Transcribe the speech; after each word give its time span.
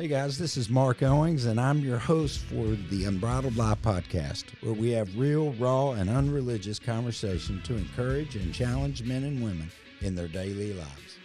Hey 0.00 0.08
guys, 0.08 0.38
this 0.38 0.56
is 0.56 0.70
Marc 0.70 1.02
Owings, 1.02 1.44
and 1.44 1.60
I'm 1.60 1.80
your 1.80 1.98
host 1.98 2.38
for 2.38 2.68
the 2.88 3.04
Unbridled 3.04 3.58
Life 3.58 3.82
podcast, 3.82 4.44
where 4.62 4.72
we 4.72 4.92
have 4.92 5.14
real, 5.14 5.52
raw, 5.52 5.90
and 5.90 6.08
unreligious 6.08 6.78
conversation 6.78 7.60
to 7.64 7.76
encourage 7.76 8.34
and 8.34 8.54
challenge 8.54 9.02
men 9.02 9.24
and 9.24 9.44
women 9.44 9.70
in 10.00 10.14
their 10.14 10.26
daily 10.26 10.72
lives. 10.72 11.19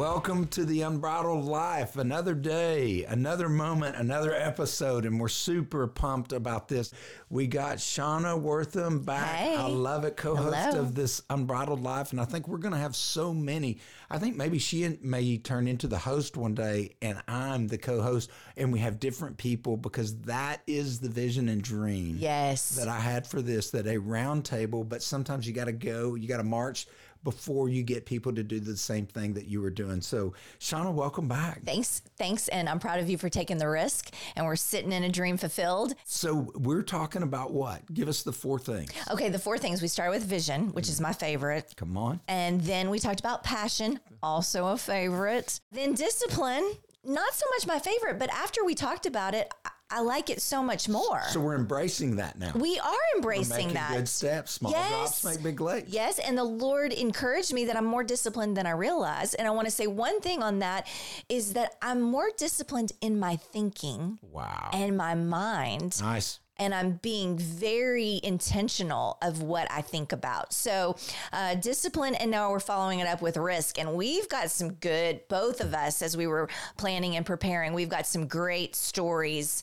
Welcome 0.00 0.46
to 0.46 0.64
the 0.64 0.80
Unbridled 0.80 1.44
Life. 1.44 1.98
Another 1.98 2.32
day, 2.32 3.04
another 3.04 3.50
moment, 3.50 3.96
another 3.96 4.34
episode, 4.34 5.04
and 5.04 5.20
we're 5.20 5.28
super 5.28 5.86
pumped 5.86 6.32
about 6.32 6.68
this. 6.68 6.90
We 7.28 7.46
got 7.46 7.76
Shawna 7.76 8.40
Wortham 8.40 9.00
back. 9.04 9.36
Hey. 9.36 9.54
I 9.54 9.66
love 9.66 10.06
it, 10.06 10.16
co-host 10.16 10.56
Hello. 10.56 10.80
of 10.80 10.94
this 10.94 11.20
Unbridled 11.28 11.82
Life, 11.82 12.12
and 12.12 12.20
I 12.20 12.24
think 12.24 12.48
we're 12.48 12.56
going 12.56 12.72
to 12.72 12.80
have 12.80 12.96
so 12.96 13.34
many. 13.34 13.78
I 14.08 14.16
think 14.16 14.36
maybe 14.36 14.58
she 14.58 14.96
may 15.02 15.36
turn 15.36 15.68
into 15.68 15.86
the 15.86 15.98
host 15.98 16.34
one 16.34 16.54
day, 16.54 16.96
and 17.02 17.20
I'm 17.28 17.68
the 17.68 17.76
co-host, 17.76 18.30
and 18.56 18.72
we 18.72 18.78
have 18.78 19.00
different 19.00 19.36
people 19.36 19.76
because 19.76 20.16
that 20.20 20.62
is 20.66 21.00
the 21.00 21.10
vision 21.10 21.50
and 21.50 21.60
dream 21.60 22.16
Yes. 22.18 22.70
that 22.70 22.88
I 22.88 23.00
had 23.00 23.26
for 23.26 23.42
this. 23.42 23.70
That 23.72 23.86
a 23.86 23.98
round 23.98 24.46
table, 24.46 24.82
but 24.82 25.02
sometimes 25.02 25.46
you 25.46 25.52
got 25.52 25.66
to 25.66 25.72
go, 25.72 26.14
you 26.14 26.26
got 26.26 26.38
to 26.38 26.42
march 26.42 26.86
before 27.24 27.68
you 27.68 27.82
get 27.82 28.06
people 28.06 28.34
to 28.34 28.42
do 28.42 28.60
the 28.60 28.76
same 28.76 29.06
thing 29.06 29.34
that 29.34 29.46
you 29.46 29.60
were 29.60 29.70
doing. 29.70 30.00
So, 30.00 30.34
Shawna, 30.58 30.92
welcome 30.92 31.28
back. 31.28 31.62
Thanks. 31.64 32.02
Thanks. 32.16 32.48
And 32.48 32.68
I'm 32.68 32.78
proud 32.78 33.00
of 33.00 33.08
you 33.08 33.18
for 33.18 33.28
taking 33.28 33.58
the 33.58 33.68
risk. 33.68 34.14
And 34.36 34.46
we're 34.46 34.56
sitting 34.56 34.92
in 34.92 35.04
a 35.04 35.08
dream 35.08 35.36
fulfilled. 35.36 35.94
So, 36.04 36.52
we're 36.54 36.82
talking 36.82 37.22
about 37.22 37.52
what? 37.52 37.92
Give 37.92 38.08
us 38.08 38.22
the 38.22 38.32
four 38.32 38.58
things. 38.58 38.90
Okay. 39.10 39.28
The 39.28 39.38
four 39.38 39.58
things 39.58 39.82
we 39.82 39.88
started 39.88 40.12
with 40.12 40.24
vision, 40.24 40.72
which 40.72 40.88
is 40.88 41.00
my 41.00 41.12
favorite. 41.12 41.74
Come 41.76 41.96
on. 41.96 42.20
And 42.28 42.60
then 42.62 42.90
we 42.90 42.98
talked 42.98 43.20
about 43.20 43.44
passion, 43.44 44.00
also 44.22 44.66
a 44.68 44.76
favorite. 44.76 45.60
Then 45.72 45.94
discipline, 45.94 46.72
not 47.04 47.34
so 47.34 47.46
much 47.56 47.66
my 47.66 47.78
favorite, 47.78 48.18
but 48.18 48.30
after 48.30 48.64
we 48.64 48.74
talked 48.74 49.06
about 49.06 49.34
it, 49.34 49.52
I, 49.90 50.00
like 50.00 50.30
it 50.30 50.40
so 50.42 50.62
much 50.62 50.88
more. 50.88 51.22
So, 51.30 51.40
we're 51.40 51.54
embracing 51.56 52.16
that 52.16 52.38
now. 52.38 52.52
we 52.54 52.78
are 52.78 52.92
embracing 53.16 53.56
making 53.56 53.74
that. 53.74 53.92
good 53.92 54.08
steps. 54.08 54.52
Small 54.52 54.72
drops 54.72 54.90
Yes. 54.90 55.24
make 55.24 55.42
big 55.42 55.60
leaps. 55.60 55.90
Yes, 55.92 56.18
and 56.18 56.36
the 56.36 56.44
Lord 56.44 56.92
encouraged 56.92 57.52
me 57.52 57.64
that 57.66 57.76
I'm 57.76 57.84
more 57.84 58.02
disciplined 58.04 58.56
than 58.56 58.66
I 58.66 58.70
realize. 58.72 59.34
And 59.34 59.46
I 59.46 59.50
want 59.50 59.66
to 59.66 59.70
say 59.70 59.86
one 59.86 60.20
thing 60.20 60.42
on 60.42 60.60
that 60.60 60.86
is 61.28 61.52
that 61.54 61.76
I'm 61.82 62.00
more 62.00 62.30
disciplined 62.36 62.92
in 63.00 63.18
my 63.18 63.36
thinking 63.36 64.18
Wow. 64.32 64.70
and 64.72 64.96
my 64.96 65.14
mind. 65.14 66.00
nice. 66.00 66.38
and 66.56 66.74
I'm 66.74 67.00
being 67.00 67.38
very 67.38 68.20
intentional 68.22 69.16
of 69.22 69.40
what 69.42 69.66
I 69.70 69.80
think 69.80 70.12
about. 70.12 70.52
So, 70.52 70.96
uh, 71.32 71.54
discipline, 71.54 72.14
and 72.16 72.30
now 72.30 72.50
we're 72.50 72.60
following 72.60 72.98
it 73.00 73.06
up 73.06 73.22
with 73.22 73.38
risk. 73.38 73.78
And 73.78 73.94
we've 73.94 74.28
got 74.28 74.50
some 74.50 74.74
good, 74.74 75.26
both 75.28 75.62
of 75.62 75.72
us, 75.72 76.02
as 76.02 76.18
we 76.18 76.26
were 76.26 76.50
planning 76.76 77.16
and 77.16 77.24
preparing, 77.24 77.72
we've 77.72 77.88
got 77.88 78.06
some 78.06 78.26
great 78.26 78.76
stories 78.76 79.62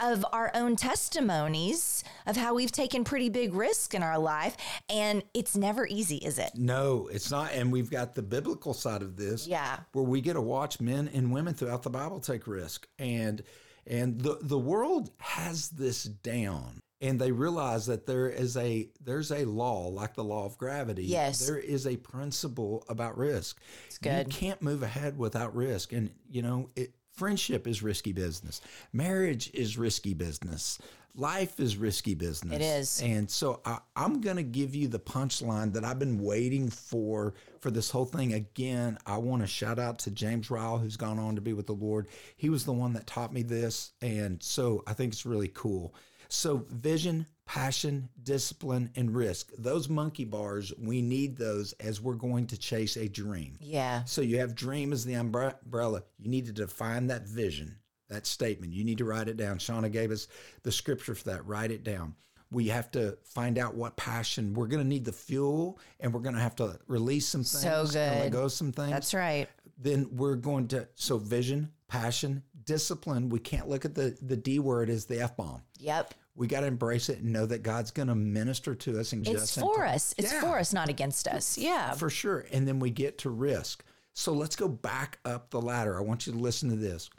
of 0.00 0.24
our 0.32 0.50
own 0.54 0.76
testimonies 0.76 2.04
of 2.26 2.36
how 2.36 2.54
we've 2.54 2.72
taken 2.72 3.04
pretty 3.04 3.28
big 3.28 3.54
risk 3.54 3.94
in 3.94 4.02
our 4.02 4.18
life. 4.18 4.56
And 4.88 5.22
it's 5.34 5.56
never 5.56 5.86
easy, 5.86 6.16
is 6.16 6.38
it? 6.38 6.52
No, 6.54 7.08
it's 7.12 7.30
not. 7.30 7.52
And 7.52 7.72
we've 7.72 7.90
got 7.90 8.14
the 8.14 8.22
biblical 8.22 8.74
side 8.74 9.02
of 9.02 9.16
this. 9.16 9.46
Yeah. 9.46 9.80
Where 9.92 10.04
we 10.04 10.20
get 10.20 10.34
to 10.34 10.40
watch 10.40 10.80
men 10.80 11.08
and 11.12 11.32
women 11.32 11.54
throughout 11.54 11.82
the 11.82 11.90
Bible 11.90 12.20
take 12.20 12.46
risk. 12.46 12.86
And 12.98 13.42
and 13.86 14.20
the 14.20 14.38
the 14.40 14.58
world 14.58 15.10
has 15.18 15.70
this 15.70 16.04
down. 16.04 16.80
And 17.00 17.20
they 17.20 17.30
realize 17.30 17.86
that 17.86 18.06
there 18.06 18.28
is 18.28 18.56
a 18.56 18.88
there's 19.00 19.30
a 19.30 19.44
law 19.44 19.86
like 19.86 20.14
the 20.14 20.24
law 20.24 20.44
of 20.44 20.58
gravity. 20.58 21.04
Yes. 21.04 21.46
There 21.46 21.58
is 21.58 21.86
a 21.86 21.96
principle 21.96 22.84
about 22.88 23.16
risk. 23.16 23.60
It's 23.86 23.98
good. 23.98 24.26
You 24.26 24.32
can't 24.32 24.60
move 24.62 24.82
ahead 24.82 25.16
without 25.16 25.54
risk. 25.54 25.92
And 25.92 26.10
you 26.28 26.42
know, 26.42 26.70
it 26.74 26.92
friendship 27.18 27.66
is 27.66 27.82
risky 27.82 28.12
business. 28.12 28.60
Marriage 28.92 29.50
is 29.52 29.76
risky 29.76 30.14
business. 30.14 30.78
Life 31.14 31.58
is 31.58 31.76
risky 31.76 32.14
business. 32.14 32.54
It 32.54 32.62
is. 32.62 33.02
And 33.02 33.28
so 33.28 33.60
I, 33.64 33.78
I'm 33.96 34.20
going 34.20 34.36
to 34.36 34.44
give 34.44 34.76
you 34.76 34.86
the 34.86 35.00
punchline 35.00 35.72
that 35.72 35.84
I've 35.84 35.98
been 35.98 36.22
waiting 36.22 36.70
for 36.70 37.34
for 37.58 37.72
this 37.72 37.90
whole 37.90 38.04
thing. 38.04 38.34
Again, 38.34 38.98
I 39.04 39.16
want 39.18 39.42
to 39.42 39.48
shout 39.48 39.80
out 39.80 39.98
to 40.00 40.12
James 40.12 40.48
Ryle, 40.48 40.78
who's 40.78 40.96
gone 40.96 41.18
on 41.18 41.34
to 41.34 41.40
be 41.40 41.54
with 41.54 41.66
the 41.66 41.72
Lord. 41.72 42.06
He 42.36 42.50
was 42.50 42.64
the 42.64 42.72
one 42.72 42.92
that 42.92 43.08
taught 43.08 43.32
me 43.32 43.42
this. 43.42 43.90
And 44.00 44.40
so 44.40 44.84
I 44.86 44.92
think 44.92 45.12
it's 45.12 45.26
really 45.26 45.48
cool. 45.48 45.94
So, 46.28 46.66
vision, 46.70 47.26
passion, 47.48 48.10
discipline, 48.22 48.90
and 48.94 49.16
risk. 49.16 49.50
Those 49.56 49.88
monkey 49.88 50.26
bars, 50.26 50.70
we 50.78 51.00
need 51.00 51.38
those 51.38 51.72
as 51.80 51.98
we're 51.98 52.12
going 52.12 52.46
to 52.48 52.58
chase 52.58 52.96
a 52.98 53.08
dream. 53.08 53.56
Yeah. 53.58 54.04
So 54.04 54.20
you 54.20 54.38
have 54.38 54.54
dream 54.54 54.92
as 54.92 55.02
the 55.02 55.14
umbrella. 55.14 56.02
You 56.18 56.28
need 56.28 56.44
to 56.44 56.52
define 56.52 57.06
that 57.06 57.26
vision, 57.26 57.78
that 58.10 58.26
statement. 58.26 58.74
You 58.74 58.84
need 58.84 58.98
to 58.98 59.06
write 59.06 59.28
it 59.28 59.38
down. 59.38 59.58
Shawna 59.58 59.90
gave 59.90 60.10
us 60.10 60.28
the 60.62 60.70
scripture 60.70 61.14
for 61.14 61.30
that. 61.30 61.46
Write 61.46 61.70
it 61.70 61.84
down. 61.84 62.14
We 62.50 62.68
have 62.68 62.90
to 62.90 63.16
find 63.24 63.58
out 63.58 63.74
what 63.74 63.96
passion. 63.96 64.52
We're 64.52 64.66
going 64.66 64.82
to 64.82 64.88
need 64.88 65.06
the 65.06 65.12
fuel, 65.12 65.78
and 66.00 66.12
we're 66.12 66.20
going 66.20 66.34
to 66.34 66.42
have 66.42 66.56
to 66.56 66.78
release 66.86 67.26
some 67.26 67.44
things. 67.44 67.62
So 67.62 67.98
and 67.98 68.20
let 68.20 68.32
go 68.32 68.44
of 68.44 68.52
some 68.52 68.72
things. 68.72 68.90
That's 68.90 69.14
right. 69.14 69.48
Then 69.78 70.08
we're 70.12 70.36
going 70.36 70.68
to 70.68 70.86
so 70.96 71.16
vision, 71.16 71.72
passion, 71.88 72.42
discipline. 72.64 73.30
We 73.30 73.38
can't 73.38 73.68
look 73.68 73.84
at 73.84 73.94
the 73.94 74.16
the 74.20 74.36
D 74.36 74.58
word 74.58 74.90
as 74.90 75.06
the 75.06 75.20
F 75.22 75.36
bomb. 75.36 75.62
Yep. 75.78 76.14
We 76.38 76.46
got 76.46 76.60
to 76.60 76.66
embrace 76.66 77.08
it 77.08 77.18
and 77.18 77.32
know 77.32 77.46
that 77.46 77.64
God's 77.64 77.90
going 77.90 78.06
to 78.08 78.14
minister 78.14 78.74
to 78.76 79.00
us 79.00 79.12
and 79.12 79.26
It's 79.26 79.40
just 79.40 79.58
for 79.58 79.78
time. 79.78 79.94
us. 79.96 80.14
It's 80.16 80.32
Yeah. 80.32 80.40
for 80.40 80.58
us, 80.58 80.72
not 80.72 80.88
against 80.88 81.26
us. 81.26 81.58
Yeah. 81.58 81.94
For 81.94 82.08
sure. 82.08 82.46
And 82.52 82.66
then 82.66 82.78
we 82.78 82.90
get 82.90 83.18
to 83.18 83.30
risk. 83.30 83.84
So 84.14 84.32
let's 84.32 84.54
go 84.54 84.68
back 84.68 85.18
up 85.24 85.50
the 85.50 85.60
ladder. 85.60 85.98
I 85.98 86.00
want 86.00 86.26
you 86.28 86.32
to 86.32 86.38
listen 86.38 86.68
to 86.70 86.76
this. 86.76 87.10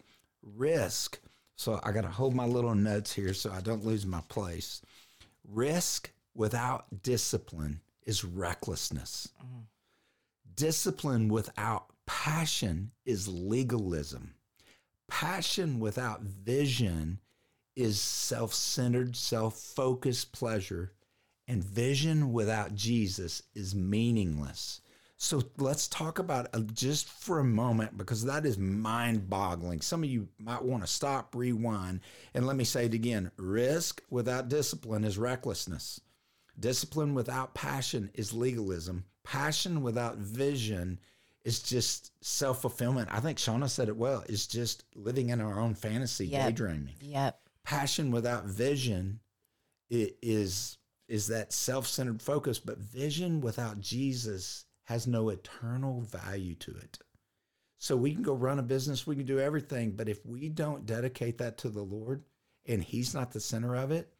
Risk. 0.41 1.19
So 1.57 1.81
I 1.83 1.91
got 1.91 2.01
to 2.01 2.09
hold 2.09 2.33
my 2.33 2.45
little 2.45 2.73
notes 2.75 3.11
here 3.13 3.33
so 3.33 3.51
I 3.51 3.59
don't 3.59 3.83
lose 3.85 4.05
my 4.05 4.21
place. 4.29 4.81
Risk 5.45 6.11
without 6.33 7.03
discipline 7.03 7.81
is 8.05 8.23
recklessness. 8.23 9.27
Mm. 9.43 9.63
Discipline 10.55 11.27
without 11.27 11.87
passion 12.05 12.91
is 13.05 13.27
legalism. 13.27 14.35
Passion 15.09 15.79
without 15.79 16.21
vision 16.21 17.19
is 17.79 17.99
self 18.01 18.53
centered, 18.53 19.15
self 19.15 19.57
focused 19.57 20.31
pleasure. 20.33 20.91
And 21.47 21.63
vision 21.63 22.31
without 22.31 22.75
Jesus 22.75 23.41
is 23.55 23.73
meaningless. 23.73 24.81
So 25.17 25.41
let's 25.57 25.87
talk 25.87 26.19
about 26.19 26.47
uh, 26.53 26.59
just 26.73 27.09
for 27.09 27.39
a 27.39 27.43
moment 27.43 27.97
because 27.97 28.23
that 28.25 28.45
is 28.45 28.57
mind 28.59 29.29
boggling. 29.29 29.81
Some 29.81 30.03
of 30.03 30.09
you 30.09 30.29
might 30.37 30.63
want 30.63 30.83
to 30.83 30.87
stop, 30.87 31.35
rewind, 31.35 32.01
and 32.35 32.45
let 32.45 32.55
me 32.55 32.63
say 32.63 32.85
it 32.85 32.93
again 32.93 33.31
risk 33.37 34.01
without 34.11 34.47
discipline 34.47 35.03
is 35.03 35.17
recklessness. 35.17 35.99
Discipline 36.59 37.15
without 37.15 37.53
passion 37.55 38.11
is 38.13 38.31
legalism. 38.31 39.05
Passion 39.23 39.81
without 39.81 40.17
vision 40.17 40.99
is 41.43 41.61
just 41.63 42.11
self 42.23 42.61
fulfillment. 42.61 43.09
I 43.11 43.19
think 43.21 43.39
Shawna 43.39 43.69
said 43.69 43.89
it 43.89 43.97
well. 43.97 44.23
It's 44.29 44.45
just 44.47 44.83
living 44.95 45.29
in 45.29 45.41
our 45.41 45.59
own 45.59 45.73
fantasy, 45.73 46.27
Yep. 46.27 46.45
daydreaming. 46.45 46.93
Yep. 47.01 47.41
Passion 47.69 48.09
without 48.09 48.45
vision 48.45 49.19
is 49.91 50.79
is 51.07 51.27
that 51.27 51.53
self 51.53 51.85
centered 51.85 52.19
focus, 52.19 52.57
but 52.57 52.79
vision 52.79 53.41
without 53.41 53.79
Jesus 53.79 54.65
has 54.85 55.05
no 55.05 55.29
eternal 55.29 56.01
value 56.01 56.55
to 56.55 56.71
it. 56.71 56.97
So 57.77 57.95
we 57.95 58.11
can 58.11 58.23
go 58.23 58.33
run 58.33 58.57
a 58.57 58.63
business, 58.63 59.05
we 59.05 59.15
can 59.15 59.27
do 59.27 59.39
everything, 59.39 59.91
but 59.91 60.09
if 60.09 60.25
we 60.25 60.49
don't 60.49 60.87
dedicate 60.87 61.37
that 61.37 61.59
to 61.59 61.69
the 61.69 61.83
Lord 61.83 62.23
and 62.65 62.83
He's 62.83 63.13
not 63.13 63.33
the 63.33 63.39
center 63.39 63.75
of 63.75 63.91
it, 63.91 64.11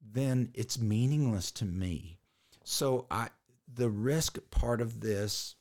then 0.00 0.52
it's 0.54 0.80
meaningless 0.80 1.50
to 1.52 1.66
me. 1.66 2.18
So 2.64 3.06
I 3.10 3.28
the 3.74 3.90
risk 3.90 4.38
part 4.50 4.80
of 4.80 5.00
this 5.00 5.54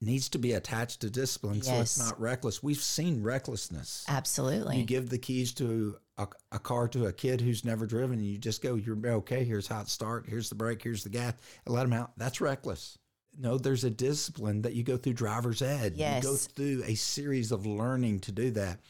needs 0.00 0.28
to 0.30 0.38
be 0.38 0.52
attached 0.52 1.00
to 1.00 1.10
discipline 1.10 1.62
so 1.62 1.80
it's 1.80 1.98
not 1.98 2.20
reckless. 2.20 2.62
We've 2.62 2.78
seen 2.78 3.22
recklessness. 3.22 4.04
Absolutely. 4.08 4.78
You 4.78 4.84
give 4.84 5.10
the 5.10 5.18
keys 5.18 5.52
to 5.54 5.96
a, 6.16 6.26
a 6.52 6.58
car 6.58 6.88
to 6.88 7.06
a 7.06 7.12
kid 7.12 7.40
who's 7.40 7.64
never 7.64 7.86
driven, 7.86 8.18
and 8.18 8.26
you 8.26 8.38
just 8.38 8.62
go, 8.62 8.74
"You're 8.74 8.98
okay. 9.04 9.44
Here's 9.44 9.66
how 9.66 9.80
it 9.80 9.88
start. 9.88 10.26
Here's 10.28 10.48
the 10.48 10.54
brake. 10.54 10.82
Here's 10.82 11.04
the 11.04 11.10
gas." 11.10 11.34
And 11.64 11.74
let 11.74 11.82
them 11.82 11.92
out. 11.92 12.12
That's 12.16 12.40
reckless. 12.40 12.98
No, 13.38 13.56
there's 13.56 13.84
a 13.84 13.90
discipline 13.90 14.62
that 14.62 14.74
you 14.74 14.82
go 14.82 14.96
through 14.96 15.14
driver's 15.14 15.62
ed. 15.62 15.94
You 16.16 16.22
go 16.22 16.36
through 16.36 16.82
a 16.84 16.94
series 16.94 17.52
of 17.52 17.64
learning 17.64 18.20
to 18.20 18.32
do 18.32 18.50
that. 18.50 18.80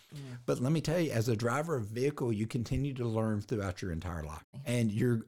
But 0.46 0.60
let 0.60 0.72
me 0.72 0.80
tell 0.80 0.98
you, 0.98 1.12
as 1.12 1.28
a 1.28 1.36
driver 1.36 1.76
of 1.76 1.86
vehicle, 1.86 2.32
you 2.32 2.46
continue 2.46 2.92
to 2.94 3.06
learn 3.06 3.42
throughout 3.42 3.80
your 3.80 3.92
entire 3.92 4.24
life. 4.24 4.44
And 4.66 4.90
you're 4.90 5.20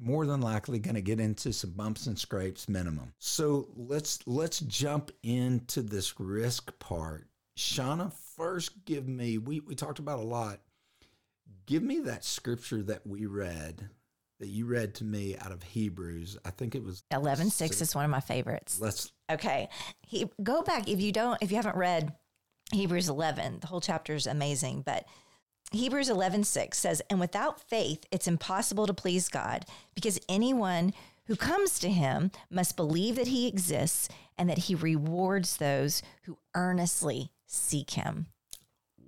more 0.00 0.26
than 0.26 0.40
likely 0.40 0.78
going 0.78 0.94
to 0.94 1.00
get 1.00 1.18
into 1.18 1.52
some 1.52 1.70
bumps 1.70 2.06
and 2.06 2.16
scrapes 2.18 2.68
minimum. 2.68 3.12
So 3.18 3.68
let's 3.74 4.20
let's 4.26 4.60
jump 4.60 5.10
into 5.22 5.82
this 5.82 6.20
risk 6.20 6.78
part. 6.78 7.26
Shawna, 7.56 8.12
first 8.36 8.84
give 8.84 9.08
me, 9.08 9.38
we, 9.38 9.58
we 9.58 9.74
talked 9.74 9.98
about 9.98 10.20
a 10.20 10.22
lot. 10.22 10.60
Give 11.66 11.82
me 11.82 11.98
that 12.00 12.24
scripture 12.24 12.82
that 12.84 13.04
we 13.04 13.26
read, 13.26 13.88
that 14.40 14.48
you 14.48 14.66
read 14.66 14.94
to 14.96 15.04
me 15.04 15.36
out 15.36 15.52
of 15.52 15.62
Hebrews. 15.62 16.38
I 16.44 16.50
think 16.50 16.74
it 16.74 16.84
was 16.84 17.02
Eleven 17.10 17.50
six 17.50 17.80
is 17.80 17.94
one 17.94 18.04
of 18.04 18.10
my 18.10 18.20
favorites. 18.20 18.78
let's 18.80 19.12
Okay. 19.30 19.68
He 20.06 20.30
go 20.42 20.62
back 20.62 20.88
if 20.88 21.00
you 21.00 21.12
don't 21.12 21.38
if 21.42 21.50
you 21.50 21.56
haven't 21.56 21.76
read 21.76 22.12
Hebrews 22.72 23.08
11. 23.08 23.60
The 23.60 23.66
whole 23.66 23.80
chapter 23.80 24.14
is 24.14 24.26
amazing, 24.26 24.82
but 24.82 25.06
Hebrews 25.70 26.08
11, 26.08 26.44
6 26.44 26.78
says, 26.78 27.02
And 27.10 27.20
without 27.20 27.60
faith, 27.60 28.04
it's 28.10 28.26
impossible 28.26 28.86
to 28.86 28.94
please 28.94 29.28
God 29.28 29.66
because 29.94 30.18
anyone 30.28 30.94
who 31.26 31.36
comes 31.36 31.78
to 31.80 31.90
him 31.90 32.30
must 32.50 32.76
believe 32.76 33.16
that 33.16 33.28
he 33.28 33.46
exists 33.46 34.08
and 34.38 34.48
that 34.48 34.58
he 34.58 34.74
rewards 34.74 35.58
those 35.58 36.02
who 36.22 36.38
earnestly 36.54 37.32
seek 37.46 37.90
him. 37.90 38.26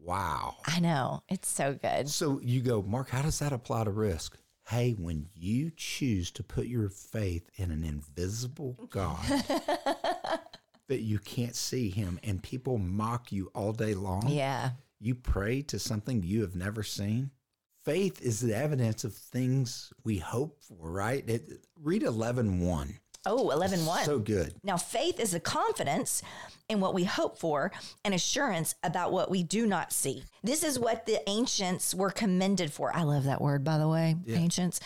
Wow. 0.03 0.57
I 0.67 0.81
know. 0.81 1.23
It's 1.29 1.49
so 1.49 1.75
good. 1.75 2.09
So 2.09 2.41
you 2.43 2.61
go, 2.61 2.83
Marc, 2.83 3.09
how 3.11 3.23
does 3.23 3.39
that 3.39 3.53
apply 3.53 3.85
to 3.85 3.91
risk? 3.91 4.37
Hey, 4.71 4.93
when 4.93 5.27
you 5.35 5.73
choose 5.77 6.31
to 6.31 6.45
put 6.45 6.67
your 6.67 6.89
faith 6.89 7.51
in 7.57 7.73
an 7.73 7.83
invisible 7.83 8.77
God 8.89 9.19
that 10.87 11.01
you 11.01 11.19
can't 11.19 11.57
see 11.57 11.91
him 11.91 12.21
and 12.23 12.41
people 12.41 12.79
mock 12.79 13.33
you 13.33 13.51
all 13.53 13.73
day 13.73 13.95
long, 13.95 14.29
Yeah. 14.29 14.71
you 15.01 15.17
pray 15.17 15.63
to 15.63 15.81
something 15.81 16.23
you 16.23 16.43
have 16.43 16.55
never 16.55 16.85
seen. 16.85 17.33
Faith 17.85 18.23
is 18.23 18.39
the 18.39 18.55
evidence 18.55 19.03
of 19.03 19.13
things 19.13 19.93
we 20.05 20.19
hope 20.19 20.63
for, 20.63 20.89
right? 20.93 21.29
It, 21.29 21.67
read 21.75 22.05
11 22.05 22.61
1. 22.61 22.95
Oh, 23.27 23.51
11, 23.51 23.85
1. 23.85 24.05
So 24.05 24.19
good. 24.19 24.55
Now, 24.63 24.77
faith 24.77 25.21
is 25.21 25.35
a 25.35 25.41
confidence 25.41 26.23
in 26.69 26.81
what 26.81 26.95
we 26.95 27.05
hope 27.05 27.39
for 27.39 27.71
and 28.05 28.15
assurance 28.15 28.75
about 28.83 29.13
what 29.13 29.31
we 29.31 29.43
do 29.43 29.67
not 29.67 29.93
see. 29.93 30.25
This 30.43 30.65
is 30.65 30.79
what 30.79 31.05
the 31.05 31.21
ancients 31.29 31.95
were 31.95 32.11
commended 32.11 32.73
for. 32.73 32.95
I 32.97 33.03
love 33.03 33.25
that 33.25 33.41
word, 33.43 33.63
by 33.63 33.77
the 33.77 33.89
way, 33.89 34.17
ancients. 34.29 34.81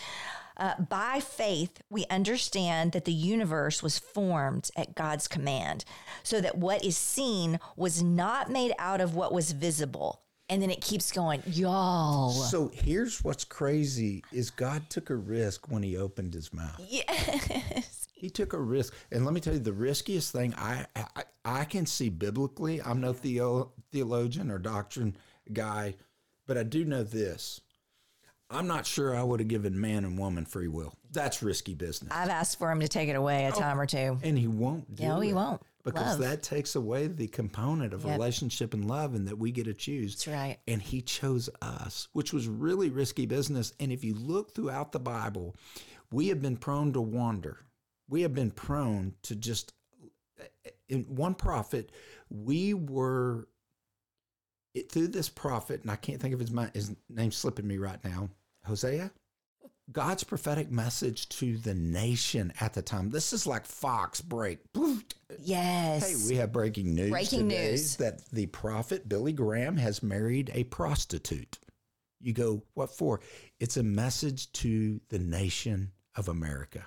Uh, 0.57 0.73
by 0.89 1.19
faith, 1.19 1.81
we 1.89 2.05
understand 2.09 2.93
that 2.93 3.05
the 3.05 3.11
universe 3.11 3.83
was 3.83 3.99
formed 3.99 4.69
at 4.75 4.95
God's 4.95 5.27
command, 5.27 5.83
so 6.23 6.39
that 6.39 6.57
what 6.57 6.83
is 6.83 6.97
seen 6.97 7.59
was 7.75 8.01
not 8.01 8.49
made 8.49 8.73
out 8.79 9.01
of 9.01 9.15
what 9.15 9.33
was 9.33 9.51
visible. 9.51 10.21
And 10.47 10.61
then 10.61 10.69
it 10.69 10.79
keeps 10.79 11.11
going, 11.11 11.41
y'all. 11.47 12.29
So 12.29 12.69
here's 12.73 13.23
what's 13.23 13.43
crazy 13.43 14.23
is 14.31 14.49
God 14.51 14.89
took 14.89 15.09
a 15.09 15.15
risk 15.15 15.69
when 15.71 15.81
he 15.81 15.97
opened 15.97 16.33
his 16.35 16.53
mouth. 16.53 16.79
Yes. 16.87 18.04
He 18.15 18.29
took 18.29 18.53
a 18.53 18.59
risk. 18.59 18.93
And 19.11 19.25
let 19.25 19.33
me 19.33 19.41
tell 19.41 19.53
you, 19.53 19.59
the 19.59 19.73
riskiest 19.73 20.31
thing 20.31 20.53
I, 20.55 20.85
I, 20.95 21.23
I 21.43 21.65
can 21.65 21.85
see 21.85 22.09
biblically, 22.09 22.81
I'm 22.81 23.01
no 23.01 23.13
theo, 23.13 23.73
theologian 23.91 24.49
or 24.49 24.57
doctrine 24.57 25.17
guy, 25.51 25.95
but 26.47 26.57
I 26.57 26.63
do 26.63 26.85
know 26.85 27.03
this. 27.03 27.61
I'm 28.49 28.67
not 28.67 28.85
sure 28.85 29.15
I 29.15 29.23
would 29.23 29.39
have 29.39 29.49
given 29.49 29.79
man 29.79 30.05
and 30.05 30.17
woman 30.17 30.45
free 30.45 30.67
will. 30.67 30.93
That's 31.11 31.43
risky 31.43 31.73
business. 31.73 32.11
I've 32.13 32.29
asked 32.29 32.57
for 32.57 32.71
him 32.71 32.79
to 32.79 32.87
take 32.87 33.09
it 33.09 33.15
away 33.15 33.45
a 33.45 33.49
oh, 33.49 33.59
time 33.59 33.79
or 33.79 33.85
two. 33.85 34.17
and 34.23 34.37
he 34.37 34.47
won't 34.47 34.95
do 34.95 35.03
No, 35.03 35.19
he 35.19 35.33
won't. 35.33 35.61
Because 35.83 36.19
Love. 36.19 36.29
that 36.29 36.41
takes 36.41 36.75
away 36.75 37.07
the 37.07 37.27
component 37.27 37.93
of 37.93 38.03
Yep. 38.05 38.13
relationship 38.13 38.73
and 38.73 38.87
love 38.87 39.13
and 39.13 39.27
that 39.27 39.37
we 39.37 39.51
get 39.51 39.65
to 39.65 39.73
choose. 39.73 40.15
That's 40.15 40.27
right. 40.27 40.57
And 40.67 40.81
he 40.81 41.01
chose 41.01 41.47
us, 41.61 42.07
which 42.13 42.33
was 42.33 42.47
really 42.47 42.89
risky 42.89 43.25
business. 43.25 43.73
And 43.79 43.91
if 43.91 44.03
you 44.03 44.15
look 44.15 44.55
throughout 44.55 44.93
the 44.93 44.99
Bible, 44.99 45.55
we 46.11 46.29
have 46.29 46.41
been 46.41 46.57
prone 46.57 46.93
to 46.93 47.01
wander. 47.01 47.59
We 48.07 48.21
have 48.21 48.33
been 48.33 48.51
prone 48.51 49.13
to 49.23 49.35
just, 49.35 49.73
in 50.87 51.03
one 51.03 51.35
prophet, 51.35 51.91
we 52.29 52.73
were, 52.73 53.47
it, 54.73 54.91
through 54.91 55.07
this 55.07 55.29
prophet, 55.29 55.81
and 55.81 55.91
I 55.91 55.95
can't 55.95 56.21
think 56.21 56.33
of 56.33 56.39
his, 56.39 56.51
his 56.73 56.95
name 57.09 57.31
slipping 57.31 57.67
me 57.67 57.77
right 57.77 58.03
now, 58.03 58.29
Hosea? 58.65 59.11
God's 59.91 60.23
prophetic 60.23 60.71
message 60.71 61.29
to 61.29 61.57
the 61.57 61.75
nation 61.75 62.51
at 62.59 62.73
the 62.73 62.81
time. 62.81 63.11
This 63.11 63.33
is 63.33 63.45
like 63.45 63.65
Fox 63.65 64.19
break. 64.19 64.59
Yes. 65.39 66.27
Hey, 66.27 66.33
we 66.33 66.37
have 66.37 66.51
breaking 66.51 66.95
news. 66.95 67.11
Breaking 67.11 67.47
news. 67.47 67.97
that 67.97 68.25
the 68.31 68.47
prophet 68.47 69.07
Billy 69.07 69.31
Graham 69.31 69.77
has 69.77 70.01
married 70.01 70.49
a 70.55 70.63
prostitute. 70.65 71.59
You 72.19 72.33
go, 72.33 72.63
what 72.73 72.89
for? 72.89 73.19
It's 73.59 73.77
a 73.77 73.83
message 73.83 74.51
to 74.53 74.99
the 75.09 75.19
nation 75.19 75.91
of 76.15 76.29
America. 76.29 76.85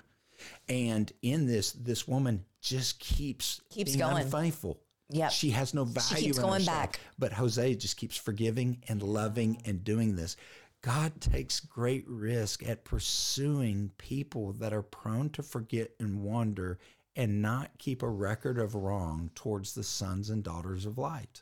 And 0.67 1.11
in 1.21 1.45
this, 1.47 1.71
this 1.73 2.07
woman 2.07 2.45
just 2.61 2.99
keeps 2.99 3.61
Keeps 3.69 3.91
being 3.95 3.99
going. 4.09 4.23
unfaithful. 4.23 4.79
Yeah, 5.11 5.29
She 5.29 5.49
has 5.51 5.73
no 5.73 5.85
value. 5.85 6.25
keeps 6.25 6.37
in 6.37 6.43
going 6.43 6.59
herself. 6.61 6.77
back. 6.77 6.99
But 7.17 7.33
Hosea 7.33 7.75
just 7.75 7.97
keeps 7.97 8.15
forgiving 8.15 8.83
and 8.87 9.01
loving 9.01 9.61
and 9.65 9.83
doing 9.83 10.15
this. 10.15 10.35
God 10.81 11.19
takes 11.19 11.59
great 11.59 12.07
risk 12.07 12.67
at 12.67 12.85
pursuing 12.85 13.91
people 13.97 14.53
that 14.53 14.71
are 14.71 14.83
prone 14.83 15.29
to 15.31 15.43
forget 15.43 15.91
and 15.99 16.23
wander 16.23 16.79
and 17.15 17.41
not 17.41 17.71
keep 17.79 18.01
a 18.03 18.09
record 18.09 18.57
of 18.59 18.75
wrong 18.75 19.31
towards 19.35 19.73
the 19.73 19.83
sons 19.83 20.29
and 20.29 20.43
daughters 20.43 20.85
of 20.85 20.97
light. 20.97 21.41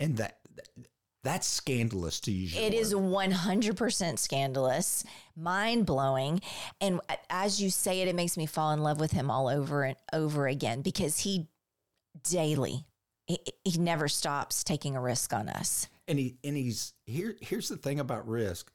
And 0.00 0.16
that 0.16 0.38
that's 1.26 1.46
scandalous 1.46 2.20
to 2.20 2.32
use. 2.32 2.56
It 2.56 2.72
is 2.72 2.94
100% 2.94 4.18
scandalous, 4.18 5.04
mind 5.36 5.86
blowing. 5.86 6.40
And 6.80 7.00
as 7.28 7.60
you 7.60 7.70
say 7.70 8.00
it, 8.00 8.08
it 8.08 8.14
makes 8.14 8.36
me 8.36 8.46
fall 8.46 8.72
in 8.72 8.82
love 8.82 9.00
with 9.00 9.12
him 9.12 9.30
all 9.30 9.48
over 9.48 9.84
and 9.84 9.96
over 10.12 10.46
again 10.46 10.82
because 10.82 11.20
he 11.20 11.48
daily, 12.22 12.86
he, 13.26 13.38
he 13.64 13.78
never 13.78 14.08
stops 14.08 14.62
taking 14.64 14.96
a 14.96 15.00
risk 15.00 15.32
on 15.32 15.48
us. 15.48 15.88
and 16.08 16.18
he 16.18 16.36
and 16.44 16.56
he's 16.56 16.94
here 17.04 17.36
here's 17.40 17.68
the 17.68 17.76
thing 17.76 17.98
about 18.00 18.28
risk. 18.28 18.70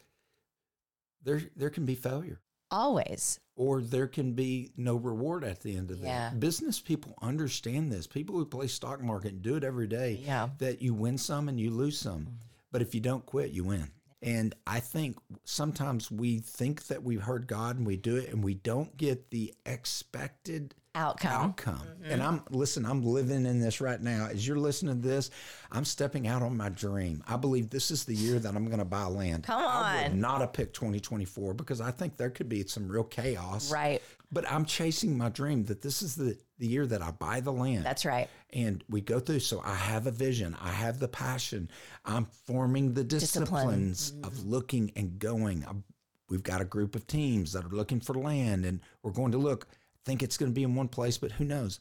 There 1.24 1.42
there 1.56 1.70
can 1.70 1.86
be 1.86 1.96
failure. 1.96 2.42
Always. 2.72 3.40
or 3.58 3.82
there 3.82 4.08
can 4.08 4.34
be 4.34 4.72
no 4.76 4.96
reward 4.96 5.44
at 5.44 5.60
the 5.62 5.76
end 5.76 5.92
of 5.92 6.00
Yeah. 6.00 6.30
that. 6.32 6.40
Business 6.40 6.80
people 6.80 7.14
understand 7.22 7.92
this. 7.92 8.08
People 8.08 8.36
who 8.36 8.46
play 8.46 8.66
stock 8.68 9.02
market 9.04 9.34
and 9.34 9.42
do 9.44 9.56
it 9.56 9.64
every 9.64 9.86
day. 9.88 10.20
Yeah. 10.26 10.50
That 10.58 10.82
you 10.82 10.94
win 10.96 11.18
some 11.20 11.48
and 11.48 11.60
you 11.60 11.70
lose 11.70 12.00
some, 12.00 12.22
mm-hmm. 12.22 12.36
but 12.72 12.82
if 12.82 12.96
you 12.96 13.02
don't 13.02 13.26
quit, 13.26 13.52
you 13.52 13.66
win. 13.66 13.92
And 14.24 14.56
I 14.66 14.80
think 14.80 15.18
sometimes 15.44 16.10
we 16.10 16.40
think 16.40 16.88
that 16.88 17.04
we've 17.04 17.22
heard 17.24 17.46
God 17.48 17.78
and 17.78 17.86
we 17.86 17.98
do 17.98 18.16
it, 18.16 18.30
and 18.30 18.44
we 18.44 18.54
don't 18.54 18.96
get 18.98 19.30
the 19.32 19.54
expected 19.66 20.74
Outcome. 20.94 21.32
outcome. 21.32 21.76
Mm-hmm. 21.76 22.12
And 22.12 22.22
I'm 22.22 22.42
listen, 22.50 22.86
I'm 22.86 23.02
living 23.02 23.46
in 23.46 23.62
this 23.62 23.80
right 23.80 24.02
now. 24.02 24.28
As 24.30 24.46
you're 24.46 24.58
listening 24.58 25.02
to 25.02 25.08
this, 25.08 25.30
I'm 25.72 25.86
stepping 25.86 26.28
out 26.28 26.42
on 26.42 26.58
my 26.58 26.68
dream. 26.68 27.24
I 27.26 27.38
believe 27.38 27.70
this 27.70 27.92
is 27.92 28.04
the 28.04 28.14
year 28.14 28.40
that 28.40 28.56
I'm 28.56 28.66
going 28.66 28.80
to 28.80 28.86
buy 28.86 29.06
land. 29.06 29.44
Come 29.44 29.64
I 29.64 30.04
would 30.04 30.12
on. 30.12 30.20
not 30.20 30.42
have 30.42 30.52
picked 30.52 30.76
2024 30.76 31.54
because 31.54 31.80
I 31.80 31.92
think 31.92 32.18
there 32.18 32.30
could 32.30 32.50
be 32.50 32.66
some 32.68 32.90
real 32.90 33.06
chaos. 33.06 33.72
Right. 33.72 34.02
But 34.34 34.52
I'm 34.52 34.66
chasing 34.66 35.18
my 35.18 35.30
dream 35.30 35.64
that 35.66 35.82
this 35.82 36.02
is 36.02 36.16
the, 36.16 36.38
the 36.58 36.68
year 36.68 36.86
that 36.86 37.02
I 37.02 37.12
buy 37.12 37.40
the 37.40 37.54
land. 37.54 37.86
That's 37.86 38.06
right. 38.06 38.30
and 38.52 38.84
we 38.90 39.00
go 39.00 39.20
through. 39.20 39.40
So 39.40 39.62
I 39.64 39.76
have 39.76 40.08
a 40.08 40.12
vision. 40.12 40.58
I 40.62 40.72
have 40.72 41.00
the 41.00 41.08
passion. 41.08 41.70
I'm 42.04 42.26
forming 42.46 42.94
the 42.94 43.04
disciplines 43.06 44.12
of 44.24 44.34
mm-hmm. 44.34 44.50
looking 44.50 44.92
and 44.98 45.20
going. 45.20 45.66
i 45.66 45.72
we've 46.30 46.44
got 46.44 46.62
a 46.62 46.66
group 46.66 46.96
of 46.96 47.06
teams 47.08 47.52
that 47.54 47.66
are 47.66 47.70
looking 47.70 48.00
for 48.00 48.16
land, 48.16 48.66
and 48.66 48.80
we're 49.04 49.12
going 49.12 49.34
to 49.34 49.38
look. 49.38 49.68
Think 50.06 50.24
it's 50.24 50.38
going 50.38 50.52
to 50.52 50.56
be 50.56 50.64
in 50.64 50.76
one 50.76 50.88
place, 50.88 51.18
but 51.18 51.32
who 51.32 51.46
knows? 51.46 51.80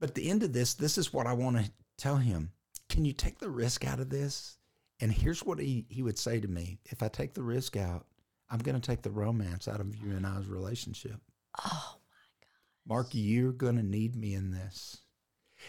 But 0.00 0.10
at 0.10 0.14
the 0.14 0.28
end 0.28 0.42
of 0.42 0.52
this, 0.52 0.74
this 0.74 0.98
is 0.98 1.12
what 1.12 1.26
I 1.26 1.32
want 1.32 1.58
to 1.58 1.70
tell 1.98 2.16
him. 2.16 2.50
Can 2.88 3.04
you 3.04 3.12
take 3.12 3.38
the 3.38 3.50
risk 3.50 3.86
out 3.86 4.00
of 4.00 4.10
this? 4.10 4.56
And 5.00 5.12
here's 5.12 5.44
what 5.44 5.58
he, 5.58 5.86
he 5.88 6.02
would 6.02 6.18
say 6.18 6.40
to 6.40 6.48
me 6.48 6.78
if 6.86 7.02
I 7.02 7.08
take 7.08 7.34
the 7.34 7.42
risk 7.42 7.76
out, 7.76 8.06
I'm 8.50 8.58
going 8.58 8.78
to 8.78 8.86
take 8.86 9.02
the 9.02 9.10
romance 9.10 9.68
out 9.68 9.80
of 9.80 9.94
you 9.94 10.16
and 10.16 10.26
I's 10.26 10.46
relationship. 10.46 11.20
Oh, 11.64 11.96
my 12.10 12.32
God. 12.42 12.86
Marc, 12.86 13.08
you're 13.12 13.52
going 13.52 13.76
to 13.76 13.82
need 13.82 14.16
me 14.16 14.34
in 14.34 14.50
this. 14.50 14.98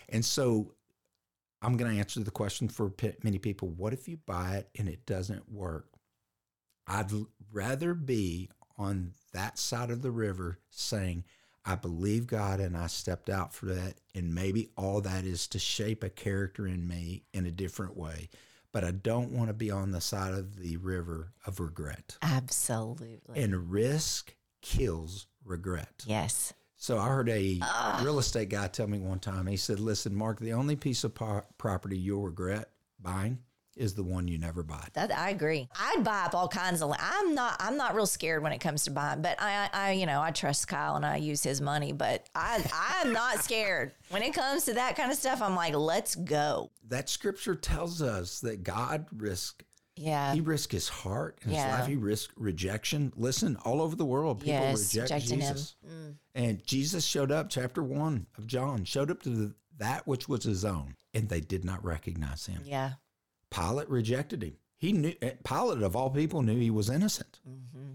And 0.10 0.26
so 0.26 0.74
I'm 1.62 1.78
going 1.78 1.92
to 1.92 2.00
answer 2.00 2.22
the 2.22 2.32
question 2.32 2.68
for 2.68 2.92
many 3.24 3.38
people 3.38 3.70
what 3.70 3.94
if 3.94 4.08
you 4.08 4.18
buy 4.26 4.56
it 4.56 4.70
and 4.78 4.90
it 4.90 5.06
doesn't 5.06 5.52
work? 5.52 5.88
I'd 6.88 7.12
rather 7.52 7.94
be 7.94 8.50
on 8.78 9.14
that 9.34 9.60
side 9.60 9.92
of 9.92 10.02
the 10.02 10.12
river 10.12 10.60
saying, 10.72 11.24
I 11.66 11.76
believe 11.76 12.28
God 12.28 12.60
and 12.60 12.76
I 12.76 12.88
stepped 12.88 13.30
out 13.30 13.54
for 13.54 13.68
that. 13.68 13.96
And 14.16 14.34
maybe 14.34 14.70
all 14.78 15.02
that 15.02 15.26
is 15.26 15.48
to 15.50 15.60
shape 15.60 16.04
a 16.04 16.10
character 16.10 16.68
in 16.68 16.88
me 16.88 17.24
in 17.34 17.46
a 17.46 17.52
different 17.52 17.96
way. 17.96 18.30
But 18.72 18.84
I 18.84 18.92
don't 18.92 19.32
want 19.32 19.50
to 19.50 19.54
be 19.54 19.70
on 19.70 19.92
the 19.92 20.02
side 20.02 20.34
of 20.34 20.58
the 20.58 20.78
river 20.78 21.34
of 21.46 21.60
regret. 21.60 22.18
absolutely. 22.22 23.22
And 23.36 23.72
risk 23.72 24.34
kills 24.62 25.28
regret. 25.44 26.04
yes. 26.06 26.54
So 26.78 26.98
I 26.98 27.10
heard 27.10 27.30
a 27.30 27.60
ah. 27.62 28.02
real 28.04 28.18
estate 28.18 28.50
guy 28.50 28.68
tell 28.68 28.88
me 28.88 28.98
one 28.98 29.20
time. 29.20 29.46
He 29.46 29.56
said, 29.56 29.80
"Listen, 29.80 30.16
Marc, 30.16 30.40
the 30.40 30.54
only 30.54 30.76
piece 30.76 31.04
of 31.04 31.14
po- 31.14 31.44
property 31.60 31.96
you'll 31.96 32.24
regret 32.24 32.72
buying 33.00 33.38
is 33.76 33.94
the 33.94 34.04
one 34.04 34.28
you 34.28 34.38
never 34.38 34.64
buy." 34.64 34.88
That 34.94 35.12
I 35.16 35.30
agree. 35.30 35.68
I'd 35.80 36.04
buy 36.04 36.24
up 36.26 36.36
all 36.36 36.48
kinds 36.48 36.82
of. 36.82 36.94
I'm 37.00 37.34
not. 37.36 37.56
I'm 37.60 37.78
not 37.78 37.96
real 37.96 38.06
scared 38.06 38.44
when 38.44 38.52
it 38.52 38.60
comes 38.60 38.84
to 38.86 38.92
buying, 38.92 39.22
but 39.22 39.42
I, 39.42 39.70
I, 39.74 39.92
you 39.94 40.06
know, 40.06 40.22
I 40.22 40.32
trust 40.32 40.68
Kyle 40.68 40.96
and 40.96 41.06
I 41.06 41.18
use 41.18 41.44
his 41.44 41.62
money. 41.62 41.92
But 41.94 42.28
I, 42.36 42.64
I'm 43.04 43.14
not 43.14 43.44
scared 43.44 43.94
when 44.10 44.22
it 44.24 44.34
comes 44.34 44.66
to 44.66 44.74
that 44.74 44.96
kind 44.96 45.12
of 45.12 45.18
stuff. 45.18 45.42
I'm 45.42 45.56
like, 45.56 45.74
let's 45.76 46.16
go. 46.16 46.72
That 46.88 47.10
scripture 47.10 47.56
tells 47.56 48.02
us 48.02 48.40
that 48.42 48.64
God 48.64 49.06
risked. 49.16 49.64
Yeah. 49.98 50.34
He 50.34 50.42
risked 50.42 50.72
his 50.72 50.88
heart 50.90 51.38
and 51.44 51.52
Yeah. 51.52 51.70
his 51.70 51.80
life. 51.80 51.88
He 51.90 51.96
risked 51.96 52.34
rejection. 52.38 53.12
Listen, 53.16 53.58
all 53.66 53.82
over 53.82 53.96
the 53.96 54.06
world, 54.06 54.40
people 54.40 54.54
Yes, 54.54 54.96
reject 54.96 55.12
him. 55.30 55.40
Mm. 55.40 55.42
Jesus. 55.42 55.76
And 56.34 56.66
Jesus 56.66 57.06
showed 57.06 57.32
up, 57.32 57.50
chapter 57.50 57.84
one 57.84 58.26
of 58.38 58.48
John, 58.48 58.86
showed 58.86 59.12
up 59.12 59.22
to 59.24 59.30
the, 59.30 59.54
that 59.78 60.08
which 60.08 60.30
was 60.30 60.44
his 60.46 60.64
own, 60.64 60.96
and 61.14 61.28
they 61.30 61.42
did 61.42 61.66
not 61.66 61.84
recognize 61.84 62.46
him. 62.46 62.62
Yeah. 62.66 62.94
Pilate 63.52 63.90
rejected 63.90 64.44
him. 64.44 64.58
He 64.78 64.94
knew 64.94 65.14
eh, 65.22 65.32
Pilate 65.44 65.84
of 65.84 65.96
all 65.96 66.10
people 66.10 66.42
knew 66.42 66.58
he 66.58 66.72
was 66.72 66.90
innocent. 66.90 67.40
hmm 67.46 67.94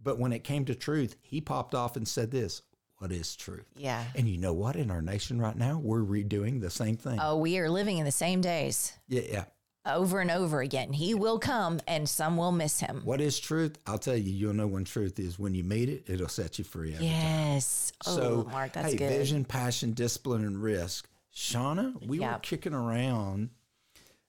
But 0.00 0.18
when 0.18 0.32
it 0.32 0.44
came 0.44 0.64
to 0.66 0.74
truth, 0.74 1.16
he 1.22 1.40
popped 1.40 1.74
off 1.74 1.96
and 1.96 2.06
said 2.06 2.30
this, 2.30 2.62
what 2.98 3.12
is 3.12 3.36
truth? 3.36 3.66
Yeah. 3.76 4.04
And 4.14 4.28
you 4.28 4.38
know 4.38 4.52
what? 4.54 4.76
In 4.76 4.90
our 4.90 5.02
nation 5.02 5.40
right 5.40 5.56
now, 5.56 5.78
we're 5.82 6.00
redoing 6.00 6.60
the 6.60 6.70
same 6.70 6.96
thing. 6.96 7.18
Oh, 7.20 7.36
we 7.36 7.58
are 7.58 7.68
living 7.68 7.98
in 7.98 8.04
the 8.06 8.12
same 8.12 8.40
days 8.40 8.92
yeah, 9.08 9.22
yeah. 9.30 9.44
over 9.84 10.20
and 10.20 10.30
over 10.30 10.60
again. 10.62 10.92
He 10.94 11.12
will 11.12 11.38
come 11.38 11.80
and 11.86 12.08
some 12.08 12.38
will 12.38 12.52
miss 12.52 12.80
him. 12.80 13.02
What 13.04 13.20
is 13.20 13.38
truth? 13.38 13.76
I'll 13.86 13.98
tell 13.98 14.16
you, 14.16 14.32
you'll 14.32 14.54
know 14.54 14.66
when 14.66 14.84
truth 14.84 15.18
is. 15.18 15.38
When 15.38 15.54
you 15.54 15.62
meet 15.62 15.90
it, 15.90 16.04
it'll 16.06 16.28
set 16.28 16.58
you 16.58 16.64
free. 16.64 16.94
every 16.94 17.06
time. 17.06 17.14
Yes. 17.16 17.92
So, 18.02 18.46
oh, 18.46 18.50
Mark, 18.50 18.72
that's 18.72 18.92
hey, 18.92 18.96
good. 18.96 19.10
vision, 19.10 19.44
passion, 19.44 19.92
discipline, 19.92 20.44
and 20.44 20.62
risk. 20.62 21.06
Shawna, 21.34 22.02
we 22.06 22.20
Yeah. 22.20 22.32
were 22.32 22.38
kicking 22.38 22.72
around 22.72 23.50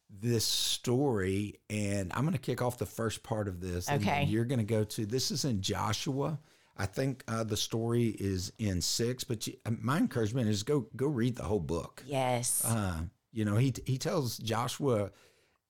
this 0.09 0.45
story, 0.45 1.59
and 1.69 2.11
I'm 2.13 2.21
going 2.21 2.33
to 2.33 2.39
kick 2.39 2.61
off 2.61 2.77
the 2.77 2.85
first 2.85 3.23
part 3.23 3.47
of 3.47 3.59
this. 3.59 3.87
and 3.89 4.01
Okay. 4.01 4.23
you're 4.25 4.45
going 4.45 4.59
to 4.59 4.65
go 4.65 4.83
to 4.83 5.05
this 5.05 5.31
is 5.31 5.45
in 5.45 5.61
Joshua. 5.61 6.39
I 6.77 6.85
think 6.85 7.23
uh, 7.27 7.43
the 7.43 7.57
story 7.57 8.09
is 8.19 8.51
in 8.59 8.81
six, 8.81 9.23
but 9.23 9.47
you, 9.47 9.53
uh, 9.65 9.71
my 9.81 9.97
encouragement 9.97 10.47
is 10.47 10.63
go 10.63 10.87
go 10.95 11.07
read 11.07 11.35
the 11.35 11.43
whole 11.43 11.59
book. 11.59 12.03
Yes. 12.05 12.63
Uh, 12.63 13.01
you 13.33 13.45
know, 13.45 13.55
he 13.55 13.73
he 13.85 13.97
tells 13.97 14.37
Joshua 14.37 15.11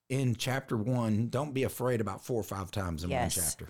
in 0.09 0.35
chapter 0.35 0.77
one, 0.77 1.29
don't 1.29 1.53
be 1.53 1.63
afraid 1.63 1.99
about 2.01 2.23
four 2.23 2.39
or 2.39 2.43
five 2.43 2.71
times 2.71 3.03
in 3.03 3.09
Yes. 3.09 3.35
one 3.37 3.45
chapter. 3.45 3.69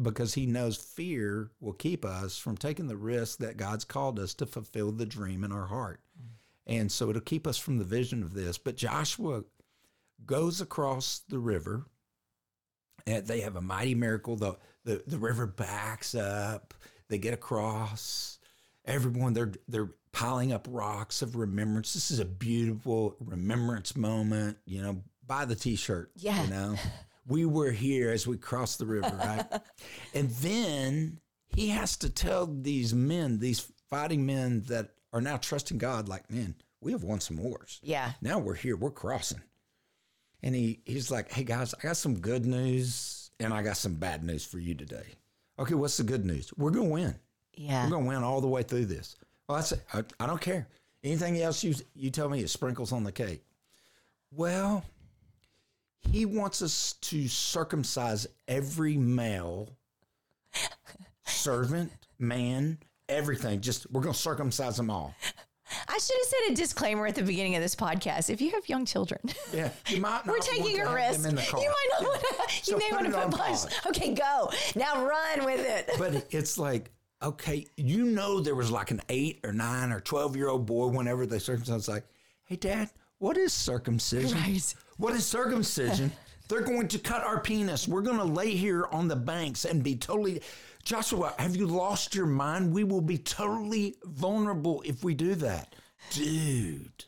Because 0.00 0.32
he 0.34 0.46
knows 0.46 0.76
fear 0.78 1.50
will 1.60 1.74
keep 1.74 2.04
us 2.04 2.38
from 2.38 2.56
taking 2.56 2.86
the 2.88 2.96
risk 2.96 3.38
that 3.38 3.58
God's 3.58 3.84
called 3.84 4.18
us 4.18 4.32
to 4.34 4.46
fulfill 4.46 4.90
the 4.92 5.04
dream 5.06 5.44
in 5.44 5.52
our 5.52 5.66
heart. 5.66 6.00
And 6.66 6.90
so 6.92 7.10
it'll 7.10 7.20
keep 7.20 7.46
us 7.46 7.58
from 7.58 7.76
the 7.78 7.84
vision 7.84 8.22
of 8.22 8.32
this. 8.34 8.56
But 8.56 8.76
Joshua 8.76 9.42
goes 10.26 10.60
across 10.60 11.22
the 11.28 11.38
river 11.38 11.86
and 13.06 13.26
they 13.26 13.40
have 13.40 13.56
a 13.56 13.60
mighty 13.60 13.94
miracle. 13.94 14.36
The, 14.36 14.56
the, 14.84 15.02
the 15.06 15.18
river 15.18 15.46
backs 15.46 16.14
up, 16.14 16.74
they 17.08 17.18
get 17.18 17.34
across. 17.34 18.38
Everyone, 18.84 19.32
they're, 19.32 19.52
they're 19.68 19.90
piling 20.12 20.52
up 20.52 20.66
rocks 20.70 21.22
of 21.22 21.36
remembrance. 21.36 21.94
This 21.94 22.10
is 22.10 22.18
a 22.18 22.24
beautiful 22.24 23.16
remembrance 23.20 23.96
moment. 23.96 24.58
You 24.66 24.82
know, 24.82 25.02
buy 25.26 25.44
the 25.44 25.54
t 25.54 25.76
shirt. 25.76 26.10
Yeah. 26.16 26.42
You 26.44 26.50
know, 26.50 26.76
we 27.26 27.44
were 27.44 27.70
here 27.70 28.10
as 28.10 28.26
we 28.26 28.36
crossed 28.36 28.78
the 28.78 28.86
river, 28.86 29.14
right? 29.16 29.46
and 30.14 30.30
then 30.30 31.20
he 31.48 31.68
has 31.68 31.96
to 31.98 32.10
tell 32.10 32.46
these 32.46 32.94
men, 32.94 33.38
these 33.38 33.70
fighting 33.88 34.26
men 34.26 34.62
that 34.68 34.90
are 35.12 35.20
now 35.20 35.36
trusting 35.36 35.78
God, 35.78 36.08
like, 36.08 36.30
man, 36.30 36.54
we 36.80 36.92
have 36.92 37.04
won 37.04 37.20
some 37.20 37.36
wars 37.36 37.78
yeah. 37.82 38.12
now 38.20 38.38
we're 38.38 38.54
here, 38.54 38.76
we're 38.76 38.90
crossing. 38.90 39.40
And 40.42 40.54
he 40.54 40.80
he's 40.84 41.10
like, 41.10 41.30
hey 41.30 41.44
guys, 41.44 41.74
I 41.74 41.82
got 41.82 41.96
some 41.96 42.18
good 42.18 42.46
news 42.46 43.30
and 43.38 43.52
I 43.52 43.62
got 43.62 43.76
some 43.76 43.94
bad 43.94 44.24
news 44.24 44.44
for 44.44 44.58
you 44.58 44.74
today. 44.74 45.06
Okay, 45.58 45.74
what's 45.74 45.96
the 45.96 46.02
good 46.02 46.24
news? 46.24 46.52
We're 46.56 46.70
gonna 46.70 46.88
win. 46.88 47.14
Yeah. 47.54 47.84
We're 47.84 47.90
gonna 47.90 48.06
win 48.06 48.22
all 48.22 48.40
the 48.40 48.48
way 48.48 48.62
through 48.62 48.86
this. 48.86 49.16
Well, 49.48 49.58
I 49.58 49.60
say, 49.60 49.76
I, 49.92 50.02
I 50.18 50.26
don't 50.26 50.40
care. 50.40 50.66
Anything 51.04 51.40
else 51.40 51.62
you 51.62 51.74
you 51.94 52.10
tell 52.10 52.28
me 52.28 52.40
is 52.40 52.52
sprinkles 52.52 52.92
on 52.92 53.04
the 53.04 53.12
cake. 53.12 53.42
Well, 54.30 54.84
he 56.00 56.26
wants 56.26 56.62
us 56.62 56.94
to 57.02 57.28
circumcise 57.28 58.26
every 58.48 58.96
male 58.96 59.68
servant, 61.26 61.92
man, 62.18 62.78
everything. 63.08 63.60
Just 63.60 63.90
we're 63.90 64.00
gonna 64.02 64.14
circumcise 64.14 64.76
them 64.76 64.90
all. 64.90 65.14
I 65.94 65.98
should 65.98 66.16
have 66.16 66.26
said 66.26 66.52
a 66.52 66.54
disclaimer 66.54 67.06
at 67.06 67.14
the 67.16 67.22
beginning 67.22 67.54
of 67.54 67.62
this 67.62 67.74
podcast. 67.76 68.30
If 68.30 68.40
you 68.40 68.50
have 68.52 68.66
young 68.68 68.86
children, 68.86 69.20
Yeah, 69.52 69.68
you 69.88 70.00
might. 70.00 70.22
we're 70.26 70.38
taking 70.38 70.80
a 70.80 70.92
risk. 70.92 71.20
them 71.20 71.30
in 71.30 71.36
the 71.36 71.42
car. 71.42 71.60
You 71.60 71.68
might 71.68 71.88
not 72.00 72.02
want 72.08 72.20
to. 72.20 72.64
So 72.64 72.72
You 72.72 72.78
may 72.78 72.90
want 72.96 73.06
to 73.06 73.12
put 73.12 73.30
pause. 73.38 73.68
Okay, 73.88 74.14
go 74.14 74.50
now. 74.74 75.04
Run 75.06 75.44
with 75.44 75.60
it. 75.60 75.90
but 75.98 76.26
it's 76.30 76.56
like 76.58 76.90
okay 77.22 77.64
you 77.76 78.04
know 78.04 78.40
there 78.40 78.56
was 78.56 78.70
like 78.72 78.90
an 78.90 79.00
eight 79.08 79.38
or 79.44 79.52
nine 79.52 79.92
or 79.92 80.00
12 80.00 80.34
year 80.34 80.48
old 80.48 80.66
boy 80.66 80.88
whenever 80.88 81.24
they 81.24 81.38
circumcised 81.38 81.86
like 81.86 82.02
hey 82.46 82.56
dad 82.56 82.90
what 83.18 83.36
is 83.36 83.52
circumcision 83.52 84.36
Right. 84.38 84.74
what 84.96 85.14
is 85.14 85.24
circumcision 85.24 86.10
they're 86.48 86.62
going 86.62 86.88
to 86.88 86.98
cut 86.98 87.22
our 87.22 87.38
penis 87.38 87.86
we're 87.86 88.02
going 88.02 88.16
to 88.16 88.24
lay 88.24 88.50
here 88.50 88.86
on 88.90 89.06
the 89.06 89.14
banks 89.14 89.64
and 89.66 89.84
be 89.84 89.94
totally 89.94 90.42
joshua 90.82 91.32
have 91.38 91.54
you 91.54 91.68
lost 91.68 92.12
your 92.12 92.26
mind 92.26 92.72
we 92.72 92.82
will 92.82 93.00
be 93.00 93.18
totally 93.18 93.94
vulnerable 94.04 94.82
if 94.84 95.04
we 95.04 95.14
do 95.14 95.36
that 95.36 95.76
dude 96.10 97.04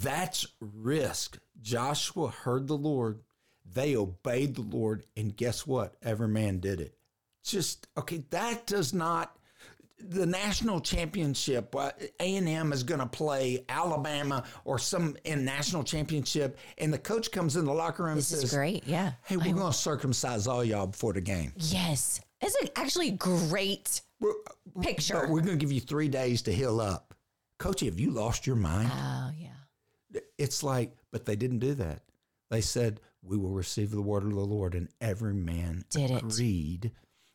that's 0.00 0.46
risk 0.60 1.38
joshua 1.60 2.28
heard 2.28 2.66
the 2.66 2.76
lord 2.76 3.20
they 3.74 3.94
obeyed 3.96 4.54
the 4.54 4.62
lord 4.62 5.04
and 5.16 5.36
guess 5.36 5.66
what 5.66 5.94
every 6.02 6.28
man 6.28 6.58
did 6.58 6.80
it 6.80 6.94
just 7.44 7.86
okay 7.96 8.24
that 8.30 8.66
does 8.66 8.92
not 8.94 9.36
the 10.04 10.26
national 10.26 10.80
championship 10.80 11.76
uh, 11.76 11.90
a&m 12.18 12.72
is 12.72 12.82
going 12.82 12.98
to 13.00 13.06
play 13.06 13.64
alabama 13.68 14.42
or 14.64 14.78
some 14.78 15.16
in 15.24 15.44
national 15.44 15.84
championship 15.84 16.58
and 16.78 16.92
the 16.92 16.98
coach 16.98 17.30
comes 17.30 17.54
in 17.56 17.64
the 17.64 17.72
locker 17.72 18.02
room 18.04 18.16
This 18.16 18.32
and 18.32 18.42
is 18.42 18.52
great. 18.52 18.84
Yeah. 18.86 19.12
hey 19.24 19.36
we're 19.36 19.52
going 19.54 19.70
to 19.72 19.78
circumcise 19.78 20.46
all 20.46 20.64
y'all 20.64 20.86
before 20.88 21.12
the 21.12 21.20
game 21.20 21.52
Yes. 21.56 22.20
It's 22.44 22.56
actually 22.74 23.10
a 23.10 23.12
great 23.12 24.00
We're- 24.18 24.34
picture. 24.80 25.14
but 25.14 25.28
we're 25.28 25.42
going 25.42 25.56
to 25.56 25.64
give 25.64 25.70
you 25.70 25.80
three 25.80 26.08
days 26.08 26.42
to 26.42 26.52
heal 26.52 26.80
up 26.80 27.11
coach 27.62 27.80
have 27.80 28.00
you 28.00 28.10
lost 28.10 28.46
your 28.46 28.56
mind 28.56 28.90
oh 28.92 29.30
yeah. 29.38 30.20
it's 30.36 30.62
like 30.62 30.92
but 31.12 31.24
they 31.24 31.36
didn't 31.36 31.60
do 31.60 31.74
that 31.74 32.02
they 32.50 32.60
said 32.60 33.00
we 33.22 33.36
will 33.36 33.52
receive 33.52 33.90
the 33.92 34.02
word 34.02 34.24
of 34.24 34.30
the 34.30 34.40
lord 34.40 34.74
and 34.74 34.88
every 35.00 35.32
man 35.34 35.84
Did 35.90 36.10
it. 36.10 36.22
agreed 36.22 36.90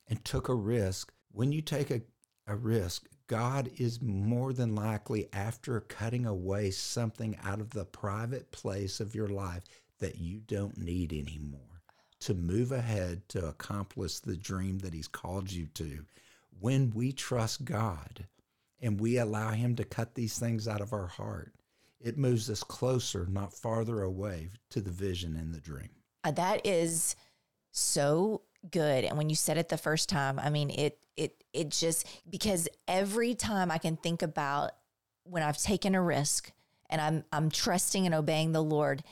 and 0.09 0.23
took 0.25 0.49
a 0.49 0.53
risk 0.53 1.13
when 1.31 1.51
you 1.53 1.61
take 1.61 1.91
a, 1.91 2.01
a 2.45 2.55
risk 2.57 3.07
god 3.27 3.69
is 3.77 4.01
more 4.01 4.51
than 4.51 4.75
likely 4.75 5.29
after 5.31 5.79
cutting 5.79 6.25
away 6.25 6.71
something 6.71 7.37
out 7.43 7.61
of 7.61 7.69
the 7.69 7.85
private 7.85 8.51
place 8.51 8.99
of 8.99 9.15
your 9.15 9.29
life 9.29 9.63
that 9.99 10.17
you 10.17 10.41
don't 10.45 10.77
need 10.77 11.13
anymore 11.13 11.61
to 12.19 12.33
move 12.33 12.71
ahead 12.73 13.21
to 13.29 13.45
accomplish 13.47 14.19
the 14.19 14.35
dream 14.35 14.79
that 14.79 14.93
he's 14.93 15.07
called 15.07 15.49
you 15.51 15.67
to 15.67 16.03
when 16.59 16.91
we 16.93 17.13
trust 17.13 17.63
god 17.63 18.25
and 18.81 18.99
we 18.99 19.17
allow 19.17 19.51
him 19.51 19.75
to 19.75 19.83
cut 19.83 20.15
these 20.15 20.37
things 20.37 20.67
out 20.67 20.81
of 20.81 20.93
our 20.93 21.07
heart. 21.07 21.53
It 21.99 22.17
moves 22.17 22.49
us 22.49 22.63
closer 22.63 23.25
not 23.29 23.53
farther 23.53 24.03
away 24.03 24.51
to 24.69 24.81
the 24.81 24.91
vision 24.91 25.35
and 25.35 25.53
the 25.53 25.59
dream. 25.59 25.89
Uh, 26.23 26.31
that 26.31 26.65
is 26.65 27.15
so 27.71 28.41
good. 28.71 29.03
And 29.03 29.17
when 29.17 29.29
you 29.29 29.35
said 29.35 29.57
it 29.57 29.69
the 29.69 29.77
first 29.77 30.09
time 30.09 30.39
i 30.39 30.49
mean 30.49 30.69
it 30.69 30.99
it 31.15 31.43
it 31.53 31.69
just 31.69 32.07
because 32.29 32.67
every 32.87 33.35
time 33.35 33.71
i 33.71 33.77
can 33.77 33.97
think 33.97 34.21
about 34.21 34.71
when 35.23 35.43
i've 35.43 35.57
taken 35.57 35.95
a 35.95 36.01
risk 36.01 36.51
and 36.89 37.01
i'm 37.01 37.23
i'm 37.31 37.49
trusting 37.49 38.05
and 38.05 38.15
obeying 38.15 38.51
the 38.51 38.63
lord 38.63 39.03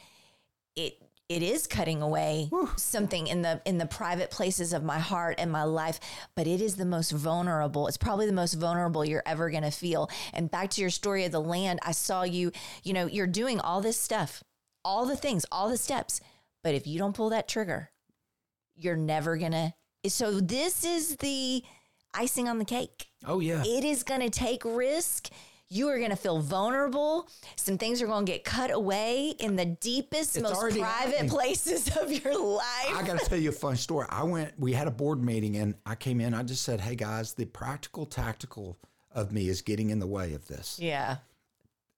it 0.76 1.02
it 1.28 1.42
is 1.42 1.66
cutting 1.68 2.02
away 2.02 2.50
something 2.76 3.28
in 3.28 3.42
the 3.42 3.62
in 3.66 3.78
the 3.78 3.86
private 3.86 4.30
places 4.30 4.74
of 4.74 4.84
my 4.84 5.00
heart 5.00 5.36
and 5.40 5.52
my 5.52 5.64
life 5.64 6.00
but 6.36 6.48
it 6.48 6.62
is 6.62 6.76
the 6.76 6.86
most 6.86 7.12
vulnerable. 7.12 7.88
It's 7.88 7.98
probably 7.98 8.26
the 8.26 8.32
most 8.34 8.54
vulnerable 8.54 9.04
you're 9.04 9.24
ever 9.26 9.50
going 9.50 9.64
to 9.64 9.72
feel. 9.72 10.10
And 10.34 10.52
back 10.52 10.70
to 10.72 10.82
your 10.82 10.90
story 10.90 11.26
of 11.26 11.32
the 11.32 11.42
land 11.42 11.80
i 11.84 11.92
saw 11.92 12.24
you 12.24 12.52
you 12.84 12.94
know 12.94 13.08
you're 13.08 13.28
doing 13.28 13.60
all 13.60 13.82
this 13.82 14.00
stuff 14.00 14.44
all 14.84 15.06
the 15.06 15.18
things 15.18 15.46
all 15.52 15.70
the 15.70 15.78
steps 15.78 16.22
but 16.64 16.76
if 16.76 16.86
you 16.86 17.00
don't 17.00 17.16
pull 17.16 17.30
that 17.30 17.48
trigger 17.48 17.92
you're 18.76 18.96
never 18.96 19.38
going 19.38 19.52
to 19.52 19.74
so 20.10 20.40
this 20.40 20.84
is 20.84 21.16
the 21.18 21.64
icing 22.16 22.48
on 22.48 22.58
the 22.58 22.66
cake. 22.66 23.08
Oh 23.26 23.40
yeah. 23.40 23.64
It 23.66 23.84
is 23.84 24.04
going 24.04 24.22
to 24.22 24.30
take 24.30 24.64
risk. 24.66 25.30
You 25.76 25.90
are 25.90 25.98
going 25.98 26.12
to 26.12 26.16
feel 26.16 26.40
vulnerable. 26.40 27.30
Some 27.58 27.78
things 27.78 28.02
are 28.02 28.08
going 28.08 28.26
to 28.26 28.32
get 28.32 28.46
cut 28.46 28.72
away 28.72 29.36
in 29.40 29.58
the 29.58 29.66
deepest, 29.66 30.38
It's 30.38 30.44
most 30.44 30.78
private 30.80 31.28
places 31.30 31.96
of 32.02 32.12
your 32.12 32.38
life. 32.38 32.96
I 32.96 33.04
got 33.06 33.20
to 33.20 33.26
tell 33.26 33.38
you 33.38 33.50
a 33.50 33.52
fun 33.52 33.76
story. 33.76 34.08
I 34.10 34.24
went, 34.24 34.58
we 34.58 34.72
had 34.72 34.88
a 34.88 34.92
board 34.92 35.22
meeting 35.22 35.58
and 35.58 35.76
I 35.86 35.96
came 35.96 36.22
in. 36.22 36.34
I 36.34 36.44
just 36.44 36.64
said, 36.64 36.80
hey 36.80 36.96
guys, 36.96 37.34
the 37.34 37.46
practical 37.46 38.06
tactical 38.06 38.78
of 39.14 39.34
me 39.34 39.50
is 39.50 39.62
getting 39.62 39.90
in 39.90 40.00
the 40.00 40.08
way 40.08 40.34
of 40.34 40.48
this. 40.48 40.80
yeah. 40.82 41.18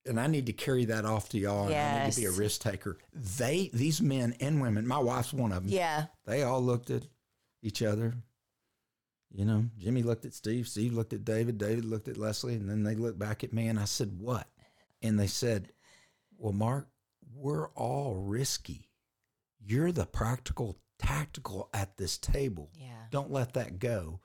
And 0.08 0.22
I 0.22 0.28
need 0.28 0.46
to 0.46 0.54
carry 0.54 0.86
that 0.86 1.04
off 1.04 1.28
to 1.30 1.38
y'all. 1.38 1.68
And 1.68 1.76
I 1.76 2.06
need 2.06 2.14
to 2.14 2.22
be 2.22 2.28
a 2.28 2.32
risk 2.32 2.62
taker. 2.62 2.98
They, 3.14 3.70
these 3.74 4.02
men 4.02 4.36
and 4.40 4.62
women, 4.62 4.88
my 4.88 5.00
wife's 5.00 5.34
one 5.34 5.52
of 5.52 5.64
them. 5.64 5.74
Yeah. 5.74 6.06
They 6.26 6.44
all 6.44 6.62
looked 6.64 6.90
at 6.92 7.04
each 7.62 7.84
other. 7.84 8.14
You 9.32 9.46
know, 9.46 9.66
Jimmy 9.78 10.04
looked 10.04 10.26
at 10.26 10.34
Steve, 10.34 10.68
Steve 10.68 10.94
looked 10.94 11.14
at 11.14 11.26
David, 11.26 11.58
David 11.58 11.86
looked 11.86 12.08
at 12.08 12.18
Leslie, 12.18 12.56
and 12.56 12.70
then 12.70 12.84
they 12.84 12.96
looked 12.96 13.20
back 13.20 13.44
at 13.44 13.54
me 13.54 13.68
and 13.68 13.80
I 13.80 13.86
said, 13.86 14.20
What? 14.20 14.48
And 15.02 15.20
they 15.20 15.28
said, 15.28 15.70
Well, 16.38 16.54
Marc, 16.54 16.88
we're 17.36 17.68
all 17.72 18.16
risky. 18.16 18.90
You're 19.60 19.92
the 19.92 20.06
practical, 20.06 20.80
tactical 20.98 21.70
at 21.74 21.98
this 21.98 22.18
table. 22.18 22.72
Yeah. 22.80 22.88
Don't 23.12 23.32
let 23.32 23.54
that 23.54 23.80
go. 23.80 24.22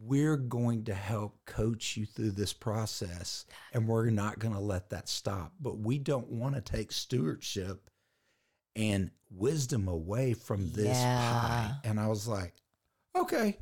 we're 0.00 0.36
going 0.36 0.84
to 0.84 0.94
help 0.94 1.38
coach 1.44 1.96
you 1.96 2.06
through 2.06 2.30
this 2.30 2.52
process 2.52 3.44
and 3.72 3.86
we're 3.88 4.10
not 4.10 4.38
going 4.38 4.54
to 4.54 4.60
let 4.60 4.90
that 4.90 5.08
stop. 5.08 5.52
But 5.60 5.78
we 5.78 5.98
don't 5.98 6.28
want 6.30 6.54
to 6.54 6.60
take 6.60 6.92
stewardship 6.92 7.90
and 8.76 9.10
wisdom 9.30 9.88
away 9.88 10.34
from 10.34 10.70
this 10.72 10.96
pie. 10.96 11.72
And 11.84 11.98
I 11.98 12.06
was 12.06 12.28
like, 12.28 12.54
okay, 13.16 13.58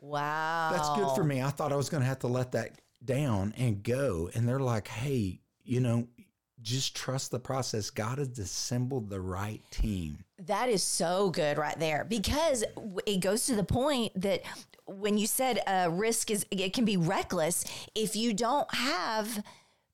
Wow. 0.00 0.70
that's 0.72 0.88
good 0.90 1.14
for 1.14 1.24
me. 1.24 1.42
I 1.42 1.50
thought 1.50 1.72
I 1.72 1.76
was 1.76 1.88
going 1.88 2.02
to 2.02 2.06
have 2.06 2.20
to 2.20 2.28
let 2.28 2.52
that 2.52 2.80
down 3.04 3.54
and 3.56 3.82
go. 3.82 4.30
And 4.34 4.48
they're 4.48 4.60
like, 4.60 4.88
hey, 4.88 5.40
you 5.64 5.80
know, 5.80 6.06
just 6.62 6.96
trust 6.96 7.30
the 7.30 7.38
process. 7.38 7.90
God 7.90 8.18
has 8.18 8.38
assembled 8.38 9.10
the 9.10 9.20
right 9.20 9.62
team. 9.70 10.24
That 10.46 10.68
is 10.68 10.82
so 10.82 11.30
good 11.30 11.58
right 11.58 11.78
there 11.78 12.04
because 12.04 12.64
it 13.06 13.20
goes 13.20 13.46
to 13.46 13.54
the 13.54 13.64
point 13.64 14.12
that 14.20 14.42
when 14.86 15.18
you 15.18 15.26
said 15.26 15.60
uh, 15.66 15.88
risk 15.90 16.30
is 16.30 16.46
it 16.50 16.72
can 16.72 16.84
be 16.84 16.96
reckless 16.96 17.64
if 17.94 18.16
you 18.16 18.32
don't 18.32 18.72
have 18.74 19.44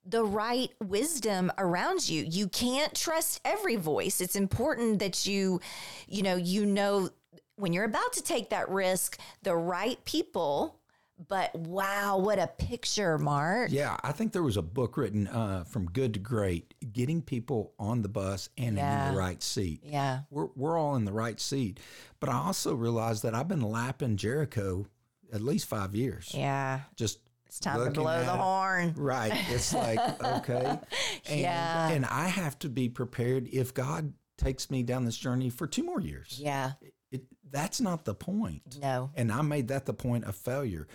the 0.06 0.24
right 0.24 0.70
wisdom 0.82 1.50
around 1.58 2.08
you. 2.08 2.24
You 2.28 2.48
can't 2.48 2.94
trust 2.94 3.40
every 3.44 3.76
voice. 3.76 4.20
It's 4.20 4.36
important 4.36 4.98
that 4.98 5.26
you 5.26 5.60
you 6.06 6.22
know 6.22 6.36
you 6.36 6.66
know 6.66 7.10
when 7.56 7.72
you're 7.72 7.84
about 7.84 8.12
to 8.14 8.22
take 8.22 8.50
that 8.50 8.68
risk 8.68 9.18
the 9.42 9.56
right 9.56 10.02
people. 10.04 10.80
But 11.28 11.54
wow, 11.54 12.18
what 12.18 12.40
a 12.40 12.48
picture, 12.48 13.18
Mark. 13.18 13.70
Yeah, 13.70 13.96
I 14.02 14.10
think 14.10 14.32
there 14.32 14.42
was 14.42 14.56
a 14.56 14.62
book 14.62 14.96
written 14.96 15.28
uh, 15.28 15.62
from 15.62 15.86
good 15.86 16.14
to 16.14 16.18
great, 16.20 16.74
getting 16.92 17.22
people 17.22 17.72
on 17.78 18.02
the 18.02 18.08
bus 18.08 18.48
and 18.58 18.76
Yeah. 18.76 19.06
in 19.08 19.14
the 19.14 19.20
right 19.20 19.40
seat. 19.40 19.82
Yeah. 19.84 20.22
We're, 20.30 20.48
we're 20.56 20.76
all 20.76 20.96
in 20.96 21.04
the 21.04 21.12
right 21.12 21.38
seat. 21.40 21.78
But 22.18 22.30
I 22.30 22.34
also 22.38 22.74
realized 22.74 23.22
that 23.22 23.32
I've 23.32 23.46
been 23.46 23.60
lapping 23.62 24.16
Jericho 24.16 24.86
at 25.32 25.40
least 25.40 25.66
five 25.68 25.94
years. 25.94 26.32
Yeah. 26.34 26.80
Just 26.96 27.20
It's 27.46 27.60
time 27.60 27.78
to 27.84 27.90
blow 27.92 28.18
the 28.24 28.32
it. 28.34 28.36
horn. 28.36 28.94
Right. 28.96 29.32
It's 29.50 29.72
like, 29.72 30.00
okay. 30.24 30.80
And, 31.28 31.40
Yeah. 31.40 31.90
And 31.90 32.04
I 32.06 32.26
have 32.26 32.58
to 32.58 32.68
be 32.68 32.88
prepared 32.88 33.46
if 33.52 33.72
God 33.72 34.14
takes 34.36 34.68
me 34.68 34.82
down 34.82 35.04
this 35.04 35.16
journey 35.16 35.48
for 35.48 35.68
two 35.68 35.84
more 35.84 36.00
years. 36.00 36.40
Yeah. 36.42 36.72
It, 37.10 37.24
that's 37.50 37.80
not 37.80 38.04
the 38.04 38.14
point. 38.14 38.78
No. 38.80 39.10
And 39.14 39.30
I 39.30 39.42
made 39.42 39.68
that 39.68 39.86
the 39.86 39.94
point 39.94 40.24
of 40.24 40.34
failure. 40.36 40.88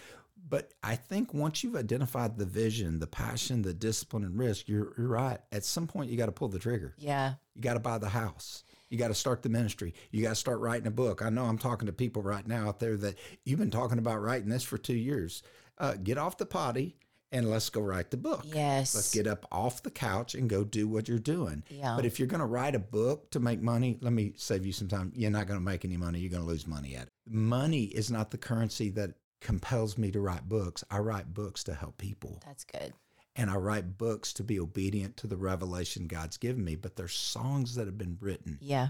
But 0.48 0.74
I 0.82 0.96
think 0.96 1.34
once 1.34 1.63
you've 1.63 1.75
identified 1.75 2.38
the 2.38 2.46
vision, 2.46 3.00
the 3.00 3.08
passion, 3.08 3.62
the 3.62 3.74
discipline, 3.74 4.24
and 4.24 4.38
risk, 4.38 4.68
you're, 4.68 4.94
you're 4.98 5.08
right. 5.08 5.39
At 5.51 5.63
some 5.63 5.86
point, 5.86 6.10
you 6.10 6.18
got 6.18 6.25
to 6.25 6.32
pull 6.32 6.48
the 6.48 6.58
trigger. 6.60 6.96
Yeah. 6.98 7.34
You 7.54 7.62
got 7.62 7.75
to 7.75 7.80
buy 7.80 8.00
the 8.00 8.10
house. 8.10 8.63
You 8.89 8.98
got 8.98 9.10
to 9.10 9.13
start 9.13 9.44
the 9.44 9.50
ministry. 9.50 9.94
You 10.10 10.24
got 10.24 10.30
to 10.30 10.36
start 10.36 10.60
writing 10.60 10.88
a 10.88 10.92
book. 10.92 11.22
I 11.22 11.30
know 11.30 11.46
I'm 11.46 11.60
talking 11.60 11.86
to 11.86 11.94
people 11.94 12.24
right 12.24 12.48
now 12.48 12.68
out 12.68 12.80
there 12.80 12.98
that 12.98 13.20
you've 13.46 13.60
been 13.60 13.70
talking 13.70 14.00
about 14.00 14.22
writing 14.22 14.50
this 14.50 14.63
for 14.63 14.80
two 14.80 14.96
years. 14.96 15.44
Uh, 15.78 15.94
get 16.01 16.18
off 16.18 16.38
the 16.38 16.46
potty 16.48 16.96
and 17.31 17.50
let's 17.50 17.69
go 17.69 17.81
write 17.81 18.09
the 18.12 18.17
book. 18.17 18.43
Yes. 18.45 18.95
Let's 18.95 19.13
get 19.13 19.27
up 19.27 19.45
off 19.51 19.83
the 19.83 19.91
couch 19.91 20.33
and 20.36 20.50
go 20.50 20.63
do 20.63 20.88
what 20.88 21.07
you're 21.07 21.19
doing. 21.19 21.63
Yeah. 21.69 21.95
But 21.95 22.05
if 22.05 22.17
you're 22.19 22.27
going 22.27 22.39
to 22.39 22.45
write 22.45 22.75
a 22.75 22.79
book 22.79 23.29
to 23.31 23.39
make 23.39 23.62
money, 23.62 23.98
let 24.01 24.13
me 24.13 24.33
save 24.36 24.65
you 24.65 24.71
some 24.71 24.88
time. 24.88 25.12
You're 25.15 25.29
not 25.31 25.48
going 25.48 25.59
to 25.59 25.63
make 25.65 25.86
any 25.86 25.98
money. 25.98 26.19
You're 26.19 26.31
going 26.31 26.43
to 26.43 26.48
lose 26.50 26.65
money 26.67 26.95
at 26.95 27.03
it. 27.03 27.09
Money 27.27 27.83
is 27.83 28.09
not 28.09 28.31
the 28.31 28.38
currency 28.38 28.89
that 28.91 29.12
compels 29.41 29.98
me 29.98 30.12
to 30.12 30.19
write 30.19 30.50
books. 30.50 30.83
I 30.89 30.98
write 31.00 31.33
books 31.33 31.63
to 31.65 31.74
help 31.74 31.98
people 31.98 32.41
That's 32.45 32.63
good. 32.65 32.93
and 33.36 33.50
I 33.50 33.55
write 33.55 33.98
books 33.98 34.33
to 34.33 34.43
be 34.43 34.59
obedient 34.59 35.15
to 35.17 35.27
the 35.27 35.38
revelation 35.38 36.07
God's 36.07 36.38
given 36.38 36.63
me. 36.63 36.75
But 36.75 36.95
there's 36.95 37.13
songs 37.13 37.75
that 37.75 37.86
have 37.86 37.98
been 37.98 38.17
written 38.19 38.57
Yeah. 38.59 38.89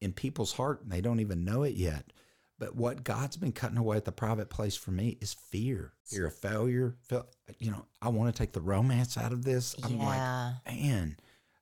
in 0.00 0.12
people's 0.12 0.52
heart 0.54 0.82
and 0.82 0.90
they 0.90 1.00
don't 1.00 1.20
even 1.20 1.44
know 1.44 1.62
it 1.62 1.74
yet. 1.76 2.12
But 2.60 2.76
what 2.76 3.02
God's 3.02 3.38
been 3.38 3.52
cutting 3.52 3.78
away 3.78 3.96
at 3.96 4.04
the 4.04 4.12
private 4.12 4.50
place 4.50 4.76
for 4.76 4.90
me 4.90 5.16
is 5.22 5.32
fear. 5.32 5.94
Fear 6.04 6.26
of 6.26 6.36
failure. 6.36 6.94
Feel, 7.08 7.26
you 7.58 7.70
know, 7.70 7.86
I 8.02 8.10
want 8.10 8.32
to 8.32 8.38
take 8.38 8.52
the 8.52 8.60
romance 8.60 9.16
out 9.16 9.32
of 9.32 9.44
this. 9.44 9.74
I'm 9.82 9.96
Yeah. 9.96 10.52
like, 10.66 10.76
man, 10.76 11.16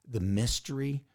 the 0.05 0.19
mystery 0.19 1.05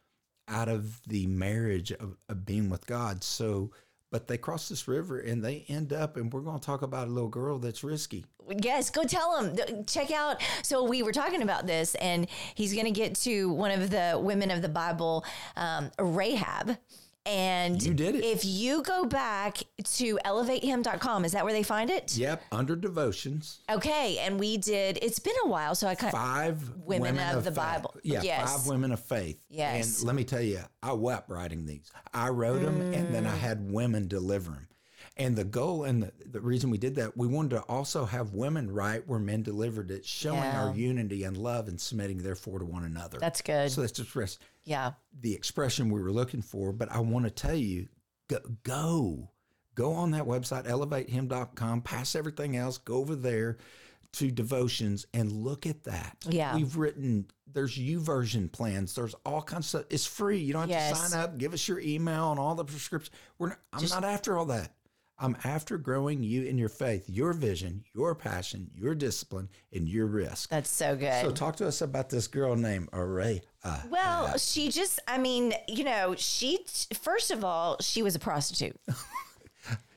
out 0.48 0.68
of 0.70 1.00
the 1.06 1.26
marriage 1.26 1.92
of, 1.92 2.16
of 2.30 2.46
being 2.46 2.70
with 2.70 2.86
God. 2.86 3.22
So, 3.22 3.72
but 4.10 4.26
they 4.26 4.38
cross 4.38 4.70
this 4.70 4.88
river 4.88 5.18
and 5.18 5.44
they 5.44 5.66
end 5.68 5.92
up, 5.92 6.16
and 6.16 6.32
we're 6.32 6.40
going 6.40 6.60
to 6.60 6.64
talk 6.64 6.80
about 6.80 7.08
a 7.08 7.10
little 7.10 7.28
girl 7.28 7.58
that's 7.58 7.84
risky. 7.84 8.24
Yes, 8.62 8.88
go 8.88 9.04
tell 9.04 9.42
him. 9.42 9.84
Check 9.86 10.10
out. 10.10 10.40
So 10.62 10.84
we 10.84 11.02
were 11.02 11.12
talking 11.12 11.42
about 11.42 11.66
this, 11.66 11.94
and 11.96 12.26
he's 12.54 12.72
going 12.72 12.86
to 12.86 12.90
get 12.90 13.16
to 13.16 13.50
one 13.52 13.70
of 13.70 13.90
the 13.90 14.18
women 14.22 14.50
of 14.50 14.62
the 14.62 14.68
Bible, 14.70 15.24
um, 15.56 15.90
Rahab. 15.98 16.78
And 17.26 17.82
You 17.82 17.94
did 17.94 18.14
it. 18.16 18.24
If 18.24 18.44
you 18.44 18.82
go 18.82 19.06
back 19.06 19.58
to 19.94 20.18
elevatehim.com, 20.26 21.24
is 21.24 21.32
that 21.32 21.42
where 21.44 21.54
they 21.54 21.62
find 21.62 21.88
it? 21.90 22.16
Yep, 22.16 22.42
under 22.52 22.76
devotions. 22.76 23.60
Okay. 23.70 24.18
And 24.18 24.38
we 24.38 24.58
did, 24.58 24.98
it's 25.00 25.18
been 25.18 25.34
a 25.44 25.48
while. 25.48 25.74
So 25.74 25.86
I 25.86 25.94
kind 25.94 26.12
of, 26.12 26.20
five 26.20 26.70
Women 26.76 27.18
of 27.18 27.44
the 27.44 27.50
faith. 27.50 27.56
Bible. 27.56 27.94
Yeah, 28.02 28.20
Yes. 28.22 28.52
five 28.56 28.66
women 28.66 28.92
of 28.92 29.00
faith. 29.00 29.40
Yes. 29.48 29.98
And 30.00 30.06
let 30.06 30.16
me 30.16 30.24
tell 30.24 30.42
you, 30.42 30.60
I 30.82 30.92
wept 30.92 31.30
writing 31.30 31.64
these. 31.64 31.90
I 32.12 32.28
wrote 32.28 32.60
them, 32.62 32.80
and 32.92 33.14
then 33.14 33.24
Mm. 33.24 33.32
I 33.32 33.36
had 33.36 33.70
women 33.72 34.06
deliver 34.06 34.50
them. 34.50 34.68
And 35.16 35.36
the 35.36 35.44
goal 35.44 35.84
and 35.84 36.02
the, 36.02 36.12
the 36.26 36.40
reason 36.40 36.70
we 36.70 36.78
did 36.78 36.96
that, 36.96 37.16
we 37.16 37.28
wanted 37.28 37.50
to 37.50 37.60
also 37.62 38.04
have 38.04 38.34
women 38.34 38.68
write 38.72 39.06
where 39.06 39.20
men 39.20 39.42
delivered 39.44 39.90
it, 39.92 40.04
showing 40.04 40.40
Yeah. 40.42 40.64
our 40.66 40.74
unity 40.74 41.22
and 41.22 41.36
love 41.36 41.68
and 41.68 41.80
submitting 41.80 42.18
therefore 42.18 42.58
to 42.58 42.64
one 42.64 42.82
another. 42.84 43.18
that's 43.20 43.40
good. 43.40 43.70
so 43.70 43.80
that's 43.82 43.92
just 43.92 44.40
yeah. 44.64 44.92
the 45.20 45.32
expression 45.34 45.88
we 45.90 46.00
were 46.02 46.10
looking 46.12 46.42
for. 46.42 46.72
But 46.72 46.90
I 46.90 46.98
want 46.98 47.26
to 47.26 47.30
tell 47.30 47.54
you, 47.54 47.86
go, 48.28 48.38
go, 48.64 49.30
go 49.76 49.92
on 49.92 50.10
that 50.12 50.24
website, 50.24 50.66
elevatehim.com, 50.66 51.82
pass 51.82 52.16
everything 52.16 52.56
else, 52.56 52.78
go 52.78 52.96
over 52.96 53.14
there 53.14 53.58
to 54.14 54.30
devotions 54.32 55.06
and 55.14 55.30
look 55.30 55.64
at 55.66 55.84
that. 55.84 56.16
Yeah. 56.28 56.56
We've 56.56 56.76
written, 56.76 57.26
there's 57.52 57.76
YouVersion 57.78 58.50
plans. 58.50 58.94
There's 58.94 59.14
all 59.24 59.42
kinds 59.42 59.66
of 59.66 59.80
stuff. 59.80 59.84
It's 59.90 60.06
free. 60.06 60.38
You 60.38 60.52
don't 60.52 60.62
have 60.62 60.70
Yes. 60.70 61.00
to 61.00 61.08
sign 61.08 61.20
up, 61.20 61.38
give 61.38 61.52
us 61.54 61.68
your 61.68 61.78
email 61.80 62.30
and 62.32 62.40
all 62.40 62.54
the 62.56 62.64
prescriptions. 62.64 63.14
We're 63.38 63.50
not, 63.50 63.58
I'm 63.72 63.84
not 63.88 64.04
after 64.04 64.36
all 64.36 64.46
that. 64.46 64.72
I'm 65.18 65.36
after 65.44 65.78
growing 65.78 66.22
you 66.22 66.42
in 66.44 66.58
your 66.58 66.68
faith, 66.68 67.04
your 67.08 67.32
vision, 67.32 67.84
your 67.94 68.14
passion, 68.14 68.70
your 68.74 68.94
discipline, 68.94 69.48
and 69.72 69.88
your 69.88 70.06
risk. 70.06 70.50
That's 70.50 70.68
so 70.70 70.96
good. 70.96 71.22
So 71.22 71.30
talk 71.30 71.56
to 71.56 71.66
us 71.68 71.82
about 71.82 72.10
this 72.10 72.26
girl 72.26 72.56
named 72.56 72.88
Array. 72.92 73.42
Uh, 73.62 73.80
Well, 73.88 74.36
she 74.38 74.70
just, 74.70 74.98
I 75.06 75.18
mean, 75.18 75.54
you 75.68 75.84
know, 75.84 76.14
she, 76.18 76.66
first 77.00 77.30
of 77.30 77.44
all, 77.44 77.76
she 77.80 78.02
was 78.02 78.14
a 78.16 78.18
prostitute. 78.18 78.76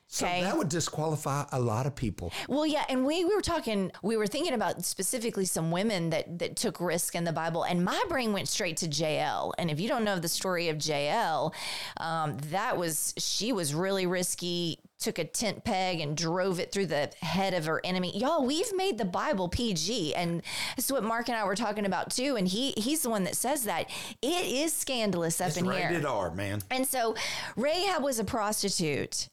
so 0.09 0.25
okay. 0.25 0.41
that 0.41 0.57
would 0.57 0.69
disqualify 0.69 1.45
a 1.51 1.59
lot 1.59 1.85
of 1.85 1.93
people. 1.93 2.31
Well, 2.47 2.65
yeah, 2.65 2.85
and 2.87 3.05
we, 3.05 3.25
we 3.25 3.35
were 3.35 3.41
talking, 3.41 3.91
we 4.01 4.15
were 4.15 4.25
thinking 4.25 4.53
about 4.53 4.85
specifically 4.85 5.43
some 5.43 5.69
women 5.69 6.11
that 6.11 6.39
that 6.39 6.55
took 6.55 6.79
risk 6.79 7.13
in 7.13 7.25
the 7.25 7.33
Bible, 7.33 7.63
and 7.63 7.83
my 7.83 8.01
brain 8.07 8.31
went 8.31 8.47
straight 8.47 8.77
to 8.77 8.87
Jael. 8.87 9.53
And 9.57 9.69
if 9.69 9.81
you 9.81 9.89
don't 9.89 10.05
know 10.05 10.17
the 10.17 10.29
story 10.29 10.69
of 10.69 10.85
Jael, 10.85 11.53
um, 11.97 12.37
that 12.51 12.77
was 12.77 13.13
she 13.17 13.51
was 13.51 13.73
really 13.73 14.05
risky. 14.05 14.79
Took 14.99 15.19
a 15.19 15.25
tent 15.25 15.63
peg 15.63 15.99
and 15.99 16.17
drove 16.17 16.59
it 16.59 16.71
through 16.71 16.87
the 16.87 17.11
head 17.21 17.53
of 17.53 17.65
her 17.65 17.81
enemy. 17.83 18.17
Y'all, 18.17 18.45
we've 18.45 18.73
made 18.75 18.97
the 18.97 19.05
Bible 19.05 19.49
PG, 19.49 20.15
and 20.15 20.41
that's 20.75 20.91
what 20.91 21.03
Marc 21.03 21.27
and 21.27 21.37
I 21.37 21.43
were 21.43 21.55
talking 21.55 21.85
about 21.85 22.11
too. 22.11 22.35
And 22.37 22.47
he 22.47 22.71
he's 22.77 23.01
the 23.01 23.09
one 23.09 23.25
that 23.25 23.35
says 23.35 23.65
that 23.65 23.89
it 24.21 24.45
is 24.45 24.71
scandalous 24.73 25.41
up 25.41 25.49
It's 25.49 25.57
in 25.57 25.65
here. 25.65 25.89
rated 25.89 26.05
R, 26.05 26.33
man. 26.33 26.61
And 26.71 26.87
so 26.87 27.15
Rahab 27.57 28.01
was 28.03 28.19
a 28.19 28.23
prostitute. 28.23 29.27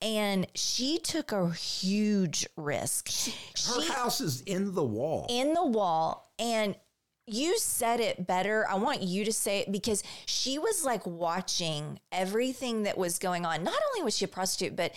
And 0.00 0.46
she 0.54 0.98
took 0.98 1.32
a 1.32 1.50
huge 1.50 2.46
risk. 2.56 3.10
Her 3.66 3.92
house 3.92 4.20
is 4.20 4.40
in 4.42 4.74
the 4.74 4.84
wall. 4.84 5.26
in 5.28 5.54
the 5.54 5.66
wall 5.66 6.30
and 6.38 6.74
you 7.26 7.58
said 7.58 8.00
it 8.00 8.26
better. 8.26 8.66
I 8.68 8.74
want 8.74 9.02
you 9.02 9.24
to 9.24 9.32
say 9.32 9.60
it 9.60 9.70
because 9.70 10.02
she 10.26 10.58
was 10.58 10.84
like 10.84 11.06
watching 11.06 12.00
everything 12.10 12.82
that 12.84 12.98
was 12.98 13.18
going 13.18 13.46
on. 13.46 13.62
Not 13.62 13.80
only 13.90 14.02
was 14.04 14.16
she 14.16 14.24
a 14.24 14.28
prostitute, 14.28 14.74
but 14.74 14.92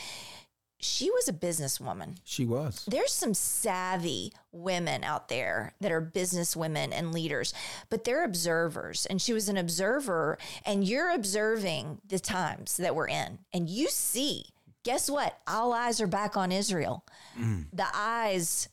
she 0.80 1.10
was 1.12 1.28
a 1.28 1.34
businesswoman. 1.34 2.17
she 2.26 2.45
was. 2.45 2.84
There's 2.88 3.13
some 3.13 3.34
savvy 3.34 4.34
women 4.52 5.04
out 5.04 5.30
there 5.30 5.73
that 5.80 5.91
are 5.91 6.02
business 6.02 6.58
women 6.58 6.91
and 6.91 7.13
leaders, 7.13 7.54
but 7.89 8.04
they're 8.04 8.26
observers. 8.26 9.06
And 9.06 9.21
she 9.21 9.32
was 9.32 9.47
an 9.47 9.58
observer, 9.58 10.38
and 10.65 10.84
you're 10.86 11.12
observing 11.12 12.02
the 12.06 12.19
times 12.19 12.78
that 12.78 12.95
we're 12.95 13.08
in, 13.08 13.39
and 13.54 13.69
you 13.69 13.88
see. 13.89 14.45
Guess 14.84 15.10
what? 15.10 15.39
All 15.48 15.74
eyes 15.74 16.02
are 16.02 16.08
back 16.08 16.36
on 16.38 16.52
Israel. 16.52 17.06
Mm. 17.39 17.67
The 17.74 17.88
eyes 17.93 18.67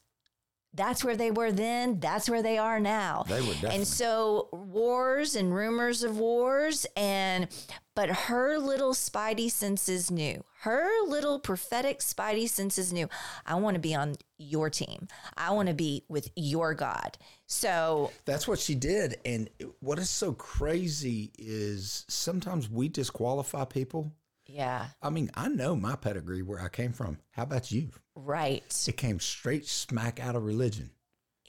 that's 0.73 1.05
where 1.05 1.17
they 1.17 1.33
were 1.33 1.51
then. 1.51 1.99
That's 1.99 2.31
where 2.31 2.43
they 2.43 2.57
are 2.57 2.79
now. 2.79 3.25
They 3.27 3.41
were 3.41 3.53
definitely. 3.55 3.77
And 3.79 3.87
so 3.87 4.49
wars 4.53 5.35
and 5.35 5.53
rumors 5.53 6.05
of 6.05 6.19
wars 6.19 6.87
and 6.97 7.49
but 7.97 8.09
her 8.09 8.57
little 8.59 8.93
spidey 8.93 9.51
senses 9.51 10.11
knew. 10.11 10.45
Her 10.61 10.89
little 11.07 11.41
prophetic 11.41 11.99
spidey 11.99 12.49
senses 12.49 12.93
knew. 12.93 13.09
I 13.45 13.57
want 13.57 13.75
to 13.75 13.81
be 13.81 13.95
on 13.95 14.15
your 14.39 14.71
team. 14.71 15.09
I 15.37 15.51
want 15.51 15.69
to 15.69 15.75
be 15.75 16.05
with 16.09 16.31
your 16.37 16.75
God. 16.75 17.19
So 17.47 18.13
That's 18.25 18.47
what 18.47 18.61
she 18.61 18.77
did. 18.77 19.17
And 19.25 19.51
what 19.81 19.99
is 19.99 20.09
so 20.09 20.33
crazy 20.35 21.33
is 21.37 22.05
sometimes 22.09 22.71
we 22.71 22.89
disqualify 22.89 23.65
people 23.65 24.13
Yeah. 24.53 24.87
I 25.03 25.11
mean, 25.11 25.31
I 25.35 25.49
know 25.49 25.77
my 25.77 25.97
pedigree 25.97 26.43
where 26.43 26.61
I 26.61 26.69
came 26.69 26.93
from. 26.93 27.19
How 27.33 27.45
about 27.45 27.71
you? 27.71 27.91
Right. 28.15 28.65
It 28.87 28.97
came 28.97 29.21
straight 29.21 29.67
smack 29.67 30.21
out 30.21 30.37
of 30.37 30.45
religion. 30.45 30.91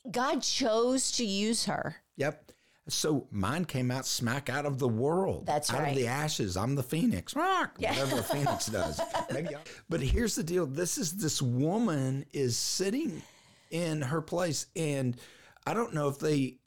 God 0.10 0.42
chose 0.42 1.12
to 1.14 1.26
use 1.26 1.66
her. 1.66 1.98
Yep. 2.18 2.52
So 2.90 3.28
mine 3.32 3.66
came 3.66 3.92
out 3.92 4.06
smack 4.06 4.50
out 4.50 4.66
of 4.66 4.80
the 4.80 4.88
world. 4.88 5.46
That's 5.46 5.72
out 5.72 5.82
right. 5.82 5.90
of 5.90 5.96
the 5.96 6.08
ashes. 6.08 6.58
I'm 6.58 6.76
the 6.76 6.84
phoenix. 6.84 7.36
Rock, 7.36 7.78
Whatever 7.78 8.20
a 8.20 8.24
phoenix 8.24 8.66
does. 8.68 9.00
Maybe 9.32 9.56
but 9.88 10.02
here's 10.02 10.36
the 10.36 10.44
deal. 10.44 10.66
This 10.66 10.98
is 10.98 11.14
this 11.14 11.42
woman 11.42 12.26
is 12.34 12.58
sitting 12.58 13.22
in 13.70 14.02
her 14.02 14.22
place, 14.22 14.66
and 14.76 15.16
I 15.66 15.74
don't 15.74 15.94
know 15.94 16.08
if 16.08 16.20
they. 16.20 16.58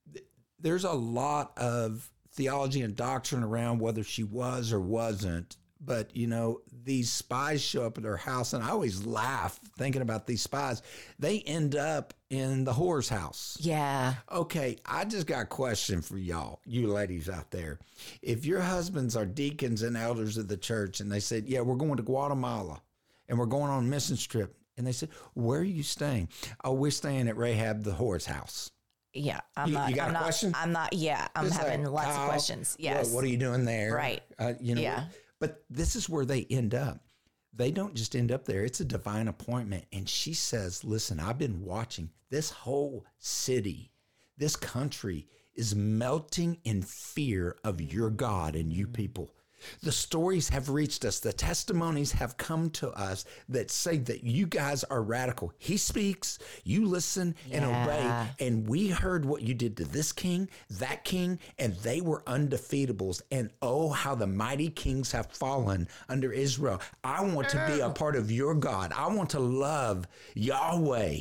There's 0.60 0.84
a 0.84 0.92
lot 0.92 1.52
of 1.58 2.08
theology 2.32 2.82
and 2.82 2.94
doctrine 2.96 3.42
around 3.42 3.80
whether 3.80 4.04
she 4.04 4.22
was 4.22 4.72
or 4.72 4.80
wasn't. 4.80 5.56
But 5.84 6.16
you 6.16 6.26
know, 6.26 6.60
these 6.84 7.12
spies 7.12 7.60
show 7.62 7.84
up 7.84 7.98
at 7.98 8.04
her 8.04 8.16
house, 8.16 8.52
and 8.52 8.62
I 8.64 8.70
always 8.70 9.04
laugh 9.04 9.58
thinking 9.78 10.02
about 10.02 10.26
these 10.26 10.42
spies. 10.42 10.82
They 11.18 11.40
end 11.40 11.76
up 11.76 12.14
in 12.30 12.64
the 12.64 12.72
whore's 12.72 13.08
house. 13.08 13.56
Yeah. 13.60 14.14
Okay, 14.32 14.76
I 14.86 15.04
just 15.04 15.26
got 15.26 15.42
a 15.42 15.46
question 15.46 16.00
for 16.02 16.16
y'all, 16.18 16.60
you 16.64 16.88
ladies 16.88 17.28
out 17.28 17.50
there. 17.50 17.78
If 18.22 18.44
your 18.44 18.60
husbands 18.60 19.16
are 19.16 19.26
deacons 19.26 19.82
and 19.82 19.96
elders 19.96 20.36
of 20.38 20.48
the 20.48 20.56
church 20.56 21.00
and 21.00 21.10
they 21.12 21.20
said, 21.20 21.46
Yeah, 21.46 21.60
we're 21.60 21.76
going 21.76 21.96
to 21.96 22.02
Guatemala 22.02 22.80
and 23.28 23.38
we're 23.38 23.46
going 23.46 23.70
on 23.70 23.84
a 23.84 23.86
mission 23.86 24.16
trip, 24.16 24.56
and 24.76 24.86
they 24.86 24.92
said, 24.92 25.10
Where 25.34 25.60
are 25.60 25.64
you 25.64 25.82
staying? 25.82 26.28
Oh, 26.64 26.72
we're 26.72 26.90
staying 26.90 27.28
at 27.28 27.36
Rahab 27.36 27.82
the 27.84 27.92
whore's 27.92 28.26
house. 28.26 28.70
Yeah. 29.12 29.40
I'm 29.56 29.68
You- 29.68 29.74
not. 29.74 29.90
you 29.90 29.96
got 29.96 30.04
I'm 30.04 30.10
a 30.10 30.12
not, 30.14 30.22
question? 30.22 30.52
I'm 30.56 30.72
not. 30.72 30.92
Yeah. 30.92 31.28
I'm 31.36 31.46
It's 31.46 31.56
having 31.56 31.84
like, 31.84 31.92
lots 32.06 32.16
Kyle, 32.16 32.22
of 32.24 32.28
questions. 32.30 32.72
what- 32.72 32.84
Yes. 32.84 33.10
What, 33.12 33.22
are 33.24 33.28
you 33.28 33.36
doing 33.36 33.64
there? 33.64 33.94
Right. 33.94 34.22
Uh, 34.38 34.54
you 34.60 34.74
know. 34.74 34.80
Yeah. 34.80 35.04
But 35.40 35.64
this 35.68 35.96
is 35.96 36.08
where 36.08 36.24
they 36.24 36.46
end 36.50 36.74
up. 36.74 37.00
They 37.52 37.70
don't 37.70 37.94
just 37.94 38.16
end 38.16 38.32
up 38.32 38.44
there. 38.44 38.64
It's 38.64 38.80
a 38.80 38.84
divine 38.84 39.28
appointment. 39.28 39.84
And 39.92 40.08
she 40.08 40.34
says, 40.34 40.84
"Listen, 40.84 41.20
I've 41.20 41.38
been 41.38 41.62
watching 41.62 42.10
this 42.30 42.50
whole 42.50 43.04
city, 43.18 43.92
this 44.36 44.56
country 44.56 45.28
is 45.54 45.74
melting 45.74 46.58
in 46.64 46.82
fear 46.82 47.56
of 47.62 47.80
your 47.80 48.10
God 48.10 48.56
and 48.56 48.72
you 48.72 48.88
people." 48.88 49.34
The 49.83 49.92
stories 49.92 50.48
have 50.50 50.68
reached 50.68 51.05
us. 51.05 51.20
The 51.20 51.33
testimonies 51.33 52.12
have 52.12 52.37
come 52.37 52.70
to 52.70 52.90
us 52.90 53.24
that 53.48 53.70
say 53.70 53.98
that 53.98 54.24
you 54.24 54.46
guys 54.46 54.85
are 54.85 55.03
radical. 55.03 55.53
He 55.59 55.77
speaks, 55.77 56.38
you 56.64 56.87
listen 56.87 57.35
and 57.50 57.64
Yeah. 57.64 57.85
obey. 57.85 58.46
And 58.46 58.68
we 58.68 58.88
heard 58.88 59.24
what 59.24 59.42
you 59.42 59.55
did 59.55 59.77
to 59.79 59.85
this 59.85 60.12
king, 60.12 60.48
that 60.70 61.05
king, 61.05 61.38
and 61.59 61.74
they 61.77 62.00
were 62.00 62.22
undefeatables. 62.27 63.22
And 63.31 63.50
oh, 63.62 63.90
how 63.90 64.14
the 64.14 64.27
mighty 64.27 64.70
kings 64.70 65.12
have 65.12 65.27
fallen 65.33 65.88
under 66.09 66.33
Israel. 66.33 66.81
I 67.03 67.22
want 67.22 67.48
to 67.50 67.64
be 67.66 67.81
a 67.81 67.90
part 67.90 68.16
of 68.16 68.31
your 68.31 68.55
God. 68.55 68.92
I 68.94 69.07
want 69.09 69.31
to 69.31 69.40
love 69.40 70.07
Yahweh. 70.35 71.18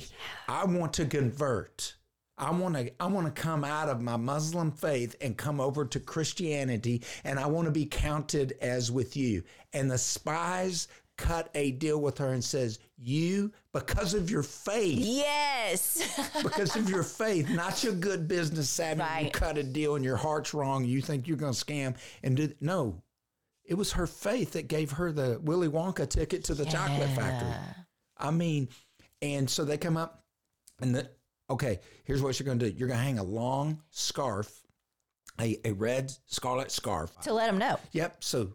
I 0.48 0.66
want 0.66 0.94
to 0.94 1.06
convert. 1.06 1.96
I 2.38 2.52
want 2.52 2.76
to 2.76 2.92
I 3.00 3.08
want 3.08 3.34
to 3.34 3.42
come 3.42 3.64
out 3.64 3.90
of 3.90 4.02
my 4.02 4.18
Muslim 4.18 4.72
faith 4.72 5.16
and 5.22 5.38
come 5.38 5.62
over 5.62 5.86
to 5.86 6.00
Christianity 6.00 7.04
and 7.24 7.40
I 7.40 7.46
want 7.46 7.66
to 7.66 7.72
be 7.72 7.86
counted 7.86 8.54
as 8.62 8.92
with 8.92 9.16
you. 9.16 9.44
And 9.72 9.90
the 9.90 9.98
spies 9.98 10.88
cut 11.18 11.50
a 11.54 11.72
deal 11.72 12.02
with 12.02 12.18
her 12.18 12.30
and 12.34 12.44
says, 12.44 12.80
"You 12.98 13.52
because 13.72 14.16
of 14.16 14.32
your 14.32 14.42
faith, 14.44 14.98
Yes. 15.00 16.20
because 16.44 16.76
of 16.76 16.90
your 16.90 17.04
faith, 17.04 17.50
not 17.50 17.84
your 17.84 17.94
good 17.94 18.28
business 18.28 18.70
savvy, 18.70 19.26
you 19.26 19.32
cut 19.32 19.58
a 19.58 19.64
deal 19.64 19.96
and 19.96 20.04
your 20.04 20.18
heart's 20.18 20.54
wrong, 20.54 20.86
you 20.86 21.02
think 21.02 21.28
you're 21.28 21.38
going 21.38 21.54
to 21.54 21.66
scam 21.66 21.96
and 22.24 22.36
do 22.36 22.52
no. 22.60 23.02
It 23.64 23.76
was 23.76 23.94
her 23.94 24.08
faith 24.08 24.54
that 24.54 24.68
gave 24.68 24.92
her 24.92 25.12
the 25.12 25.40
Willy 25.42 25.70
Wonka 25.70 26.10
ticket 26.10 26.44
to 26.46 26.54
the 26.54 26.66
chocolate 26.66 27.10
factory. 27.12 27.54
I 28.18 28.32
mean, 28.32 28.68
and 29.22 29.50
so 29.50 29.64
they 29.64 29.78
come 29.78 29.96
up 29.96 30.24
and 30.82 30.94
the 30.94 31.10
okay, 31.50 31.80
here's 32.06 32.22
what 32.22 32.40
you're 32.40 32.46
gonna 32.46 32.60
do. 32.60 32.76
You're 32.78 32.88
gonna 32.88 33.02
hang 33.02 33.20
a 33.20 33.24
long 33.24 33.82
scarf, 33.90 34.52
a, 35.40 35.60
a 35.66 35.72
red 35.74 36.12
scarlet 36.28 36.72
scarf. 36.72 37.12
to 37.24 37.34
let 37.34 37.48
them 37.48 37.58
know. 37.58 37.80
Yep. 37.92 38.24
So 38.24 38.54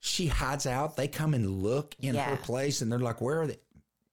she 0.00 0.26
hides 0.26 0.66
out. 0.66 0.96
They 0.96 1.08
come 1.08 1.34
and 1.34 1.62
look 1.62 1.94
in 2.00 2.14
Yeah. 2.14 2.30
her 2.30 2.36
place 2.36 2.80
and 2.80 2.90
they're 2.90 2.98
like, 2.98 3.20
Where 3.20 3.42
are 3.42 3.46
they? 3.46 3.58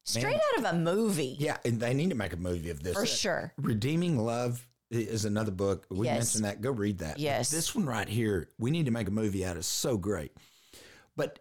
Straight 0.04 0.36
out 0.36 0.58
of 0.60 0.64
a 0.66 0.78
movie. 0.78 1.36
Yeah, 1.38 1.58
and 1.66 1.80
they 1.82 1.94
need 1.94 2.10
to 2.12 2.16
make 2.16 2.32
a 2.32 2.38
movie 2.38 2.70
of 2.70 2.82
this. 2.82 2.94
For 2.96 3.06
sure. 3.06 3.52
Redeeming 3.58 4.18
Love 4.18 4.66
is 4.90 5.26
another 5.26 5.52
book. 5.52 5.86
We 5.90 6.06
Yes. 6.06 6.18
mentioned 6.36 6.46
that. 6.46 6.62
Go 6.62 6.72
read 6.72 7.00
that. 7.00 7.16
But 7.16 7.20
Yes. 7.20 7.50
this 7.52 7.76
one 7.76 7.86
right 7.86 8.08
here, 8.08 8.48
we 8.58 8.72
need 8.72 8.86
to 8.86 8.92
make 8.92 9.10
a 9.10 9.12
movie 9.12 9.46
out 9.46 9.58
of. 9.58 9.66
So 9.66 9.98
great. 9.98 10.32
But 11.18 11.40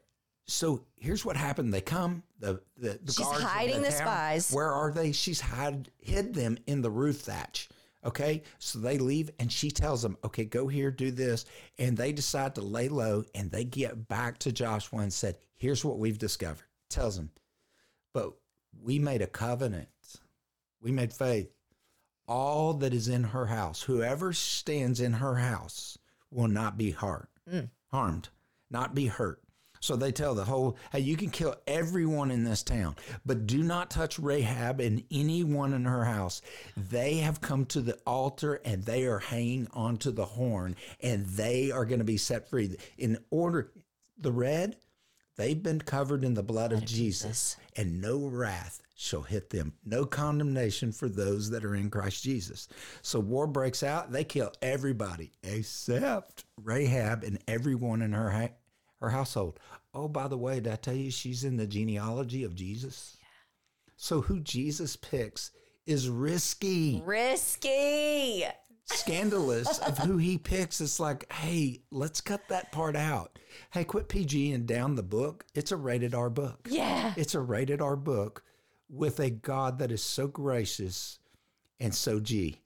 so 0.49 0.85
here's 0.97 1.25
what 1.25 1.37
happened. 1.37 1.73
They 1.73 1.81
come. 1.81 2.25
The 2.39 2.61
the, 2.77 2.99
the 3.03 3.13
She's 3.13 3.27
hiding 3.27 3.83
the 3.83 3.89
town, 3.89 3.99
spies. 3.99 4.53
Where 4.53 4.71
are 4.71 4.93
they? 4.93 5.13
She's 5.13 5.41
hid 5.41 5.91
hid 5.99 6.35
them 6.35 6.59
in 6.67 6.83
the 6.83 6.91
roof 6.91 7.21
thatch. 7.23 7.69
Okay, 8.05 8.45
so 8.59 8.79
they 8.79 8.99
leave, 8.99 9.31
and 9.41 9.51
she 9.51 9.71
tells 9.71 10.03
them, 10.03 10.17
"Okay, 10.23 10.45
go 10.45 10.69
here, 10.69 10.91
do 10.91 11.11
this," 11.11 11.45
and 11.79 11.97
they 11.97 12.13
decide 12.13 12.55
to 12.55 12.61
lay 12.61 12.89
low, 12.89 13.25
and 13.35 13.51
they 13.51 13.65
get 13.65 14.07
back 14.07 14.39
to 14.39 14.53
Joshua 14.53 15.01
and 15.01 15.13
said, 15.13 15.39
"Here's 15.57 15.85
what 15.85 15.99
we've 15.99 16.19
discovered." 16.19 16.67
Tells 16.89 17.17
them, 17.17 17.31
but 18.17 18.33
we 18.81 18.99
made 18.99 19.21
a 19.21 19.27
covenant. 19.27 19.89
We 20.81 20.91
made 20.91 21.13
faith. 21.13 21.51
All 22.27 22.73
that 22.75 22.95
is 22.95 23.09
in 23.09 23.25
her 23.25 23.45
house, 23.45 23.83
whoever 23.83 24.33
stands 24.33 25.01
in 25.01 25.15
her 25.15 25.35
house, 25.35 25.99
will 26.31 26.49
not 26.49 26.79
be 26.79 26.93
hurt, 26.93 27.29
mm. 27.47 27.69
harmed, 27.91 28.31
not 28.71 28.95
be 28.95 29.07
hurt. 29.07 29.43
So 29.87 29.95
they 29.95 30.11
tell 30.11 30.35
the 30.35 30.45
whole, 30.45 30.77
hey, 30.91 30.99
you 30.99 31.17
can 31.17 31.31
kill 31.31 31.55
everyone 31.69 32.33
in 32.33 32.43
this 32.43 32.65
town, 32.65 32.97
but 33.25 33.47
do 33.47 33.63
not 33.63 33.89
touch 33.89 34.19
Rahab 34.19 34.81
and 34.81 35.05
anyone 35.13 35.73
in 35.73 35.85
her 35.85 36.05
house. 36.05 36.43
They 36.77 37.19
have 37.19 37.41
come 37.41 37.67
to 37.67 37.81
the 37.81 37.97
altar 38.05 38.61
and 38.65 38.83
they 38.83 39.05
are 39.05 39.21
hanging 39.21 39.69
onto 39.73 40.11
the 40.11 40.25
horn 40.25 40.75
and 41.01 41.25
they 41.25 41.71
are 41.71 41.85
going 41.85 42.01
to 42.01 42.05
be 42.05 42.17
set 42.17 42.51
free. 42.51 42.77
In 42.99 43.19
order, 43.31 43.71
the 44.19 44.33
red, 44.33 44.77
they've 45.37 45.63
been 45.63 45.81
covered 45.81 46.25
in 46.25 46.35
the 46.35 46.43
blood 46.43 46.73
of 46.73 46.85
Jesus, 46.85 47.57
and 47.77 48.01
no 48.01 48.27
wrath 48.27 48.83
shall 48.97 49.23
hit 49.23 49.51
them, 49.51 49.75
no 49.85 50.05
condemnation 50.05 50.91
for 50.91 51.09
those 51.09 51.51
that 51.51 51.65
are 51.65 51.77
in 51.77 51.91
Christ 51.91 52.25
Jesus. 52.25 52.67
So 53.03 53.21
war 53.21 53.47
breaks 53.47 53.85
out. 53.85 54.11
They 54.11 54.25
kill 54.25 54.51
everybody 54.63 55.31
except 55.45 56.45
Rahab 56.61 57.23
and 57.23 57.39
everyone 57.47 58.03
in 58.03 58.13
her 58.13 58.31
ha- 58.31 58.49
her 59.01 59.11
household. 59.11 59.59
Oh, 59.95 60.09
by 60.09 60.29
the 60.29 60.39
way, 60.39 60.57
did 60.61 60.73
I 60.73 60.77
tell 60.77 60.95
you 60.95 61.11
she's 61.11 61.45
in 61.45 61.57
the 61.57 61.67
genealogy 61.67 62.45
of 62.45 62.55
Jesus? 62.55 63.17
Yeah. 63.21 63.27
So 63.97 64.21
who 64.23 64.41
Jesus 64.41 64.97
picks 64.97 65.51
is 65.87 66.09
risky 66.09 67.03
Risky. 67.05 68.45
scandalous 68.85 69.79
of 69.87 69.99
who 69.99 70.17
he 70.19 70.37
picks. 70.39 70.81
It's 70.81 71.01
like, 71.01 71.31
hey, 71.33 71.81
let's 71.91 72.21
cut 72.21 72.49
that 72.49 72.73
part 72.73 72.97
out. 72.97 73.39
Hey, 73.73 73.85
quit 73.85 74.09
PG 74.09 74.53
and 74.53 74.67
down 74.67 74.97
the 74.97 75.03
book. 75.03 75.45
It's 75.55 75.73
a 75.73 75.77
rated 75.77 76.15
R 76.15 76.29
book. 76.31 76.69
Yeah. 76.71 77.15
It's 77.17 77.35
a 77.35 77.41
rated 77.41 77.81
R 77.81 77.97
book 77.97 78.43
with 78.89 79.19
a 79.21 79.31
God 79.31 79.79
that 79.79 79.91
is 79.91 80.03
so 80.03 80.27
gracious 80.29 81.19
and 81.81 81.95
so 81.95 82.21
G. 82.21 82.61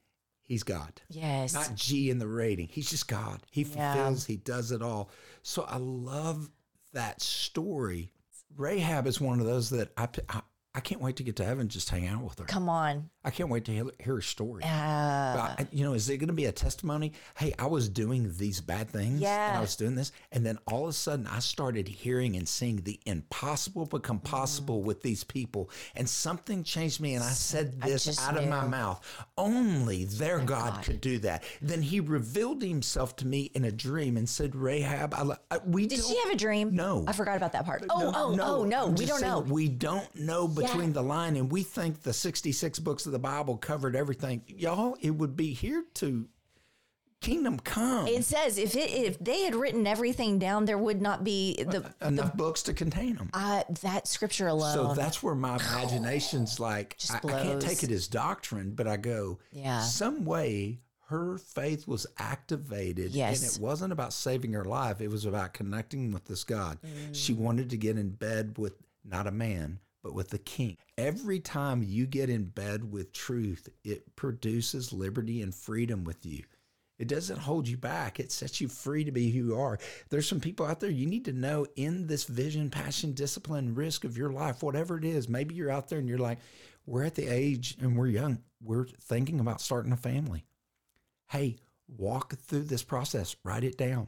He's 0.51 0.63
God. 0.63 1.01
Yes. 1.07 1.53
Not 1.53 1.75
G 1.75 2.09
in 2.09 2.19
the 2.19 2.27
rating. 2.27 2.67
He's 2.67 2.89
just 2.89 3.07
God. 3.07 3.39
He 3.51 3.61
Yeah. 3.61 3.93
fulfills, 3.93 4.25
he 4.25 4.35
does 4.35 4.73
it 4.73 4.81
all. 4.81 5.09
So 5.43 5.61
I 5.63 5.77
love 5.77 6.51
that 6.91 7.21
story. 7.21 8.11
Rahab 8.57 9.07
is 9.07 9.21
one 9.21 9.39
of 9.39 9.45
those 9.45 9.69
that 9.69 9.93
I, 9.95 10.09
I, 10.27 10.41
I 10.73 10.79
can't 10.79 11.01
wait 11.01 11.17
to 11.17 11.23
get 11.23 11.35
to 11.35 11.43
heaven 11.43 11.67
just 11.67 11.89
hang 11.89 12.07
out 12.07 12.23
with 12.23 12.39
her. 12.39 12.45
Come 12.45 12.69
on. 12.69 13.09
I 13.25 13.29
can't 13.29 13.49
wait 13.49 13.65
to 13.65 13.71
hear, 13.73 13.83
hear 13.99 14.15
her 14.15 14.21
story. 14.21 14.63
Uh, 14.63 14.67
Uh, 14.67 15.63
you 15.71 15.83
know, 15.83 15.93
is 15.93 16.09
it 16.09 16.17
going 16.17 16.29
to 16.29 16.33
be 16.33 16.45
a 16.45 16.51
testimony? 16.51 17.11
Hey, 17.37 17.53
I 17.59 17.65
was 17.67 17.89
doing 17.89 18.33
these 18.37 18.61
bad 18.61 18.89
things. 18.89 19.19
yeah. 19.19 19.49
And 19.49 19.57
I 19.57 19.61
was 19.61 19.75
doing 19.75 19.95
this. 19.95 20.13
And 20.31 20.45
then 20.45 20.57
all 20.67 20.83
of 20.83 20.89
a 20.89 20.93
sudden, 20.93 21.27
I 21.27 21.39
started 21.39 21.89
hearing 21.89 22.37
and 22.37 22.47
seeing 22.47 22.77
the 22.77 22.99
impossible 23.05 23.85
become 23.85 24.19
possible 24.19 24.81
with 24.81 25.01
these 25.01 25.25
people. 25.25 25.69
And 25.95 26.07
something 26.07 26.63
changed 26.63 27.01
me. 27.01 27.15
And 27.15 27.23
I 27.23 27.31
said 27.31 27.79
this 27.81 28.05
just 28.05 28.21
out 28.21 28.37
of 28.37 28.47
my 28.47 28.65
mouth 28.65 29.05
only 29.37 30.05
their 30.05 30.39
God, 30.39 30.83
could 30.83 31.01
do 31.01 31.19
that. 31.19 31.43
Then 31.61 31.81
he 31.81 31.99
revealed 31.99 32.61
himself 32.63 33.15
to 33.17 33.27
me 33.27 33.51
in 33.53 33.65
a 33.65 33.71
dream 33.71 34.15
and 34.17 34.27
said, 34.27 34.55
Rahab, 34.55 35.13
I, 35.13 35.35
I, 35.55 35.59
we 35.65 35.85
did 35.85 36.03
she 36.03 36.17
have 36.23 36.31
a 36.31 36.35
dream? 36.37 36.73
No. 36.75 37.03
I 37.07 37.13
forgot 37.13 37.35
about 37.37 37.51
that 37.53 37.65
part. 37.65 37.83
Oh, 37.89 38.11
oh, 38.15 38.31
oh, 38.39 38.63
no. 38.63 38.85
I'm 38.85 38.95
We 38.95 39.05
don't 39.05 39.19
saying 39.19 39.31
know. 39.31 39.39
We 39.41 39.67
don't 39.67 40.15
know 40.15 40.47
between 40.61 40.93
the 40.93 41.01
line, 41.03 41.35
and 41.35 41.51
we 41.51 41.63
think 41.63 42.01
the 42.01 42.13
66 42.13 42.79
books 42.79 43.05
of 43.05 43.11
the 43.11 43.19
Bible 43.19 43.57
covered 43.57 43.95
everything. 43.95 44.43
Y'all, 44.47 44.95
it 45.01 45.11
would 45.11 45.35
be 45.35 45.53
here 45.53 45.83
to 45.95 46.27
kingdom 47.21 47.59
come. 47.59 48.07
It 48.07 48.23
says 48.23 48.57
if 48.57 48.75
it 48.75 48.89
if 48.89 49.19
they 49.19 49.43
had 49.43 49.53
written 49.53 49.85
everything 49.85 50.39
down, 50.39 50.65
there 50.65 50.77
would 50.77 51.01
not 51.01 51.23
be 51.23 51.55
the 51.55 51.93
Enough 52.01 52.35
books 52.35 52.63
to 52.63 52.73
contain 52.73 53.15
them. 53.15 53.29
uh, 53.33 53.63
that 53.83 54.07
scripture 54.07 54.47
alone. 54.47 54.73
So 54.73 54.93
that's 54.95 55.21
where 55.21 55.35
my 55.35 55.55
imagination's 55.57 56.59
like, 56.59 56.97
I, 57.11 57.17
I 57.17 57.43
can't 57.43 57.61
take 57.61 57.83
it 57.83 57.91
as 57.91 58.07
doctrine, 58.07 58.71
but 58.73 58.87
I 58.87 58.97
go, 58.97 59.37
Yeah. 59.51 59.81
some 59.81 60.25
way 60.25 60.79
her 61.09 61.37
faith 61.37 61.87
was 61.87 62.07
activated. 62.17 63.11
Yes. 63.11 63.43
And 63.43 63.51
it 63.51 63.61
wasn't 63.61 63.91
about 63.93 64.13
saving 64.13 64.53
her 64.53 64.65
life, 64.65 64.99
it 65.01 65.09
was 65.09 65.25
about 65.25 65.53
connecting 65.53 66.11
with 66.13 66.25
this 66.25 66.43
God. 66.43 66.79
She 67.11 67.33
wanted 67.33 67.69
to 67.71 67.77
get 67.77 67.97
in 67.97 68.11
bed 68.11 68.57
with 68.57 68.73
not 69.05 69.27
a 69.27 69.31
man, 69.31 69.79
but 70.03 70.13
with 70.13 70.29
the 70.29 70.39
king. 70.39 70.77
Every 70.97 71.39
time 71.39 71.83
you 71.83 72.05
get 72.05 72.29
in 72.29 72.45
bed 72.45 72.91
with 72.91 73.13
truth, 73.13 73.69
it 73.83 74.15
produces 74.15 74.93
liberty 74.93 75.41
and 75.41 75.53
freedom 75.53 76.03
with 76.03 76.25
you. 76.25 76.43
It 77.01 77.07
doesn't 77.07 77.39
hold 77.39 77.67
you 77.67 77.77
back. 77.77 78.19
It 78.19 78.31
sets 78.31 78.61
you 78.61 78.67
free 78.67 79.03
to 79.03 79.11
be 79.11 79.31
who 79.31 79.47
you 79.47 79.59
are. 79.59 79.79
There's 80.09 80.29
some 80.29 80.39
people 80.39 80.67
out 80.67 80.79
there 80.79 80.91
you 80.91 81.07
need 81.07 81.25
to 81.25 81.33
know 81.33 81.65
in 81.75 82.05
this 82.05 82.25
vision, 82.25 82.69
passion, 82.69 83.13
discipline, 83.13 83.73
risk 83.73 84.03
of 84.03 84.17
your 84.17 84.31
life, 84.31 84.61
whatever 84.61 84.99
it 84.99 85.03
is. 85.03 85.27
Maybe 85.27 85.55
you're 85.55 85.71
out 85.71 85.89
there 85.89 85.97
and 85.97 86.07
you're 86.07 86.19
like, 86.19 86.37
we're 86.85 87.03
at 87.03 87.15
the 87.15 87.27
age 87.27 87.75
and 87.81 87.97
we're 87.97 88.07
young. 88.07 88.43
We're 88.61 88.85
thinking 88.85 89.39
about 89.39 89.61
starting 89.61 89.91
a 89.91 89.97
family. 89.97 90.45
Hey, 91.27 91.57
walk 91.87 92.35
through 92.35 92.65
this 92.65 92.83
process, 92.83 93.35
write 93.43 93.63
it 93.63 93.79
down. 93.79 94.07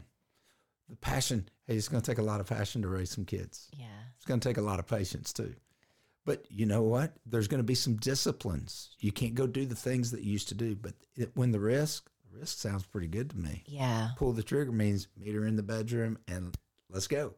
The 0.88 0.96
passion, 0.96 1.50
hey, 1.66 1.76
it's 1.76 1.88
going 1.88 2.04
to 2.04 2.12
take 2.12 2.20
a 2.20 2.24
lot 2.24 2.42
of 2.42 2.46
passion 2.46 2.84
to 2.84 2.90
raise 2.90 3.10
some 3.10 3.26
kids. 3.26 3.70
Yeah. 3.76 3.86
It's 4.18 4.26
going 4.26 4.40
to 4.40 4.48
take 4.48 4.58
a 4.58 4.62
lot 4.62 4.78
of 4.78 4.88
patience 4.88 5.34
too. 5.34 5.56
But 6.26 6.46
you 6.50 6.66
know 6.66 6.84
what? 6.84 7.14
There's 7.26 7.48
going 7.48 7.60
to 7.60 7.66
be 7.66 7.76
some 7.76 7.98
disciplines. 7.98 8.96
You 9.00 9.12
can't 9.12 9.36
go 9.36 9.46
do 9.46 9.66
the 9.66 9.76
things 9.76 10.12
that 10.12 10.24
you 10.24 10.32
used 10.32 10.50
to 10.50 10.56
do. 10.56 10.76
But 10.76 10.94
it, 11.16 11.32
when 11.36 11.52
the 11.52 11.60
risk, 11.60 12.10
the 12.32 12.40
risk 12.40 12.58
sounds 12.58 12.86
pretty 12.86 13.08
good 13.08 13.30
to 13.32 13.38
me. 13.38 13.64
Yeah. 13.66 14.10
Pull 14.18 14.34
the 14.34 14.44
trigger 14.44 14.72
means 14.72 15.08
meet 15.18 15.36
her 15.36 15.46
in 15.46 15.58
the 15.58 15.64
bedroom 15.64 16.18
and 16.28 16.56
let's 16.90 17.08
go. 17.08 17.34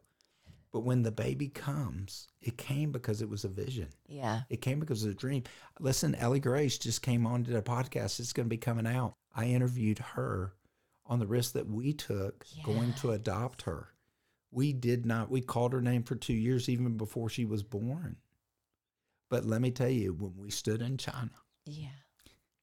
But 0.71 0.83
when 0.83 1.03
the 1.03 1.11
baby 1.11 1.47
comes, 1.47 2.27
it 2.41 2.57
came 2.57 2.91
because 2.91 3.21
it 3.21 3.29
was 3.29 3.45
a 3.45 3.47
vision. 3.49 3.87
Yeah. 4.07 4.41
It 4.49 4.61
came 4.61 4.79
because 4.79 5.05
of 5.05 5.11
a 5.11 5.15
dream. 5.15 5.43
Listen, 5.79 6.15
Ellie 6.15 6.41
Grace 6.41 6.77
just 6.77 7.01
came 7.01 7.25
on 7.25 7.45
to 7.45 7.51
the 7.51 7.61
podcast. 7.61 8.19
It's 8.19 8.33
going 8.33 8.47
to 8.47 8.49
be 8.49 8.57
coming 8.57 8.85
out. 8.85 9.15
I 9.33 9.45
interviewed 9.45 9.99
her 9.99 10.53
on 11.05 11.19
the 11.19 11.27
risk 11.27 11.53
that 11.53 11.69
we 11.69 11.93
took 11.93 12.45
going 12.63 12.93
to 12.95 13.11
adopt 13.11 13.61
her. 13.63 13.87
We 14.51 14.73
did 14.73 15.05
not, 15.05 15.31
we 15.31 15.41
called 15.41 15.73
her 15.73 15.81
name 15.81 16.03
for 16.03 16.15
two 16.15 16.33
years, 16.33 16.67
even 16.67 16.97
before 16.97 17.29
she 17.29 17.45
was 17.45 17.63
born. 17.63 18.17
But 19.35 19.43
let 19.45 19.59
me 19.59 19.69
tell 19.69 19.89
you, 19.89 20.13
when 20.13 20.31
we 20.37 20.49
stood 20.49 20.81
in 20.81 20.95
China 20.97 21.29
Yeah. 21.65 21.89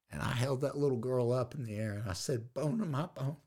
and 0.09 0.23
I 0.23 0.31
held 0.31 0.61
that 0.61 0.75
little 0.75 0.97
girl 0.97 1.31
up 1.31 1.53
in 1.53 1.63
the 1.65 1.75
air 1.75 1.93
and 1.93 2.09
I 2.09 2.13
said, 2.13 2.51
bone 2.55 2.81
of 2.81 2.87
my 2.89 3.05
bone, 3.05 3.37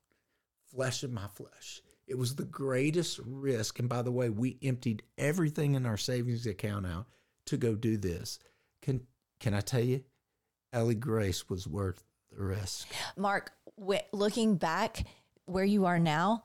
flesh 0.70 1.02
of 1.02 1.10
my 1.10 1.26
flesh. 1.26 1.82
It 2.06 2.16
was 2.16 2.36
the 2.36 2.44
greatest 2.44 3.18
risk. 3.26 3.80
And 3.80 3.88
by 3.88 4.02
the 4.02 4.12
way, 4.12 4.30
we 4.30 4.58
emptied 4.62 5.02
everything 5.18 5.74
in 5.74 5.86
our 5.86 5.96
savings 5.96 6.46
account 6.46 6.86
out 6.86 7.06
to 7.46 7.56
go 7.56 7.74
do 7.74 7.96
this. 7.96 8.38
Can 8.80 9.00
can 9.40 9.54
I 9.54 9.60
tell 9.60 9.80
you, 9.82 10.04
Ellie 10.72 10.94
Grace 10.94 11.48
was 11.48 11.66
worth 11.66 12.04
the 12.30 12.44
risk. 12.44 12.86
Marc, 13.16 13.50
w- 13.76 13.98
looking 14.12 14.54
back 14.54 15.04
where 15.46 15.64
you 15.64 15.84
are 15.86 15.98
now, 15.98 16.44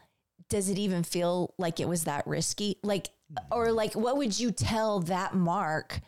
does 0.49 0.67
it 0.67 0.79
even 0.79 1.03
feel 1.03 1.53
like 1.59 1.79
it 1.79 1.87
was 1.87 2.05
that 2.05 2.25
risky? 2.25 2.79
Like, 2.81 3.11
or 3.51 3.71
like, 3.71 3.93
what 3.93 4.17
would 4.17 4.39
you 4.39 4.49
tell 4.51 5.01
that 5.01 5.35
Marc, 5.35 6.01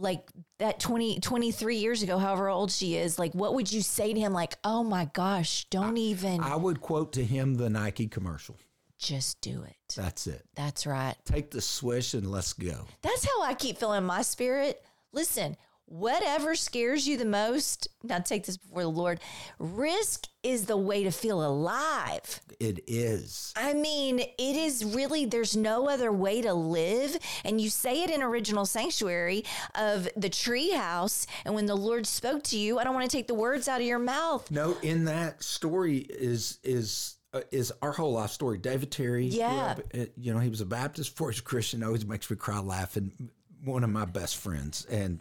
like 0.00 0.28
that 0.58 0.80
20, 0.80 1.20
23 1.20 1.76
years 1.76 2.02
ago, 2.02 2.18
however 2.18 2.48
old 2.48 2.70
she 2.70 2.96
is? 2.96 3.18
Like, 3.18 3.32
what 3.34 3.54
would 3.54 3.70
you 3.72 3.82
say 3.82 4.12
to 4.12 4.18
him? 4.20 4.32
Like, 4.32 4.56
oh 4.64 4.82
my 4.82 5.04
gosh, 5.12 5.66
don't 5.70 5.96
even 5.96 6.40
I 6.40 6.56
would 6.56 6.80
quote 6.80 7.12
to 7.14 7.24
him 7.24 7.54
the 7.54 7.70
Nike 7.70 8.06
commercial. 8.08 8.56
just 8.98 9.40
do 9.40 9.62
it. 9.62 9.76
That's 9.96 10.26
it. 10.26 10.44
That's 10.54 10.86
right. 10.86 11.14
Take 11.24 11.50
the 11.50 11.60
swish 11.60 12.14
and 12.14 12.30
let's 12.30 12.52
go. 12.52 12.86
That's 13.02 13.24
how 13.24 13.42
I 13.42 13.54
keep 13.54 13.78
feeling 13.78 14.04
my 14.04 14.22
spirit. 14.22 14.82
Listen, 15.12 15.56
whatever 15.90 16.54
scares 16.54 17.06
you 17.06 17.16
the 17.16 17.24
most, 17.24 17.88
now 18.04 18.20
take 18.20 18.46
this 18.46 18.56
before 18.56 18.82
the 18.82 18.88
Lord. 18.88 19.18
Risk 19.58 20.28
is 20.44 20.66
the 20.66 20.76
way 20.76 21.02
to 21.02 21.10
feel 21.10 21.44
alive. 21.44 22.40
It 22.60 22.84
is. 22.86 23.52
I 23.56 23.74
mean, 23.74 24.20
it 24.20 24.56
is 24.56 24.84
really, 24.84 25.24
there's 25.26 25.56
no 25.56 25.88
other 25.88 26.12
way 26.12 26.42
to 26.42 26.54
live. 26.54 27.18
And 27.44 27.60
you 27.60 27.68
say 27.70 28.04
it 28.04 28.10
in 28.10 28.22
Original 28.22 28.64
Sanctuary 28.66 29.44
of 29.74 30.08
the 30.16 30.30
treehouse. 30.30 31.26
And 31.44 31.54
when 31.54 31.66
the 31.66 31.74
Lord 31.74 32.06
spoke 32.06 32.44
to 32.44 32.58
you, 32.58 32.78
I 32.78 32.84
don't 32.84 32.94
want 32.94 33.10
to 33.10 33.14
take 33.16 33.26
the 33.26 33.34
words 33.34 33.66
out 33.66 33.80
of 33.80 33.86
your 33.86 33.98
mouth. 33.98 34.48
No, 34.50 34.76
in 34.82 35.04
that 35.06 35.42
story 35.42 35.98
is 35.98 36.58
is 36.62 37.16
uh, 37.34 37.40
is 37.50 37.72
our 37.82 37.92
whole 37.92 38.12
life 38.12 38.30
story. 38.30 38.58
David 38.58 38.90
Terry, 38.92 39.28
grew 39.28 39.38
Yeah. 39.38 39.66
up, 39.72 39.80
uh, 39.94 40.06
you 40.16 40.32
know, 40.32 40.38
he 40.40 40.48
was 40.48 40.60
a 40.60 40.66
Baptist 40.66 41.18
he's 41.18 41.40
Christian. 41.40 41.82
Always 41.82 42.06
makes 42.06 42.30
me 42.30 42.36
cry 42.36 42.60
laughing. 42.60 43.30
One 43.64 43.84
of 43.84 43.90
my 43.90 44.04
best 44.04 44.36
friends 44.36 44.86
and 44.86 45.18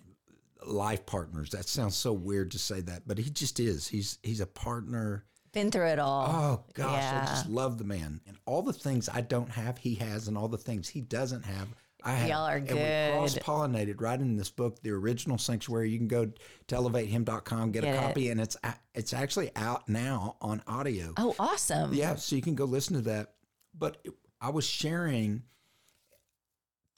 life 0.66 1.06
partners. 1.06 1.52
That 1.52 1.68
sounds 1.68 1.96
so 1.96 2.14
weird 2.14 2.52
to 2.52 2.60
say 2.60 2.82
that, 2.82 3.04
but 3.08 3.18
he 3.18 3.30
just 3.30 3.60
is. 3.60 3.88
He's 3.88 4.18
he's 4.24 4.42
a 4.42 4.46
partner. 4.48 5.26
Been 5.52 5.72
through 5.72 5.88
it 5.88 6.00
all. 6.00 6.28
Oh 6.28 6.64
gosh, 6.74 7.14
I 7.14 7.26
just 7.26 7.50
love 7.50 7.78
the 7.78 7.84
man. 7.84 8.22
And 8.28 8.38
all 8.46 8.62
the 8.62 8.74
things 8.74 9.10
I 9.12 9.22
don't 9.22 9.50
have, 9.50 9.78
he 9.80 9.96
has, 9.96 10.28
and 10.28 10.38
all 10.38 10.48
the 10.48 10.58
things 10.60 10.88
he 10.88 11.02
doesn't 11.02 11.44
have, 11.44 11.70
I 12.04 12.12
have. 12.12 12.30
Y'all 12.30 12.48
are 12.48 12.58
and 12.58 12.68
good. 12.68 12.76
we 13.14 13.18
cross 13.18 13.36
pollinated 13.40 14.00
right 14.00 14.20
in 14.20 14.38
this 14.38 14.50
book, 14.52 14.82
the 14.84 14.92
original 14.92 15.38
sanctuary. 15.40 15.90
You 15.90 15.98
can 15.98 16.08
go 16.08 16.26
to 16.68 16.76
elevatehim.com, 16.76 17.72
get, 17.72 17.84
Get 17.84 17.96
a 17.96 17.98
it. 17.98 18.02
copy, 18.02 18.30
and 18.30 18.40
it's 18.40 18.58
it's 18.94 19.14
actually 19.14 19.50
out 19.56 19.90
now 19.90 20.38
on 20.42 20.62
audio. 20.68 21.14
Oh, 21.18 21.36
awesome. 21.40 21.94
Yeah, 21.94 22.16
so 22.16 22.36
you 22.36 22.42
can 22.42 22.56
go 22.56 22.66
listen 22.66 22.96
to 22.96 23.02
that. 23.04 23.34
But 23.78 24.06
I 24.40 24.50
was 24.52 24.66
sharing 24.66 25.44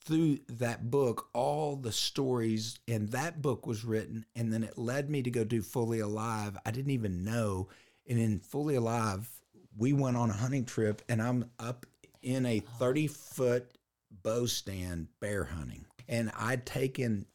through 0.04 0.38
that 0.48 0.90
book 0.90 1.28
all 1.32 1.76
the 1.76 1.92
stories, 1.92 2.78
and 2.88 3.10
that 3.10 3.40
book 3.40 3.66
was 3.66 3.84
written, 3.84 4.26
and 4.34 4.52
then 4.52 4.64
it 4.64 4.78
led 4.78 5.08
me 5.08 5.22
to 5.22 5.30
go 5.30 5.44
do 5.44 5.62
Fully 5.62 6.00
Alive. 6.00 6.56
I 6.66 6.70
didn't 6.70 6.90
even 6.92 7.24
know. 7.24 7.68
And 8.08 8.18
in 8.18 8.40
Fully 8.40 8.74
Alive, 8.74 9.28
we 9.76 9.92
went 9.92 10.16
on 10.16 10.30
a 10.30 10.34
hunting 10.34 10.64
trip, 10.64 11.02
and 11.08 11.22
I'm 11.22 11.50
up 11.58 11.86
in 12.20 12.46
a 12.46 12.60
30 12.60 13.06
foot 13.06 13.78
bow 14.22 14.46
stand 14.46 15.08
bear 15.20 15.44
hunting. 15.44 15.86
And 16.08 16.30
I'd 16.36 16.66
taken, 16.66 17.26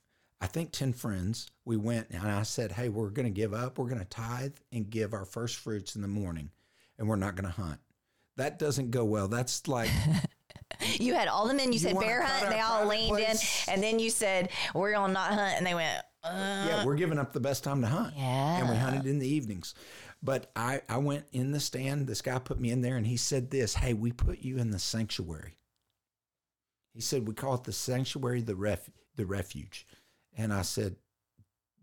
I 0.42 0.48
think, 0.48 0.72
10 0.72 0.94
friends. 0.94 1.50
We 1.66 1.78
went, 1.78 2.10
and 2.12 2.28
I 2.28 2.44
said, 2.44 2.72
Hey, 2.72 2.90
we're 2.90 3.10
going 3.10 3.26
to 3.26 3.32
give 3.32 3.54
up. 3.54 3.78
We're 3.78 3.90
going 3.90 4.00
to 4.00 4.06
tithe 4.06 4.56
and 4.72 4.90
give 4.90 5.14
our 5.14 5.26
first 5.26 5.56
fruits 5.56 5.96
in 5.96 6.02
the 6.02 6.08
morning, 6.08 6.52
and 6.98 7.08
we're 7.08 7.16
not 7.16 7.36
going 7.36 7.52
to 7.52 7.62
hunt. 7.62 7.80
That 8.36 8.60
doesn't 8.60 8.92
go 8.92 9.04
well. 9.04 9.28
That's 9.28 9.68
like 9.68 9.90
You 11.00 11.14
had 11.14 11.28
all 11.28 11.48
the 11.48 11.54
men, 11.54 11.74
you, 11.74 11.80
said 11.80 12.00
bear 12.00 12.22
hunt, 12.22 12.44
and 12.46 12.52
they 12.52 12.60
all 12.60 12.86
leaned 12.86 13.10
place? 13.10 13.68
in. 13.68 13.74
And 13.74 13.84
then 13.84 14.00
you 14.00 14.10
said, 14.10 14.50
we're 14.74 14.94
to 14.94 15.08
not 15.08 15.34
hunt. 15.34 15.58
And 15.58 15.66
they 15.66 15.74
went, 15.74 16.04
uh, 16.24 16.66
yeah, 16.68 16.86
we're 16.86 16.96
giving 16.96 17.20
up 17.20 17.34
the 17.34 17.40
best 17.40 17.64
time 17.64 17.82
to 17.82 17.88
hunt. 17.88 18.14
Yeah, 18.16 18.60
And 18.60 18.70
we 18.70 18.76
hunted 18.76 19.06
in 19.06 19.20
the 19.20 19.28
evenings. 19.28 19.76
But 20.22 20.52
I, 20.56 20.82
I 20.90 20.98
went 20.98 21.26
in 21.32 21.52
the 21.52 21.60
stand. 21.60 22.08
This 22.08 22.22
guy 22.22 22.40
put 22.40 22.60
me 22.60 22.72
in 22.72 22.82
there 22.82 22.98
and 22.98 23.06
he 23.06 23.18
said 23.18 23.52
this 23.52 23.76
Hey, 23.76 23.94
we 23.94 24.12
put 24.12 24.40
you 24.40 24.58
in 24.58 24.72
the 24.72 24.80
sanctuary. 24.80 25.58
He 26.94 27.02
said, 27.02 27.28
We 27.28 27.36
call 27.36 27.56
it 27.56 27.64
the 27.64 27.74
sanctuary, 27.74 28.42
the, 28.42 28.56
ref, 28.56 28.90
the 29.16 29.26
refuge. 29.26 29.86
And 30.36 30.52
I 30.52 30.64
said, 30.64 30.96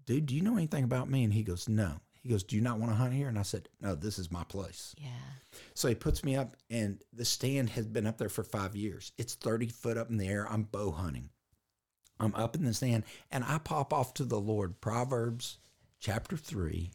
Dude, 0.06 0.26
do 0.26 0.34
you 0.34 0.42
know 0.42 0.56
anything 0.56 0.84
about 0.84 1.08
me? 1.08 1.24
And 1.24 1.32
he 1.32 1.42
goes, 1.42 1.68
No. 1.68 2.00
He 2.24 2.30
goes, 2.30 2.42
Do 2.42 2.56
you 2.56 2.62
not 2.62 2.78
want 2.78 2.90
to 2.90 2.96
hunt 2.96 3.12
here? 3.12 3.28
And 3.28 3.38
I 3.38 3.42
said, 3.42 3.68
No, 3.82 3.94
this 3.94 4.18
is 4.18 4.32
my 4.32 4.44
place. 4.44 4.96
yeah. 4.98 5.10
So 5.74 5.88
he 5.88 5.94
puts 5.94 6.24
me 6.24 6.34
up, 6.34 6.56
and 6.70 6.98
the 7.12 7.24
stand 7.24 7.70
has 7.70 7.86
been 7.86 8.06
up 8.06 8.18
there 8.18 8.30
for 8.30 8.42
five 8.42 8.74
years. 8.74 9.12
It's 9.18 9.34
30 9.34 9.68
foot 9.68 9.98
up 9.98 10.10
in 10.10 10.16
the 10.16 10.26
air. 10.26 10.48
I'm 10.50 10.62
bow 10.64 10.90
hunting. 10.90 11.28
I'm 12.18 12.34
up 12.34 12.56
in 12.56 12.64
the 12.64 12.72
stand, 12.72 13.04
and 13.30 13.44
I 13.44 13.58
pop 13.58 13.92
off 13.92 14.14
to 14.14 14.24
the 14.24 14.40
Lord. 14.40 14.80
Proverbs 14.80 15.58
chapter 16.00 16.36
3, 16.36 16.90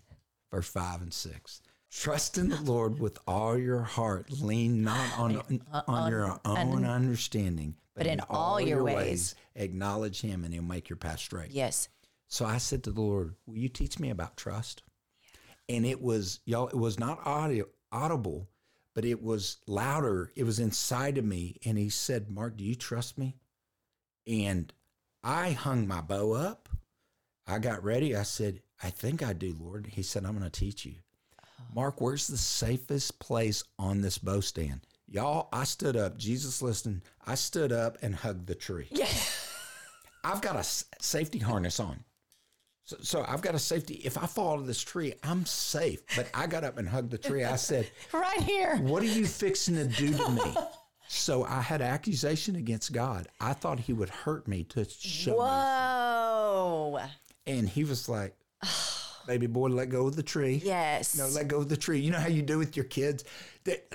verse 0.51 0.67
5 0.67 1.03
and 1.03 1.13
6. 1.13 1.61
Trust 1.91 2.37
in 2.37 2.49
the 2.49 2.61
Lord 2.63 2.99
with 2.99 3.19
all 3.27 3.57
your 3.57 3.81
heart. 3.81 4.31
Lean 4.41 4.83
not 4.83 5.07
on, 5.19 5.61
on, 5.87 6.09
your 6.09 6.39
own 6.43 6.85
understanding, 6.85 7.75
but, 7.95 8.07
in, 8.07 8.19
all, 8.29 8.59
your 8.59 8.83
ways, 8.83 9.35
acknowledge 9.55 10.21
him, 10.21 10.43
and 10.43 10.53
he'll 10.53 10.63
make 10.63 10.89
your 10.89 10.97
path 10.97 11.19
straight. 11.19 11.51
Yes. 11.51 11.89
So 12.27 12.45
I 12.45 12.57
said 12.57 12.83
to 12.83 12.91
the 12.91 13.01
Lord, 13.01 13.35
Will 13.45 13.57
you 13.57 13.69
teach 13.69 13.99
me 13.99 14.09
about 14.09 14.37
trust? 14.37 14.83
And 15.69 15.85
it 15.85 16.01
was, 16.01 16.39
y'all, 16.45 16.67
it 16.67 16.75
was 16.75 16.99
not 16.99 17.19
audio, 17.25 17.65
audible, 17.91 18.49
but 18.95 19.05
it 19.05 19.21
was 19.21 19.57
louder. 19.67 20.31
It 20.35 20.43
was 20.43 20.59
inside 20.59 21.17
of 21.19 21.23
me. 21.23 21.57
And 21.63 21.77
he 21.77 21.89
said, 21.89 22.29
Marc, 22.29 22.57
do 22.57 22.63
you 22.63 22.75
trust 22.75 23.17
me? 23.17 23.37
And 24.27 24.73
I 25.23 25.51
hung 25.51 25.87
my 25.87 26.01
bow 26.01 26.33
up. 26.33 26.67
I 27.47 27.59
got 27.59 27.83
ready. 27.83 28.15
I 28.15 28.23
said, 28.23 28.61
I 28.81 28.89
think 28.89 29.21
I 29.21 29.33
do, 29.33 29.55
Lord. 29.59 29.87
He 29.87 30.01
said, 30.01 30.25
I'm 30.25 30.37
going 30.37 30.49
to 30.49 30.59
teach 30.59 30.85
you. 30.85 30.95
Oh. 31.41 31.45
Marc, 31.75 32.01
where's 32.01 32.27
the 32.27 32.37
safest 32.37 33.19
place 33.19 33.63
on 33.77 34.01
this 34.01 34.17
bow 34.17 34.39
stand? 34.39 34.81
Y'all, 35.07 35.49
I 35.51 35.63
stood 35.63 35.95
up. 35.95 36.17
Jesus 36.17 36.61
listened. 36.61 37.01
I 37.25 37.35
stood 37.35 37.71
up 37.71 37.97
and 38.01 38.15
hugged 38.15 38.47
the 38.47 38.55
tree. 38.55 38.87
Yeah. 38.91 39.07
I've 40.23 40.41
got 40.41 40.55
a 40.55 40.63
safety 41.03 41.39
harness 41.39 41.79
on. 41.79 42.03
So, 42.89 42.97
so 43.01 43.25
I've 43.27 43.43
got 43.43 43.53
a 43.53 43.59
safety. 43.59 44.01
If 44.03 44.17
I 44.17 44.25
fall 44.25 44.53
out 44.53 44.59
of 44.61 44.65
this 44.65 44.81
tree, 44.81 45.13
I'm 45.23 45.45
safe. 45.45 46.01
But 46.15 46.27
I 46.33 46.47
got 46.47 46.63
up 46.63 46.79
and 46.79 46.89
hugged 46.89 47.11
the 47.11 47.19
tree. 47.19 47.43
I 47.43 47.55
said, 47.55 47.87
Right 48.11 48.41
here. 48.41 48.77
What 48.77 49.03
are 49.03 49.05
you 49.05 49.27
fixing 49.27 49.75
to 49.75 49.85
do 49.85 50.11
to 50.11 50.31
me? 50.31 50.55
So 51.07 51.43
I 51.43 51.61
had 51.61 51.83
accusation 51.83 52.55
against 52.55 52.91
God. 52.91 53.27
I 53.39 53.53
thought 53.53 53.79
he 53.79 53.93
would 53.93 54.09
hurt 54.09 54.47
me 54.47 54.63
to 54.65 54.89
show 54.89 55.33
me. 55.33 55.37
Whoa. 55.37 56.99
And 57.45 57.69
he 57.69 57.83
was 57.83 58.09
like, 58.09 58.35
baby 59.29 59.45
boy, 59.45 59.67
let 59.67 59.89
go 59.89 60.07
of 60.07 60.15
the 60.15 60.23
tree. 60.23 60.59
Yes. 60.65 61.15
No, 61.15 61.27
let 61.27 61.47
go 61.47 61.57
of 61.57 61.69
the 61.69 61.77
tree. 61.77 61.99
You 61.99 62.09
know 62.09 62.17
how 62.17 62.29
you 62.29 62.41
do 62.41 62.57
with 62.57 62.75
your 62.75 62.85
kids? 62.85 63.23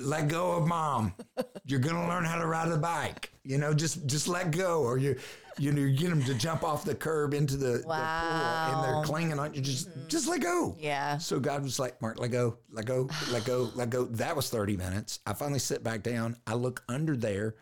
Let 0.00 0.28
go 0.28 0.52
of 0.52 0.68
mom. 0.68 1.12
You're 1.66 1.80
gonna 1.80 2.06
learn 2.06 2.24
how 2.24 2.38
to 2.38 2.46
ride 2.46 2.70
a 2.70 2.76
bike. 2.76 3.32
You 3.42 3.58
know, 3.58 3.74
just 3.74 4.06
just 4.06 4.28
let 4.28 4.52
go, 4.52 4.82
or 4.82 4.96
you 4.96 5.16
you 5.58 5.72
know, 5.72 5.82
you 5.82 5.96
get 5.96 6.10
them 6.10 6.22
to 6.22 6.34
jump 6.34 6.62
off 6.62 6.84
the 6.84 6.94
curb 6.94 7.34
into 7.34 7.56
the, 7.56 7.78
the 7.78 7.82
pool, 7.82 7.92
and 7.92 8.84
they're 8.84 9.02
clinging 9.02 9.40
on 9.40 9.54
you. 9.54 9.60
Just 9.60 9.90
mm-hmm. 9.90 10.06
just 10.06 10.28
let 10.28 10.40
go. 10.40 10.76
Yeah. 10.78 11.18
So 11.18 11.40
God 11.40 11.64
was 11.64 11.80
like, 11.80 12.00
Marc, 12.00 12.20
let 12.20 12.30
go, 12.30 12.58
let 12.70 12.86
go, 12.86 13.08
let 13.32 13.44
go, 13.44 13.70
let 13.74 13.90
go. 13.90 14.04
That 14.04 14.36
was 14.36 14.48
30 14.50 14.76
minutes. 14.76 15.18
I 15.26 15.32
finally 15.32 15.58
sit 15.58 15.82
back 15.82 16.04
down. 16.04 16.36
I 16.46 16.54
look 16.54 16.84
under 16.88 17.16
there, 17.16 17.56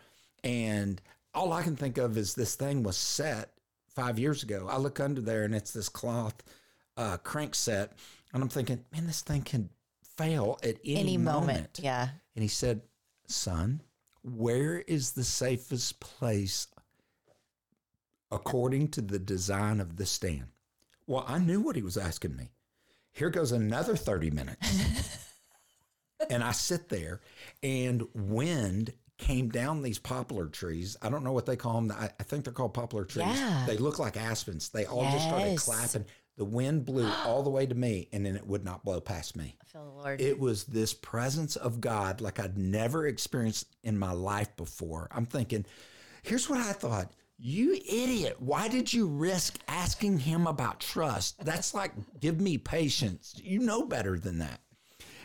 and 0.45 1.01
all 1.33 1.55
I 1.55 1.63
can 1.63 1.77
think 1.77 1.97
of 1.97 2.19
is 2.19 2.35
this 2.35 2.55
thing 2.55 2.83
was 2.83 2.99
set 2.99 3.49
five 3.95 4.19
years 4.19 4.43
ago. 4.43 4.69
I 4.71 4.77
look 4.77 5.01
under 5.01 5.23
there, 5.23 5.45
and 5.45 5.55
it's 5.55 5.73
this 5.73 5.89
cloth 5.89 6.35
uh, 6.97 7.17
crank 7.19 7.55
set. 7.55 7.93
And 8.33 8.43
I'm 8.43 8.49
thinking, 8.49 8.85
man, 8.93 9.07
this 9.07 9.23
thing 9.23 9.43
can 9.43 9.69
fail 10.17 10.59
at 10.63 10.77
any, 10.85 10.97
Any 11.01 11.17
moment. 11.17 11.47
moment. 11.47 11.81
Yeah. 11.83 12.09
And 12.35 12.43
he 12.43 12.49
said, 12.49 12.83
Son, 13.27 13.83
where 14.23 14.79
is 14.81 15.13
the 15.13 15.25
safest 15.25 16.01
place 16.01 16.67
according 18.31 18.89
to 18.89 19.01
the 19.01 19.19
design 19.19 19.81
of 19.81 19.97
the 19.97 20.07
stand? 20.07 20.47
Well, 21.07 21.25
I 21.27 21.39
knew 21.39 21.61
what 21.61 21.77
he 21.77 21.83
was 21.83 21.97
asking 21.97 22.37
me. 22.37 22.51
Here 23.13 23.31
goes 23.31 23.53
another 23.53 23.97
30 23.97 24.31
minutes. 24.31 25.27
and 26.31 26.43
I 26.43 26.53
sit 26.53 26.89
there, 26.89 27.21
and 27.63 28.03
wind 28.15 28.95
came 29.19 29.51
down 29.51 29.83
these 29.83 29.99
poplar 29.99 30.47
trees. 30.47 30.97
I 31.03 31.09
don't 31.09 31.23
know 31.25 31.33
what 31.33 31.47
they 31.47 31.57
call 31.57 31.75
them. 31.81 31.93
I, 31.93 32.11
I 32.19 32.23
think 32.23 32.45
they're 32.45 32.53
called 32.53 32.75
poplar 32.75 33.05
trees. 33.05 33.27
Yeah. 33.27 33.65
They 33.67 33.77
look 33.77 33.99
like 33.99 34.17
aspens. 34.17 34.71
They 34.71 34.87
all 34.87 35.05
just 35.13 35.27
started 35.27 35.59
clapping. 35.59 36.07
The 36.37 36.45
wind 36.45 36.85
blew 36.85 37.09
all 37.25 37.43
the 37.43 37.51
way 37.51 37.67
to 37.67 37.75
me, 37.75 38.09
and 38.13 38.25
then 38.25 38.37
it 38.37 38.47
would 38.47 38.65
not 38.65 38.85
blow 38.85 39.01
past 39.01 39.37
me. 39.37 39.57
I 39.61 39.65
feel 39.65 39.85
the 39.85 39.91
Lord. 39.91 40.21
It 40.21 40.39
was 40.39 40.65
this 40.65 40.95
presence 40.95 41.57
of 41.57 41.81
God 41.81 42.21
like 42.21 42.41
I'd 42.41 42.59
never 42.59 43.07
experienced 43.07 43.67
in 43.83 43.99
my 43.99 44.13
life 44.13 44.55
before. 44.57 45.09
I'm 45.11 45.27
thinking, 45.27 45.67
here's 46.23 46.49
what 46.49 46.61
I 46.61 46.73
thought. 46.73 47.13
You 47.39 47.73
idiot. 47.75 48.37
Why 48.39 48.69
did 48.69 48.93
you 48.93 49.09
risk 49.09 49.59
asking 49.67 50.19
him 50.19 50.47
about 50.47 50.81
trust? 50.81 51.45
That's 51.45 51.75
like, 51.75 51.93
give 52.21 52.41
me 52.41 52.59
patience. 52.59 53.35
You 53.43 53.61
know 53.61 53.85
better 53.85 54.19
than 54.19 54.39
that. 54.39 54.61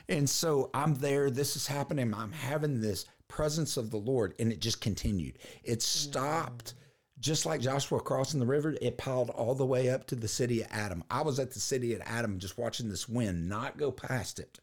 And 0.10 0.30
so 0.30 0.70
I'm 0.74 0.96
there. 0.96 1.30
This 1.30 1.56
is 1.56 1.67
happening. 1.67 2.13
I'm 2.13 2.32
having 2.32 2.80
this 2.80 3.06
presence 3.28 3.78
of 3.78 3.91
the 3.91 3.98
Lord, 3.98 4.34
and 4.39 4.52
it 4.52 4.60
just 4.60 4.82
continued. 4.82 5.38
It 5.63 5.82
stopped 5.82 6.74
just 7.19 7.45
like 7.45 7.62
Joshua 7.62 7.99
crossing 7.99 8.39
the 8.39 8.45
river. 8.45 8.75
It 8.82 8.97
piled 8.97 9.30
all 9.32 9.56
the 9.56 9.65
way 9.65 9.89
up 9.89 10.06
to 10.08 10.15
the 10.15 10.27
city 10.27 10.62
of 10.62 10.67
Adam. 10.71 11.03
I 11.10 11.21
was 11.21 11.39
at 11.39 11.51
the 11.51 11.60
city 11.60 11.93
of 11.93 12.01
Adam 12.06 12.38
just 12.39 12.58
watching 12.58 12.89
this 12.89 13.10
wind 13.10 13.49
not 13.49 13.77
go 13.77 13.91
past 13.91 14.39
it. 14.39 14.60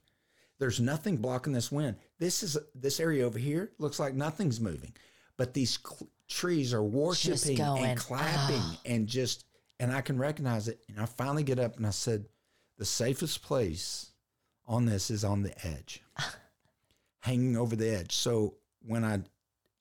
There's 0.58 0.80
nothing 0.80 1.16
blocking 1.16 1.52
this 1.52 1.72
wind. 1.72 1.96
This 2.18 2.42
is 2.44 2.56
this 2.74 3.00
area 3.00 3.26
over 3.26 3.38
here 3.38 3.72
looks 3.78 3.98
like 3.98 4.14
nothing's 4.14 4.60
moving, 4.60 4.94
but 5.36 5.52
these 5.52 5.78
cl- 5.84 6.08
trees 6.28 6.72
are 6.72 6.82
worshiping 6.82 7.60
and 7.60 7.98
clapping 7.98 8.60
Oh. 8.62 8.78
and 8.86 9.06
just 9.08 9.44
and 9.80 9.92
I 9.92 10.00
can 10.00 10.16
recognize 10.16 10.68
it. 10.68 10.78
And 10.88 11.00
I 11.00 11.06
finally 11.06 11.42
get 11.42 11.58
up 11.58 11.76
and 11.76 11.86
I 11.86 11.90
said, 11.90 12.26
the 12.78 12.84
safest 12.84 13.42
place 13.42 14.12
on 14.66 14.86
this 14.86 15.10
is 15.10 15.24
on 15.24 15.42
the 15.42 15.66
edge, 15.66 16.02
hanging 17.20 17.56
over 17.56 17.74
the 17.76 17.88
edge. 17.90 18.14
So 18.14 18.54
when 18.86 19.04
I 19.04 19.20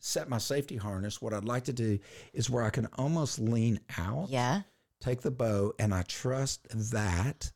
set 0.04 0.30
my 0.30 0.38
safety 0.38 0.76
harness, 0.76 1.22
what 1.22 1.34
I'd 1.34 1.46
like 1.46 1.64
to 1.66 1.74
do 1.74 1.98
is 2.34 2.50
where 2.50 2.64
I 2.64 2.70
can 2.70 2.88
almost 2.98 3.40
lean 3.40 3.80
out, 3.98 4.28
yeah. 4.30 4.62
take 5.00 5.22
the 5.22 5.32
bow, 5.32 5.74
and 5.80 5.94
I 5.94 6.02
trust 6.04 6.68
that 6.92 7.52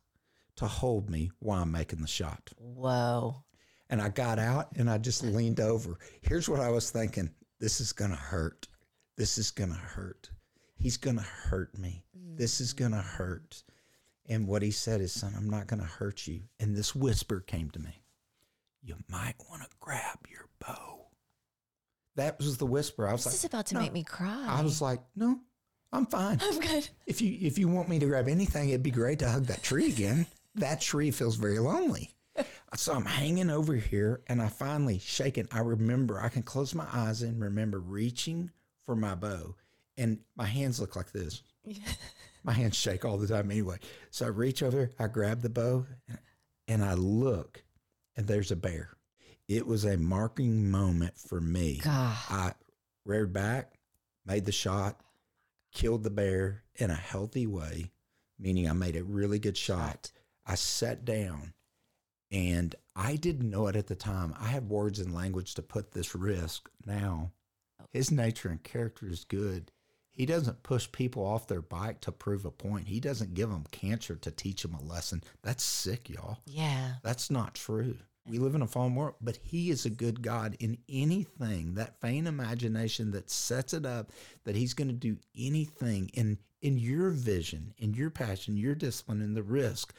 to 0.55 0.65
hold 0.65 1.09
me 1.09 1.29
while 1.39 1.61
I'm 1.61 1.71
making 1.71 2.01
the 2.01 2.07
shot. 2.07 2.51
Whoa. 2.57 3.43
And 3.89 4.01
I 4.01 4.09
got 4.09 4.39
out 4.39 4.69
and 4.77 4.89
I 4.89 4.97
just 4.97 5.23
leaned 5.23 5.59
over. 5.59 5.99
Here's 6.21 6.49
what 6.49 6.59
I 6.59 6.69
was 6.69 6.89
thinking 6.89 7.29
this 7.59 7.81
is 7.81 7.91
going 7.91 8.11
to 8.11 8.17
hurt. 8.17 8.67
This 9.17 9.37
is 9.37 9.51
going 9.51 9.71
to 9.71 9.75
hurt. 9.75 10.29
He's 10.75 10.97
going 10.97 11.17
to 11.17 11.23
hurt 11.23 11.77
me. 11.77 12.05
This 12.13 12.61
is 12.61 12.71
going 12.73 12.91
to 12.91 12.97
hurt. 12.97 13.63
And 14.27 14.47
what 14.47 14.61
he 14.61 14.71
said 14.71 15.01
is, 15.01 15.11
son, 15.11 15.33
I'm 15.35 15.49
not 15.49 15.67
going 15.67 15.79
to 15.79 15.85
hurt 15.85 16.27
you. 16.27 16.41
And 16.59 16.75
this 16.75 16.95
whisper 16.95 17.39
came 17.41 17.69
to 17.71 17.79
me 17.79 18.03
You 18.81 18.95
might 19.09 19.35
want 19.49 19.63
to 19.63 19.69
grab 19.79 20.19
your 20.29 20.47
bow. 20.59 21.06
That 22.17 22.37
was 22.39 22.57
the 22.57 22.65
whisper. 22.65 23.07
I 23.07 23.13
was 23.13 23.21
This 23.23 23.25
like, 23.27 23.31
"This 23.33 23.39
is 23.39 23.45
about 23.45 23.65
to 23.67 23.73
no. 23.75 23.79
make 23.81 23.93
me 23.93 24.03
cry. 24.03 24.45
I 24.47 24.61
was 24.61 24.81
like, 24.81 24.99
no, 25.15 25.39
I'm 25.93 26.05
fine. 26.05 26.39
I'm 26.43 26.59
good. 26.59 26.89
If 27.05 27.21
you 27.21 27.37
if 27.41 27.57
you 27.57 27.67
want 27.69 27.87
me 27.89 27.97
to 27.99 28.05
grab 28.05 28.27
anything, 28.27 28.69
it'd 28.69 28.83
be 28.83 28.91
great 28.91 29.19
to 29.19 29.29
hug 29.29 29.45
that 29.45 29.63
tree 29.63 29.87
again. 29.89 30.27
that 30.55 30.81
tree 30.81 31.11
feels 31.11 31.35
very 31.37 31.59
lonely. 31.59 32.11
So 32.75 32.93
I'm 32.93 33.05
hanging 33.05 33.49
over 33.49 33.73
here 33.75 34.21
and 34.27 34.41
I 34.41 34.49
finally 34.49 34.99
shake 34.99 35.37
it. 35.37 35.47
I 35.51 35.59
remember 35.59 36.19
I 36.21 36.29
can 36.29 36.43
close 36.43 36.75
my 36.75 36.85
eyes 36.91 37.21
and 37.23 37.41
remember 37.41 37.79
reaching 37.79 38.51
for 38.85 38.95
my 38.95 39.15
bow. 39.15 39.55
And 39.97 40.19
my 40.35 40.45
hands 40.45 40.79
look 40.79 40.95
like 40.95 41.11
this. 41.11 41.41
my 42.43 42.51
hands 42.53 42.75
shake 42.75 43.05
all 43.05 43.17
the 43.17 43.27
time 43.27 43.49
anyway. 43.49 43.77
So 44.11 44.25
I 44.25 44.29
reach 44.29 44.61
over, 44.61 44.91
I 44.99 45.07
grab 45.07 45.41
the 45.41 45.49
bow, 45.49 45.85
and 46.67 46.83
I 46.83 46.93
look, 46.93 47.63
and 48.15 48.27
there's 48.27 48.51
a 48.51 48.55
bear. 48.55 48.89
It 49.47 49.65
was 49.65 49.85
a 49.85 49.97
marking 49.97 50.69
moment 50.69 51.17
for 51.17 51.39
me. 51.39 51.79
God. 51.83 52.17
I 52.29 52.53
reared 53.05 53.31
back, 53.31 53.79
made 54.25 54.45
the 54.45 54.51
shot, 54.51 54.99
killed 55.73 56.03
the 56.03 56.09
bear 56.09 56.63
in 56.75 56.89
a 56.89 56.95
healthy 56.95 57.47
way, 57.47 57.91
meaning 58.37 58.69
I 58.69 58.73
made 58.73 58.95
a 58.95 59.03
really 59.03 59.39
good 59.39 59.57
shot. 59.57 60.11
I 60.45 60.55
sat 60.55 61.05
down 61.05 61.53
and 62.31 62.75
I 62.95 63.15
didn't 63.15 63.49
know 63.49 63.67
it 63.67 63.75
at 63.75 63.87
the 63.87 63.95
time. 63.95 64.33
I 64.39 64.47
have 64.47 64.65
words 64.65 64.99
and 64.99 65.13
language 65.13 65.53
to 65.55 65.61
put 65.61 65.91
this 65.91 66.13
risk 66.13 66.69
now. 66.85 67.31
Oh. 67.81 67.85
His 67.93 68.11
nature 68.11 68.49
and 68.49 68.61
character 68.61 69.07
is 69.07 69.23
good. 69.23 69.71
He 70.11 70.25
doesn't 70.25 70.63
push 70.63 70.91
people 70.91 71.23
off 71.23 71.47
their 71.47 71.61
bike 71.61 72.01
to 72.01 72.11
prove 72.11 72.43
a 72.43 72.51
point. 72.51 72.87
He 72.87 72.99
doesn't 72.99 73.35
give 73.35 73.49
them 73.49 73.65
cancer 73.71 74.15
to 74.15 74.31
teach 74.31 74.63
them 74.63 74.73
a 74.73 74.81
lesson. 74.81 75.23
That's 75.43 75.63
sick, 75.63 76.09
y'all. 76.09 76.39
Yeah. 76.47 76.93
That's 77.03 77.29
not 77.29 77.53
true. 77.53 77.97
We 78.27 78.39
live 78.39 78.55
in 78.55 78.61
a 78.61 78.67
fallen 78.67 78.95
world, 78.95 79.15
but 79.21 79.37
He 79.41 79.69
is 79.69 79.85
a 79.85 79.89
good 79.89 80.21
God 80.21 80.55
in 80.59 80.77
anything, 80.89 81.75
that 81.75 82.01
vain 82.01 82.27
imagination 82.27 83.11
that 83.11 83.29
sets 83.29 83.73
it 83.73 83.85
up 83.85 84.11
that 84.43 84.55
He's 84.55 84.73
going 84.73 84.89
to 84.89 84.93
do 84.93 85.17
anything 85.37 86.09
in, 86.13 86.37
in 86.61 86.77
your 86.77 87.09
vision, 87.09 87.73
in 87.77 87.93
your 87.93 88.09
passion, 88.09 88.57
your 88.57 88.75
discipline, 88.75 89.21
and 89.21 89.35
the 89.35 89.43
risk, 89.43 89.93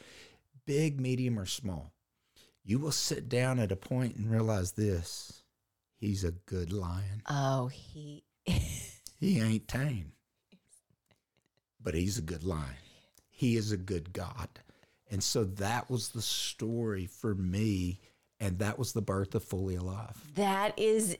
big, 0.65 0.99
medium, 0.99 1.39
or 1.39 1.45
small. 1.45 1.91
You 2.63 2.79
will 2.79 2.91
sit 2.91 3.29
down 3.29 3.59
at 3.59 3.71
a 3.71 3.75
point 3.75 4.15
and 4.15 4.29
realize 4.31 4.73
this 4.73 5.43
He's 5.97 6.23
a 6.23 6.31
good 6.31 6.71
lion. 6.71 7.23
Oh, 7.29 7.67
he. 7.67 8.23
He 9.19 9.41
ain't 9.41 9.67
tame, 9.67 10.13
but 11.81 11.93
he's 11.93 12.17
a 12.17 12.21
good 12.21 12.45
lion. 12.45 12.77
He 13.29 13.57
is 13.57 13.73
a 13.73 13.77
good 13.77 14.13
God. 14.13 14.47
And 15.11 15.21
so 15.21 15.43
that 15.43 15.89
was 15.89 16.09
the 16.09 16.21
story 16.21 17.05
for 17.05 17.35
me. 17.35 17.99
And 18.39 18.59
that 18.59 18.79
was 18.79 18.93
the 18.93 19.01
birth 19.01 19.35
of 19.35 19.43
Fully 19.43 19.75
Alive. 19.75 20.15
That 20.35 20.77
is 20.79 21.17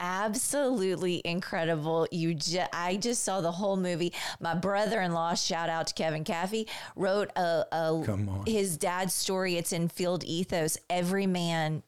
absolutely 0.00 1.20
incredible. 1.24 2.06
You 2.10 2.34
ju- 2.34 2.62
I 2.72 2.96
just 2.96 3.22
saw 3.22 3.40
the 3.40 3.52
whole 3.52 3.76
movie. 3.76 4.12
My 4.40 4.54
brother-in-law, 4.54 5.34
shout 5.34 5.68
out 5.68 5.88
to 5.88 5.94
Kevin 5.94 6.24
Caffey, 6.24 6.68
wrote 6.96 7.30
a, 7.36 7.66
a 7.72 8.02
Come 8.04 8.28
on. 8.28 8.46
his 8.46 8.76
dad's 8.76 9.12
story. 9.14 9.56
It's 9.56 9.72
in 9.72 9.88
Field 9.88 10.24
Ethos. 10.24 10.78
Every 10.88 11.26
man 11.26 11.82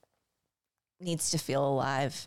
needs 1.00 1.30
to 1.30 1.38
feel 1.38 1.66
alive. 1.66 2.26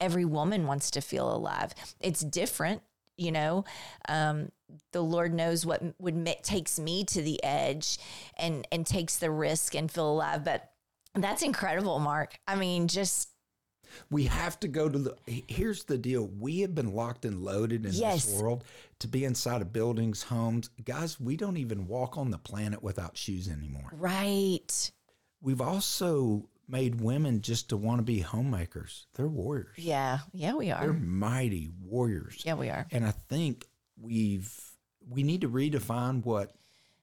Every 0.00 0.24
woman 0.24 0.66
wants 0.66 0.90
to 0.92 1.00
feel 1.00 1.30
alive. 1.34 1.74
It's 2.00 2.20
different, 2.20 2.82
you 3.16 3.32
know. 3.32 3.64
Um, 4.08 4.50
the 4.92 5.02
Lord 5.02 5.32
knows 5.34 5.64
what 5.66 5.82
would 6.00 6.16
ma- 6.16 6.32
takes 6.42 6.78
me 6.78 7.04
to 7.04 7.22
the 7.22 7.42
edge 7.44 7.98
and 8.36 8.66
and 8.72 8.86
takes 8.86 9.18
the 9.18 9.30
risk 9.30 9.74
and 9.74 9.90
feel 9.90 10.10
alive. 10.10 10.44
But 10.44 10.70
that's 11.22 11.42
incredible, 11.42 11.98
Marc. 11.98 12.38
I 12.46 12.56
mean, 12.56 12.88
just 12.88 13.28
We 14.10 14.24
have 14.24 14.58
to 14.60 14.68
go 14.68 14.88
to 14.88 14.98
the. 14.98 15.16
Here's 15.26 15.84
the 15.84 15.96
deal 15.98 16.26
we 16.26 16.60
have 16.60 16.74
been 16.74 16.94
locked 16.94 17.24
and 17.24 17.42
loaded 17.44 17.86
in 17.86 17.92
Yes. 17.92 18.24
this 18.24 18.40
world 18.40 18.64
to 18.98 19.06
be 19.08 19.24
inside 19.24 19.62
of 19.62 19.72
buildings, 19.72 20.22
homes. 20.24 20.68
Guys, 20.84 21.20
we 21.20 21.36
don't 21.36 21.56
even 21.58 21.86
walk 21.86 22.18
on 22.18 22.30
the 22.30 22.38
planet 22.38 22.82
without 22.82 23.16
shoes 23.16 23.48
anymore. 23.48 23.90
right. 23.92 24.90
We've 25.40 25.60
also 25.60 26.48
made 26.66 27.00
women 27.02 27.42
just 27.42 27.68
to 27.68 27.76
want 27.76 27.98
to 27.98 28.02
be 28.02 28.20
homemakers. 28.20 29.06
They're 29.14 29.28
warriors. 29.28 29.76
Yeah, 29.76 30.20
yeah, 30.32 30.54
we 30.54 30.70
are. 30.70 30.80
They're 30.80 30.92
mighty 30.94 31.68
warriors. 31.82 32.42
Yeah, 32.46 32.54
we 32.54 32.70
are. 32.70 32.86
And 32.90 33.04
I 33.06 33.10
think 33.10 33.66
we've 34.00 34.50
we 35.08 35.22
need 35.22 35.42
to 35.42 35.50
redefine 35.50 36.24
what 36.24 36.54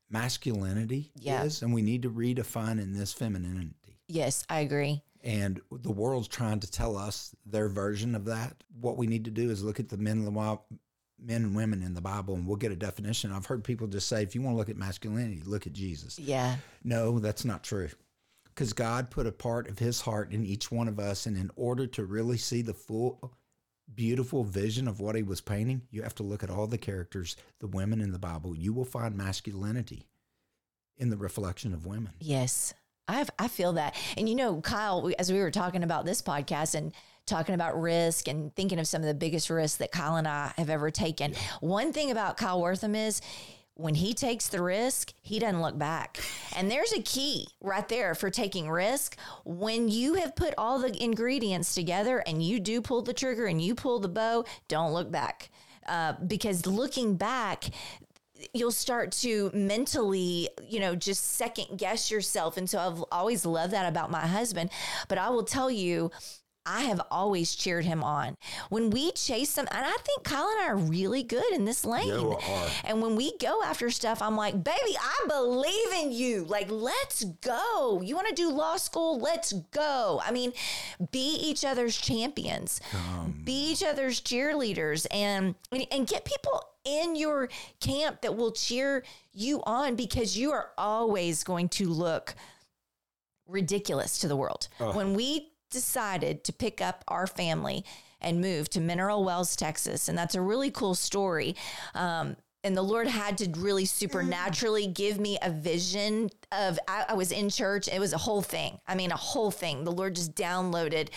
masculinity 0.09 1.11
Yeah. 1.19 1.43
is, 1.43 1.61
and 1.61 1.73
we 1.73 1.81
need 1.81 2.01
to 2.01 2.09
redefine 2.09 2.81
in 2.81 2.93
this 2.93 3.13
femininity. 3.13 3.75
Yes, 4.11 4.43
I 4.49 4.59
agree. 4.59 5.01
And 5.23 5.61
the 5.71 5.91
world's 5.91 6.27
trying 6.27 6.59
to 6.59 6.69
tell 6.69 6.97
us 6.97 7.33
their 7.45 7.69
version 7.69 8.13
of 8.13 8.25
that. 8.25 8.63
What 8.79 8.97
we 8.97 9.07
need 9.07 9.25
to 9.25 9.31
do 9.31 9.49
is 9.49 9.63
look 9.63 9.79
at 9.79 9.87
the 9.87 9.97
men, 9.97 10.25
men 11.19 11.43
and 11.43 11.55
women 11.55 11.81
in 11.81 11.93
the 11.93 12.01
Bible 12.01 12.33
and 12.33 12.45
we'll 12.45 12.57
get 12.57 12.71
a 12.71 12.75
definition. 12.75 13.31
I've 13.31 13.45
heard 13.45 13.63
people 13.63 13.87
just 13.87 14.07
say, 14.07 14.23
if 14.23 14.35
you 14.35 14.41
want 14.41 14.55
to 14.55 14.57
look 14.57 14.69
at 14.69 14.77
masculinity, 14.77 15.43
look 15.45 15.65
at 15.65 15.73
Jesus. 15.73 16.19
Yeah. 16.19 16.57
No, 16.83 17.19
that's 17.19 17.45
not 17.45 17.63
true. 17.63 17.89
Because 18.45 18.73
God 18.73 19.11
put 19.11 19.27
a 19.27 19.31
part 19.31 19.69
of 19.69 19.79
his 19.79 20.01
heart 20.01 20.33
in 20.33 20.45
each 20.45 20.71
one 20.71 20.89
of 20.89 20.99
us. 20.99 21.25
And 21.25 21.37
in 21.37 21.51
order 21.55 21.87
to 21.87 22.03
really 22.03 22.37
see 22.37 22.61
the 22.61 22.73
full, 22.73 23.33
beautiful 23.93 24.43
vision 24.43 24.89
of 24.89 24.99
what 24.99 25.15
he 25.15 25.23
was 25.23 25.39
painting, 25.39 25.83
you 25.89 26.01
have 26.01 26.15
to 26.15 26.23
look 26.23 26.43
at 26.43 26.49
all 26.49 26.67
the 26.67 26.77
characters, 26.77 27.37
the 27.59 27.67
women 27.67 28.01
in 28.01 28.11
the 28.11 28.19
Bible. 28.19 28.57
You 28.57 28.73
will 28.73 28.83
find 28.83 29.15
masculinity 29.15 30.07
in 30.97 31.09
the 31.09 31.17
reflection 31.17 31.73
of 31.73 31.85
women. 31.85 32.11
Yes. 32.19 32.73
I 33.07 33.25
I 33.37 33.47
feel 33.47 33.73
that. 33.73 33.95
And 34.17 34.27
you 34.27 34.35
know, 34.35 34.61
Kyle, 34.61 35.09
as 35.19 35.31
we 35.31 35.39
were 35.39 35.51
talking 35.51 35.83
about 35.83 36.05
this 36.05 36.21
podcast 36.21 36.75
and 36.75 36.93
talking 37.25 37.55
about 37.55 37.79
risk 37.79 38.27
and 38.27 38.53
thinking 38.55 38.79
of 38.79 38.87
some 38.87 39.01
of 39.01 39.07
the 39.07 39.13
biggest 39.13 39.49
risks 39.49 39.77
that 39.77 39.91
Kyle 39.91 40.15
and 40.15 40.27
I 40.27 40.53
have 40.57 40.69
ever 40.69 40.91
taken, 40.91 41.33
one 41.59 41.93
thing 41.93 42.11
about 42.11 42.37
Kyle 42.37 42.61
Wortham 42.61 42.95
is 42.95 43.21
when 43.75 43.95
he 43.95 44.13
takes 44.13 44.47
the 44.47 44.61
risk, 44.61 45.13
he 45.21 45.39
doesn't 45.39 45.61
look 45.61 45.77
back. 45.77 46.19
And 46.55 46.69
there's 46.69 46.91
a 46.93 47.01
key 47.01 47.47
right 47.61 47.87
there 47.87 48.13
for 48.15 48.29
taking 48.29 48.69
risk. 48.69 49.17
When 49.43 49.89
you 49.89 50.15
have 50.15 50.35
put 50.35 50.53
all 50.57 50.79
the 50.79 51.01
ingredients 51.01 51.73
together 51.73 52.19
and 52.27 52.43
you 52.43 52.59
do 52.59 52.81
pull 52.81 53.01
the 53.01 53.13
trigger 53.13 53.45
and 53.45 53.61
you 53.61 53.73
pull 53.73 53.99
the 53.99 54.09
bow, 54.09 54.45
don't 54.67 54.93
look 54.93 55.11
back. 55.11 55.49
Uh, 55.87 56.13
because 56.27 56.67
looking 56.67 57.15
back, 57.15 57.65
you'll 58.53 58.71
start 58.71 59.11
to 59.11 59.51
mentally, 59.53 60.49
you 60.67 60.79
know, 60.79 60.95
just 60.95 61.35
second 61.35 61.77
guess 61.77 62.09
yourself. 62.11 62.57
And 62.57 62.69
so 62.69 62.79
I've 62.79 63.03
always 63.11 63.45
loved 63.45 63.73
that 63.73 63.87
about 63.87 64.11
my 64.11 64.25
husband. 64.25 64.69
But 65.07 65.17
I 65.17 65.29
will 65.29 65.43
tell 65.43 65.69
you, 65.69 66.11
I 66.71 66.83
have 66.83 67.01
always 67.11 67.53
cheered 67.53 67.83
him 67.83 68.01
on. 68.01 68.35
When 68.69 68.91
we 68.91 69.11
chase 69.11 69.49
some, 69.49 69.67
and 69.71 69.85
I 69.85 69.97
think 70.05 70.23
Kyle 70.23 70.47
and 70.47 70.61
I 70.61 70.67
are 70.67 70.77
really 70.77 71.21
good 71.21 71.51
in 71.51 71.65
this 71.65 71.83
lane. 71.83 72.07
Yeah, 72.07 72.23
we 72.23 72.35
are. 72.35 72.67
And 72.85 73.01
when 73.01 73.17
we 73.17 73.37
go 73.39 73.61
after 73.61 73.89
stuff, 73.89 74.21
I'm 74.21 74.37
like, 74.37 74.63
baby, 74.63 74.95
I 74.97 75.25
believe 75.27 75.93
in 76.01 76.13
you. 76.13 76.45
Like, 76.45 76.71
let's 76.71 77.25
go. 77.25 78.01
You 78.01 78.15
want 78.15 78.29
to 78.29 78.33
do 78.33 78.49
law 78.49 78.77
school? 78.77 79.19
Let's 79.19 79.51
go. 79.51 80.21
I 80.23 80.31
mean, 80.31 80.53
be 81.11 81.35
each 81.41 81.65
other's 81.65 81.97
champions, 81.97 82.79
be 83.43 83.71
each 83.71 83.83
other's 83.83 84.21
cheerleaders, 84.21 85.05
and 85.11 85.55
and 85.91 86.07
get 86.07 86.23
people 86.23 86.63
in 86.85 87.17
your 87.17 87.49
camp 87.81 88.21
that 88.21 88.37
will 88.37 88.51
cheer 88.51 89.03
you 89.33 89.61
on 89.63 89.95
because 89.95 90.37
you 90.37 90.51
are 90.51 90.69
always 90.77 91.43
going 91.43 91.67
to 91.69 91.89
look 91.89 92.33
ridiculous 93.45 94.19
to 94.19 94.29
the 94.29 94.35
world. 94.37 94.69
When 94.77 95.13
we 95.13 95.50
decided 95.71 96.43
to 96.43 96.53
pick 96.53 96.81
up 96.81 97.03
our 97.07 97.25
family 97.25 97.83
and 98.21 98.39
move 98.39 98.69
to 98.69 98.79
Mineral 98.79 99.23
Wells, 99.23 99.55
Texas, 99.55 100.07
and 100.07 100.17
that's 100.17 100.35
a 100.35 100.41
really 100.41 100.69
cool 100.69 100.93
story. 100.93 101.55
Um, 101.95 102.35
and 102.63 102.77
the 102.77 102.83
Lord 102.83 103.07
had 103.07 103.39
to 103.39 103.49
really 103.59 103.85
supernaturally 103.85 104.85
give 104.85 105.19
me 105.19 105.37
a 105.41 105.49
vision 105.49 106.29
of. 106.51 106.77
I, 106.87 107.05
I 107.09 107.13
was 107.15 107.31
in 107.31 107.49
church. 107.49 107.87
It 107.87 107.99
was 107.99 108.13
a 108.13 108.19
whole 108.19 108.43
thing. 108.43 108.79
I 108.87 108.93
mean, 108.93 109.11
a 109.11 109.17
whole 109.17 109.49
thing. 109.49 109.83
The 109.83 109.91
Lord 109.91 110.15
just 110.15 110.35
downloaded 110.35 111.09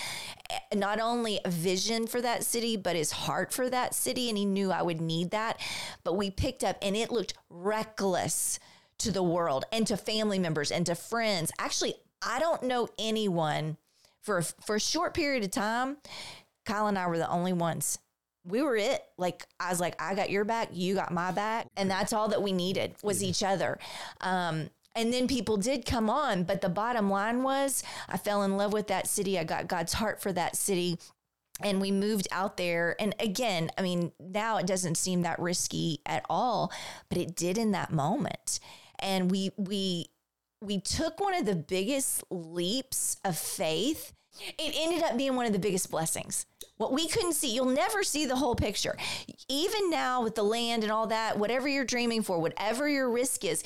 eh, 0.49 0.59
not 0.75 1.01
only 1.01 1.41
a 1.45 1.51
vision 1.51 2.07
for 2.07 2.23
that 2.23 2.45
city, 2.45 2.79
but 2.79 2.97
His 2.97 3.13
heart 3.13 3.53
for 3.53 3.69
that 3.69 3.95
city, 3.95 4.31
and 4.31 4.39
He 4.39 4.47
knew 4.47 4.73
I 4.73 4.81
would 4.81 5.03
need 5.03 5.33
that. 5.33 5.61
But 6.03 6.17
we 6.17 6.31
picked 6.31 6.65
up, 6.65 6.79
and 6.81 6.97
it 6.97 7.13
looked 7.13 7.35
reckless 7.51 8.59
to 8.99 9.13
the 9.13 9.23
world 9.23 9.65
and 9.71 9.87
to 9.87 9.99
family 9.99 10.39
members 10.39 10.71
and 10.71 10.87
to 10.87 10.95
friends. 10.95 11.53
Actually, 11.59 11.95
I 12.23 12.39
don't 12.39 12.63
know 12.63 12.89
anyone 12.99 13.77
for 14.25 14.43
for 14.43 14.77
a 14.77 14.81
short 14.81 15.15
period 15.15 15.45
of 15.45 15.51
time. 15.51 15.99
Kyle 16.65 16.87
and 16.87 16.99
I 16.99 17.07
were 17.07 17.19
the 17.19 17.31
only 17.31 17.53
ones. 17.53 17.99
We 18.47 18.63
were 18.63 18.77
it. 18.77 19.03
Like 19.17 19.47
I 19.61 19.71
was 19.71 19.81
like, 19.81 20.01
I 20.03 20.15
got 20.15 20.31
your 20.31 20.45
back, 20.45 20.71
you 20.73 20.95
got 20.95 21.13
my 21.13 21.31
back, 21.31 21.69
and 21.77 21.91
that's 21.91 22.13
all 22.13 22.29
that 22.29 22.43
we 22.43 22.53
needed 22.53 22.95
was 23.03 23.23
each 23.23 23.43
other. 23.43 23.79
Um, 24.21 24.71
and 24.97 25.13
then 25.13 25.27
people 25.27 25.57
did 25.57 25.87
come 25.87 26.09
on, 26.09 26.45
but 26.45 26.61
the 26.61 26.69
bottom 26.69 27.11
line 27.11 27.43
was, 27.43 27.83
I 28.09 28.17
fell 28.17 28.45
in 28.45 28.57
love 28.57 28.73
with 28.73 28.87
that 28.89 29.09
city. 29.09 29.39
I 29.39 29.45
got 29.45 29.67
God's 29.67 29.95
heart 29.95 30.23
for 30.23 30.33
that 30.33 30.57
city 30.57 30.99
and 31.63 31.81
we 31.81 31.91
moved 31.93 32.27
out 32.33 32.57
there 32.57 32.97
and 32.99 33.15
again 33.21 33.71
i 33.79 33.83
mean 33.83 34.11
now 34.19 34.57
it 34.57 34.67
doesn't 34.67 34.97
seem 34.97 35.23
that 35.23 35.39
risky 35.39 36.01
at 36.05 36.25
all 36.29 36.73
but 37.09 37.17
it 37.17 37.37
did 37.37 37.59
in 37.59 37.71
that 37.71 37.93
moment 37.93 38.59
and 38.99 39.31
we 39.31 39.51
we 39.57 40.07
we 40.65 40.81
took 40.81 41.21
one 41.21 41.35
of 41.35 41.47
the 41.47 41.55
biggest 41.55 42.25
leaps 42.31 43.17
of 43.25 43.37
faith 43.37 44.13
it 44.59 44.75
ended 44.77 45.03
up 45.03 45.17
being 45.17 45.37
one 45.37 45.47
of 45.47 45.53
the 45.53 45.59
biggest 45.59 45.91
blessings 45.91 46.47
what 46.77 46.93
we 46.93 47.07
couldn't 47.07 47.35
see 47.35 47.55
you'll 47.55 47.67
never 47.67 48.03
see 48.03 48.27
the 48.27 48.37
whole 48.37 48.55
picture 48.55 48.97
even 49.49 49.91
now 49.91 50.23
with 50.23 50.35
the 50.35 50.43
land 50.43 50.83
and 50.83 50.91
all 50.91 51.07
that 51.07 51.39
whatever 51.39 51.69
you're 51.69 51.85
dreaming 51.85 52.23
for 52.23 52.39
whatever 52.41 52.89
your 52.89 53.11
risk 53.11 53.45
is 53.45 53.63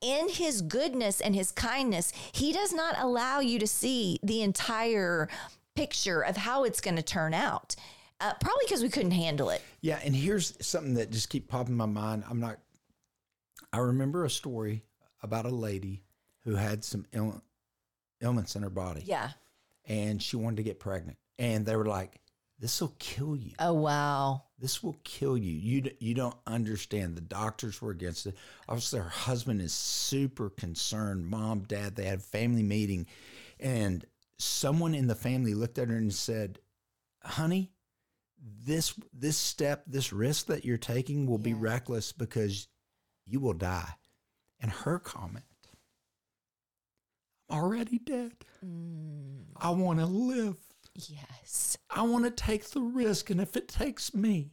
in 0.00 0.28
his 0.28 0.62
goodness 0.62 1.20
and 1.20 1.34
his 1.34 1.50
kindness, 1.50 2.12
he 2.32 2.52
does 2.52 2.72
not 2.72 2.96
allow 2.98 3.40
you 3.40 3.58
to 3.58 3.66
see 3.66 4.18
the 4.22 4.42
entire 4.42 5.28
picture 5.74 6.20
of 6.20 6.36
how 6.36 6.64
it's 6.64 6.80
going 6.80 6.96
to 6.96 7.02
turn 7.02 7.34
out. 7.34 7.76
Uh, 8.20 8.32
probably 8.40 8.64
because 8.64 8.82
we 8.82 8.88
couldn't 8.88 9.10
handle 9.10 9.50
it. 9.50 9.62
Yeah, 9.82 10.00
and 10.02 10.16
here's 10.16 10.56
something 10.66 10.94
that 10.94 11.10
just 11.10 11.28
keep 11.28 11.48
popping 11.48 11.72
in 11.72 11.76
my 11.76 11.86
mind. 11.86 12.24
I'm 12.28 12.40
not. 12.40 12.58
I 13.72 13.78
remember 13.78 14.24
a 14.24 14.30
story 14.30 14.84
about 15.22 15.44
a 15.44 15.50
lady 15.50 16.02
who 16.46 16.54
had 16.54 16.82
some 16.84 17.04
Ill, 17.12 17.42
ailments 18.22 18.56
in 18.56 18.62
her 18.62 18.70
body, 18.70 19.02
Yeah. 19.04 19.32
and 19.84 20.22
she 20.22 20.36
wanted 20.36 20.56
to 20.56 20.62
get 20.62 20.80
pregnant, 20.80 21.18
and 21.38 21.66
they 21.66 21.76
were 21.76 21.84
like, 21.86 22.22
"This 22.58 22.80
will 22.80 22.94
kill 22.98 23.36
you. 23.36 23.52
Oh 23.58 23.74
wow. 23.74 24.44
This 24.58 24.82
will 24.82 24.96
kill 25.04 25.36
you. 25.36 25.52
You 25.52 25.80
d- 25.82 25.96
you 25.98 26.14
don't 26.14 26.36
understand." 26.46 27.16
The 27.16 27.20
doctors 27.20 27.82
were 27.82 27.90
against 27.90 28.26
it. 28.26 28.36
Obviously, 28.68 29.00
her 29.00 29.08
husband 29.10 29.60
is 29.60 29.74
super 29.74 30.48
concerned. 30.48 31.26
Mom, 31.26 31.60
dad, 31.64 31.96
they 31.96 32.04
had 32.06 32.20
a 32.20 32.22
family 32.22 32.62
meeting, 32.62 33.06
and 33.60 34.06
someone 34.38 34.94
in 34.94 35.08
the 35.08 35.14
family 35.14 35.52
looked 35.52 35.78
at 35.78 35.88
her 35.88 35.96
and 35.96 36.14
said, 36.14 36.60
"Honey." 37.22 37.72
This 38.38 38.94
this 39.12 39.36
step, 39.36 39.82
this 39.86 40.12
risk 40.12 40.46
that 40.46 40.64
you're 40.64 40.76
taking 40.78 41.26
will 41.26 41.38
be 41.38 41.54
reckless 41.54 42.12
because 42.12 42.68
you 43.26 43.40
will 43.40 43.54
die. 43.54 43.94
And 44.60 44.70
her 44.70 44.98
comment, 45.00 45.44
I'm 47.48 47.58
already 47.58 47.98
dead. 47.98 48.32
Mm, 48.64 49.44
I 49.56 49.70
want 49.70 49.98
to 49.98 50.06
live. 50.06 50.56
yes. 50.94 51.76
I 51.90 52.02
want 52.02 52.24
to 52.24 52.30
take 52.30 52.68
the 52.70 52.80
risk. 52.80 53.30
And 53.30 53.40
if 53.40 53.56
it 53.56 53.68
takes 53.68 54.14
me, 54.14 54.50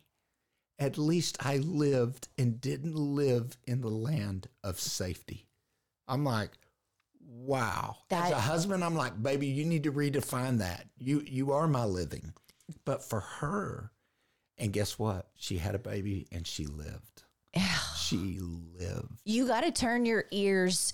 at 0.80 0.98
least 0.98 1.38
I 1.46 1.58
lived 1.58 2.28
and 2.38 2.60
didn't 2.60 2.96
live 2.96 3.58
in 3.66 3.82
the 3.82 3.89
land 3.89 4.48
of 4.64 4.80
safety. 4.80 5.48
I'm 6.08 6.24
like, 6.24 6.52
wow. 7.26 7.98
As 8.12 8.32
a 8.32 8.39
husband, 8.39 8.84
I'm 8.84 8.96
like, 8.96 9.22
baby, 9.22 9.48
you 9.48 9.66
need 9.66 9.84
to 9.84 9.91
redefine 9.91 10.60
that. 10.60 10.88
You 10.98 11.24
you 11.26 11.52
are 11.54 11.68
my 11.68 11.86
living. 11.86 12.34
But 12.86 13.04
for 13.04 13.20
her, 13.20 13.91
and 14.58 14.74
guess 14.74 15.00
what? 15.00 15.28
She 15.36 15.58
had 15.58 15.76
a 15.76 15.80
baby 15.80 16.28
and 16.32 16.46
she 16.46 16.66
lived. 16.66 17.24
She 18.04 18.38
lived. 18.78 19.22
You 19.24 19.48
got 19.48 19.62
to 19.62 19.72
turn 19.72 20.06
your 20.06 20.26
ears 20.30 20.91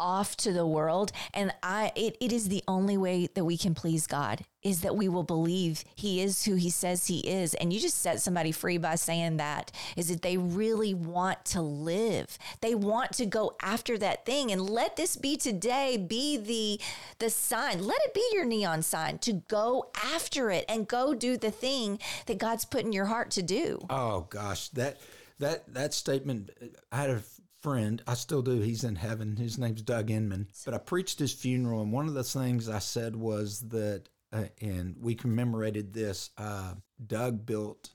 off 0.00 0.36
to 0.38 0.52
the 0.52 0.66
world. 0.66 1.12
And 1.34 1.52
i 1.62 1.92
it, 1.94 2.16
it 2.20 2.32
is 2.32 2.48
the 2.48 2.62
only 2.68 2.96
way 2.96 3.28
that 3.34 3.44
we 3.44 3.56
can 3.56 3.74
please 3.74 4.06
god 4.06 4.44
is 4.62 4.80
that 4.80 4.96
we 4.96 5.08
will 5.08 5.22
believe 5.22 5.84
he 5.94 6.20
is 6.20 6.44
who 6.44 6.56
he 6.56 6.70
says 6.70 7.06
he 7.06 7.20
is. 7.20 7.54
And 7.54 7.72
you 7.72 7.78
just 7.78 7.98
set 7.98 8.20
somebody 8.20 8.52
free 8.52 8.76
by 8.76 8.96
saying 8.96 9.36
that 9.36 9.70
is 9.96 10.08
that 10.08 10.22
they 10.22 10.36
really 10.36 10.94
want 10.94 11.44
to 11.46 11.62
live. 11.62 12.38
They 12.60 12.74
want 12.74 13.12
to 13.12 13.26
go 13.26 13.56
after 13.62 13.96
that 13.98 14.26
thing. 14.26 14.50
And 14.50 14.68
let 14.68 14.96
this 14.96 15.16
be 15.16 15.36
today 15.36 15.96
be 15.96 16.36
the 16.36 16.80
the 17.18 17.30
sign. 17.30 17.84
Let 17.86 18.00
it 18.02 18.14
be 18.14 18.26
your 18.32 18.44
neon 18.44 18.82
sign 18.82 19.18
to 19.18 19.32
go 19.32 19.90
after 19.94 20.50
it 20.50 20.64
and 20.68 20.88
go 20.88 21.14
do 21.14 21.36
the 21.36 21.50
thing 21.50 21.98
that 22.26 22.38
god's 22.38 22.64
put 22.64 22.84
in 22.84 22.92
your 22.92 23.06
heart 23.06 23.30
to 23.32 23.42
do. 23.42 23.78
Oh 23.88 24.26
gosh, 24.28 24.68
that 24.70 24.98
that 25.38 25.72
that 25.72 25.94
statement. 25.94 26.50
I 26.90 26.96
had 26.96 27.10
a 27.10 27.22
friend. 27.60 28.02
I 28.06 28.14
still 28.14 28.42
do. 28.42 28.60
He's 28.60 28.84
in 28.84 28.96
heaven. 28.96 29.36
His 29.36 29.58
name's 29.58 29.82
Doug 29.82 30.10
Inman. 30.10 30.48
But 30.64 30.74
I 30.74 30.78
preached 30.78 31.18
his 31.18 31.32
funeral, 31.32 31.82
and 31.82 31.92
one 31.92 32.08
of 32.08 32.14
the 32.14 32.24
things 32.24 32.68
I 32.68 32.78
said 32.78 33.16
was 33.16 33.60
that, 33.68 34.04
uh, 34.32 34.44
and 34.60 34.96
we 35.00 35.14
commemorated 35.14 35.92
this. 35.92 36.30
Uh, 36.38 36.74
Doug 37.06 37.44
built 37.46 37.90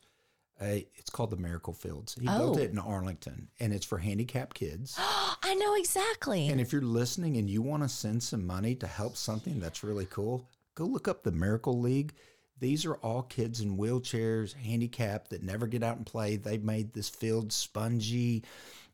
a. 0.62 0.88
It's 0.96 1.10
called 1.10 1.30
the 1.32 1.38
Miracle 1.38 1.74
Fields. 1.74 2.16
He 2.20 2.26
built 2.28 2.58
Oh. 2.58 2.62
it 2.62 2.72
in 2.72 2.80
Arlington, 2.80 3.50
and 3.60 3.74
it's 3.74 3.86
for 3.86 3.98
handicapped 4.00 4.56
kids. 4.56 4.96
i 5.46 5.56
know 5.56 5.76
exactly 5.76 6.48
And 6.48 6.60
if 6.62 6.72
you're 6.72 6.82
listening 6.82 7.38
and 7.38 7.50
you 7.50 7.62
want 7.62 7.84
to 7.84 7.90
send 7.90 8.24
some 8.24 8.48
money 8.48 8.76
to 8.76 8.88
help 8.88 9.18
something 9.18 9.60
that's 9.60 9.84
really 9.84 10.06
cool, 10.06 10.48
go 10.74 10.86
look 10.86 11.08
up 11.08 11.24
the 11.24 11.32
Miracle 11.32 11.80
League. 11.80 12.14
These 12.60 12.86
are 12.86 12.96
all 12.96 13.24
kids 13.24 13.60
in 13.60 13.78
wheelchairs, 13.78 14.54
handicapped 14.54 15.30
that 15.32 15.44
never 15.44 15.68
get 15.68 15.84
out 15.84 15.98
and 15.98 16.06
play. 16.06 16.38
They've 16.38 16.64
made 16.64 16.94
this 16.94 17.10
field 17.10 17.52
spongy 17.52 18.44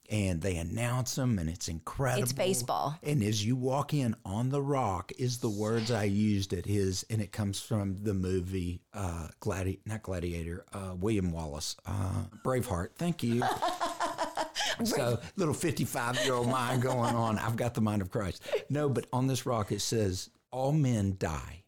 and 0.09 0.41
they 0.41 0.57
announce 0.57 1.15
them, 1.15 1.37
and 1.37 1.49
it's 1.49 1.67
incredible. 1.67 2.23
It's 2.23 2.33
baseball. 2.33 2.97
And 3.03 3.23
as 3.23 3.45
you 3.45 3.55
walk 3.55 3.93
in 3.93 4.15
on 4.25 4.49
the 4.49 4.61
rock, 4.61 5.11
is 5.17 5.37
the 5.37 5.49
words 5.49 5.91
I 5.91 6.05
used 6.05 6.51
at 6.53 6.65
his, 6.65 7.05
and 7.09 7.21
it 7.21 7.31
comes 7.31 7.61
from 7.61 8.03
the 8.03 8.13
movie 8.13 8.81
uh, 8.93 9.27
Gladi- 9.39 9.79
not 9.85 10.01
Gladiator, 10.03 10.65
uh, 10.73 10.95
William 10.99 11.31
Wallace, 11.31 11.75
uh, 11.85 12.23
Braveheart. 12.43 12.95
Thank 12.97 13.21
you. 13.21 13.43
so 14.83 15.19
little 15.35 15.53
55 15.53 16.23
year 16.25 16.33
old 16.33 16.49
mind 16.49 16.81
going 16.81 17.15
on. 17.15 17.37
I've 17.37 17.55
got 17.55 17.73
the 17.73 17.81
mind 17.81 18.01
of 18.01 18.09
Christ. 18.09 18.43
No, 18.69 18.89
but 18.89 19.05
on 19.13 19.27
this 19.27 19.45
rock 19.45 19.71
it 19.71 19.81
says, 19.81 20.29
"All 20.51 20.71
men 20.71 21.15
die, 21.19 21.63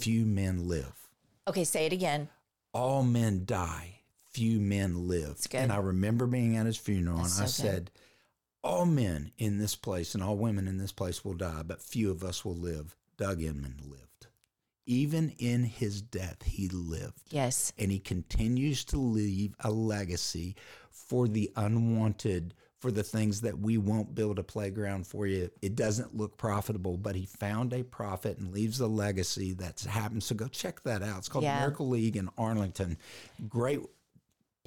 few 0.00 0.26
men 0.26 0.68
live." 0.68 0.92
Okay, 1.46 1.64
say 1.64 1.86
it 1.86 1.92
again. 1.92 2.28
All 2.74 3.02
men 3.02 3.44
die, 3.46 3.97
few 4.38 4.60
men 4.60 5.08
live. 5.08 5.36
And 5.52 5.72
I 5.72 5.76
remember 5.78 6.26
being 6.26 6.56
at 6.56 6.66
his 6.66 6.76
funeral, 6.76 7.18
and 7.18 7.32
I 7.34 7.40
good. 7.42 7.48
said, 7.50 7.90
"All 8.62 8.86
men 8.86 9.32
in 9.38 9.58
this 9.58 9.74
place 9.76 10.14
and 10.14 10.22
all 10.22 10.36
women 10.36 10.68
in 10.68 10.78
this 10.78 10.92
place 10.92 11.24
will 11.24 11.34
die, 11.34 11.62
but 11.62 11.82
few 11.82 12.10
of 12.10 12.22
us 12.24 12.44
will 12.44 12.56
live." 12.56 12.96
Doug 13.16 13.42
Inman 13.42 13.76
lived. 13.84 14.28
Even 14.86 15.30
in 15.38 15.64
his 15.64 16.00
death, 16.00 16.44
he 16.44 16.68
lived 16.68 17.20
Yes. 17.30 17.72
and 17.76 17.90
he 17.90 17.98
continues 17.98 18.84
to 18.86 18.96
leave 18.98 19.54
a 19.60 19.70
legacy 19.70 20.54
for 20.90 21.28
the 21.28 21.50
unwanted 21.56 22.54
for 22.78 22.92
the 22.92 23.02
things 23.02 23.40
that 23.40 23.58
we 23.58 23.76
won't 23.76 24.14
build 24.14 24.38
a 24.38 24.42
playground 24.44 25.04
for 25.04 25.26
you 25.26 25.50
it 25.60 25.74
doesn't 25.74 26.16
look 26.16 26.36
profitable 26.38 26.96
but 26.96 27.16
he 27.16 27.26
found 27.26 27.72
a 27.72 27.82
profit 27.82 28.38
and 28.38 28.52
leaves 28.52 28.78
a 28.78 28.86
legacy 28.86 29.52
that 29.52 29.80
happens 29.80 30.24
so 30.26 30.34
go 30.36 30.46
check 30.46 30.80
that 30.84 31.02
out 31.02 31.18
it's 31.18 31.28
called 31.28 31.42
Yeah. 31.42 31.58
miracle 31.58 31.88
league 31.88 32.16
in 32.16 32.28
arlington 32.38 32.96
great 33.48 33.80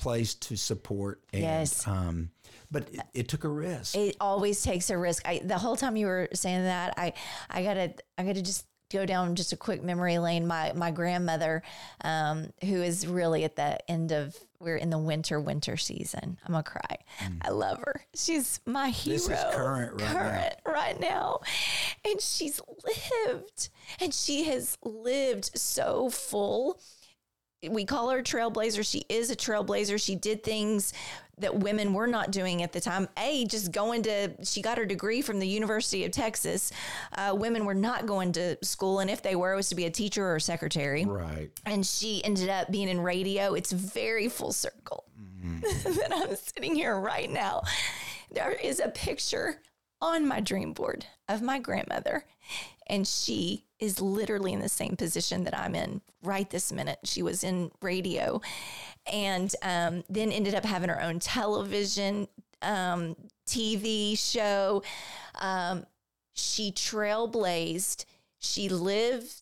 place 0.01 0.33
to 0.35 0.55
support 0.57 1.21
and 1.31 1.41
Yes. 1.43 1.87
um 1.87 2.31
but 2.71 2.87
it, 2.91 2.99
it 3.13 3.27
took 3.27 3.43
a 3.43 3.49
risk 3.49 3.95
It 3.95 4.17
always 4.19 4.61
takes 4.61 4.89
a 4.89 4.97
risk. 4.97 5.25
I 5.27 5.39
the 5.43 5.57
whole 5.57 5.75
time 5.75 5.95
you 5.95 6.07
were 6.07 6.27
saying 6.33 6.63
that, 6.63 6.93
I 6.97 7.13
I 7.49 7.63
gotta 7.63 7.93
I 8.17 8.23
gotta 8.23 8.41
just 8.41 8.65
go 8.91 9.05
down 9.05 9.35
just 9.35 9.53
a 9.53 9.57
quick 9.57 9.81
memory 9.83 10.17
lane. 10.19 10.45
My 10.47 10.73
my 10.73 10.91
grandmother, 10.91 11.63
um, 12.03 12.51
who 12.63 12.81
is 12.81 13.05
really 13.07 13.43
at 13.45 13.55
the 13.55 13.77
end 13.89 14.11
of 14.11 14.35
we're 14.59 14.75
in 14.77 14.89
the 14.89 14.97
winter 14.97 15.39
winter 15.39 15.75
season. 15.77 16.37
I'm 16.45 16.51
gonna 16.51 16.63
cry. 16.63 16.97
I 17.41 17.49
love 17.49 17.79
her. 17.79 18.01
She's 18.15 18.59
my 18.65 18.89
hero. 18.89 19.17
Mm. 19.17 19.27
This 19.27 19.39
is 19.39 19.55
current 19.55 19.91
right 19.93 20.13
now. 20.13 20.13
current 20.13 20.55
right 20.65 20.99
now, 20.99 21.39
and 22.05 22.21
she's 22.21 22.61
lived, 23.27 23.69
and 23.99 24.13
she 24.13 24.43
has 24.45 24.77
lived 24.83 25.51
so 25.57 26.09
full 26.09 26.79
we 27.69 27.85
call 27.85 28.09
her 28.09 28.19
a 28.19 28.23
trailblazer. 28.23 28.89
She 28.89 29.05
is 29.09 29.29
a 29.29 29.35
trailblazer. 29.35 30.03
She 30.03 30.15
did 30.15 30.43
things 30.43 30.93
that 31.37 31.57
women 31.57 31.93
were 31.93 32.07
not 32.07 32.31
doing 32.31 32.63
at 32.63 32.71
the 32.71 32.81
time. 32.81 33.07
A, 33.17 33.45
just 33.45 33.71
going 33.71 34.03
to, 34.03 34.31
she 34.43 34.61
got 34.61 34.77
her 34.77 34.85
degree 34.85 35.21
from 35.21 35.39
the 35.39 35.47
University 35.47 36.05
of 36.05 36.11
Texas. 36.11 36.71
Uh, 37.15 37.35
women 37.37 37.65
were 37.65 37.73
not 37.73 38.05
going 38.05 38.31
to 38.33 38.57
school, 38.63 38.99
and 38.99 39.09
if 39.09 39.21
they 39.21 39.35
were, 39.35 39.53
it 39.53 39.55
was 39.55 39.69
to 39.69 39.75
be 39.75 39.85
a 39.85 39.91
teacher 39.91 40.25
or 40.25 40.35
a 40.35 40.41
secretary. 40.41 41.05
right 41.05 41.49
And 41.65 41.85
she 41.85 42.23
ended 42.23 42.49
up 42.49 42.71
being 42.71 42.89
in 42.89 42.99
radio. 42.99 43.53
It's 43.53 43.71
very 43.71 44.27
full 44.29 44.51
circle 44.51 45.05
that 45.61 46.11
I'm 46.11 46.35
sitting 46.35 46.75
here 46.75 46.99
right 46.99 47.29
now. 47.29 47.63
There 48.31 48.51
is 48.51 48.79
a 48.79 48.89
picture 48.89 49.61
on 49.99 50.27
my 50.27 50.39
dream 50.39 50.73
board 50.73 51.05
of 51.27 51.41
my 51.41 51.59
grandmother, 51.59 52.25
and 52.87 53.07
she 53.07 53.65
is 53.81 53.99
literally 53.99 54.53
in 54.53 54.59
the 54.59 54.69
same 54.69 54.95
position 54.95 55.43
that 55.43 55.57
I'm 55.57 55.75
in 55.75 56.01
right 56.23 56.49
this 56.49 56.71
minute. 56.71 56.99
She 57.03 57.23
was 57.23 57.43
in 57.43 57.71
radio 57.81 58.39
and 59.11 59.53
um, 59.63 60.03
then 60.07 60.31
ended 60.31 60.55
up 60.55 60.63
having 60.63 60.89
her 60.89 61.01
own 61.01 61.19
television 61.19 62.27
um, 62.61 63.15
TV 63.47 64.17
show. 64.17 64.83
Um, 65.39 65.85
she 66.33 66.71
trailblazed. 66.71 68.05
She 68.39 68.69
lived 68.69 69.41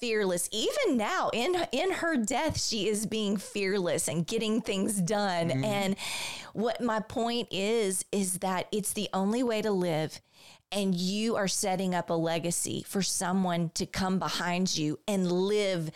fearless 0.00 0.48
even 0.52 0.98
now 0.98 1.30
in 1.32 1.56
in 1.72 1.90
her 1.90 2.18
death 2.18 2.60
she 2.60 2.86
is 2.86 3.06
being 3.06 3.38
fearless 3.38 4.08
and 4.08 4.26
getting 4.26 4.60
things 4.60 5.00
done 5.00 5.50
and 5.50 5.96
what 6.52 6.82
my 6.82 7.00
point 7.00 7.48
is 7.50 8.04
is 8.12 8.40
that 8.40 8.66
it's 8.70 8.92
the 8.92 9.08
only 9.14 9.42
way 9.42 9.62
to 9.62 9.70
live 9.70 10.20
and 10.72 10.94
you 10.94 11.36
are 11.36 11.48
setting 11.48 11.94
up 11.94 12.10
a 12.10 12.14
legacy 12.14 12.84
for 12.86 13.02
someone 13.02 13.70
to 13.74 13.86
come 13.86 14.18
behind 14.18 14.76
you 14.76 14.98
and 15.06 15.30
live 15.30 15.90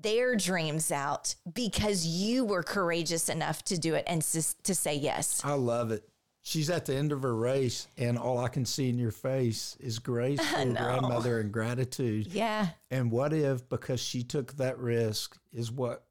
their 0.00 0.36
dreams 0.36 0.92
out 0.92 1.34
because 1.52 2.06
you 2.06 2.44
were 2.44 2.62
courageous 2.62 3.28
enough 3.28 3.64
to 3.64 3.78
do 3.78 3.94
it 3.94 4.04
and 4.06 4.22
to 4.22 4.74
say 4.74 4.94
yes. 4.94 5.40
I 5.44 5.54
love 5.54 5.90
it. 5.90 6.08
She's 6.42 6.70
at 6.70 6.86
the 6.86 6.94
end 6.94 7.12
of 7.12 7.22
her 7.22 7.34
race, 7.34 7.88
and 7.98 8.16
all 8.16 8.38
I 8.38 8.48
can 8.48 8.64
see 8.64 8.88
in 8.88 8.98
your 8.98 9.10
face 9.10 9.76
is 9.80 9.98
grace 9.98 10.40
for 10.50 10.60
your 10.62 10.74
grandmother 10.74 11.40
and 11.40 11.52
gratitude. 11.52 12.28
yeah. 12.28 12.68
And 12.90 13.10
what 13.10 13.32
if, 13.34 13.68
because 13.68 14.00
she 14.00 14.22
took 14.22 14.56
that 14.56 14.78
risk, 14.78 15.38
is 15.52 15.70
what 15.70 16.04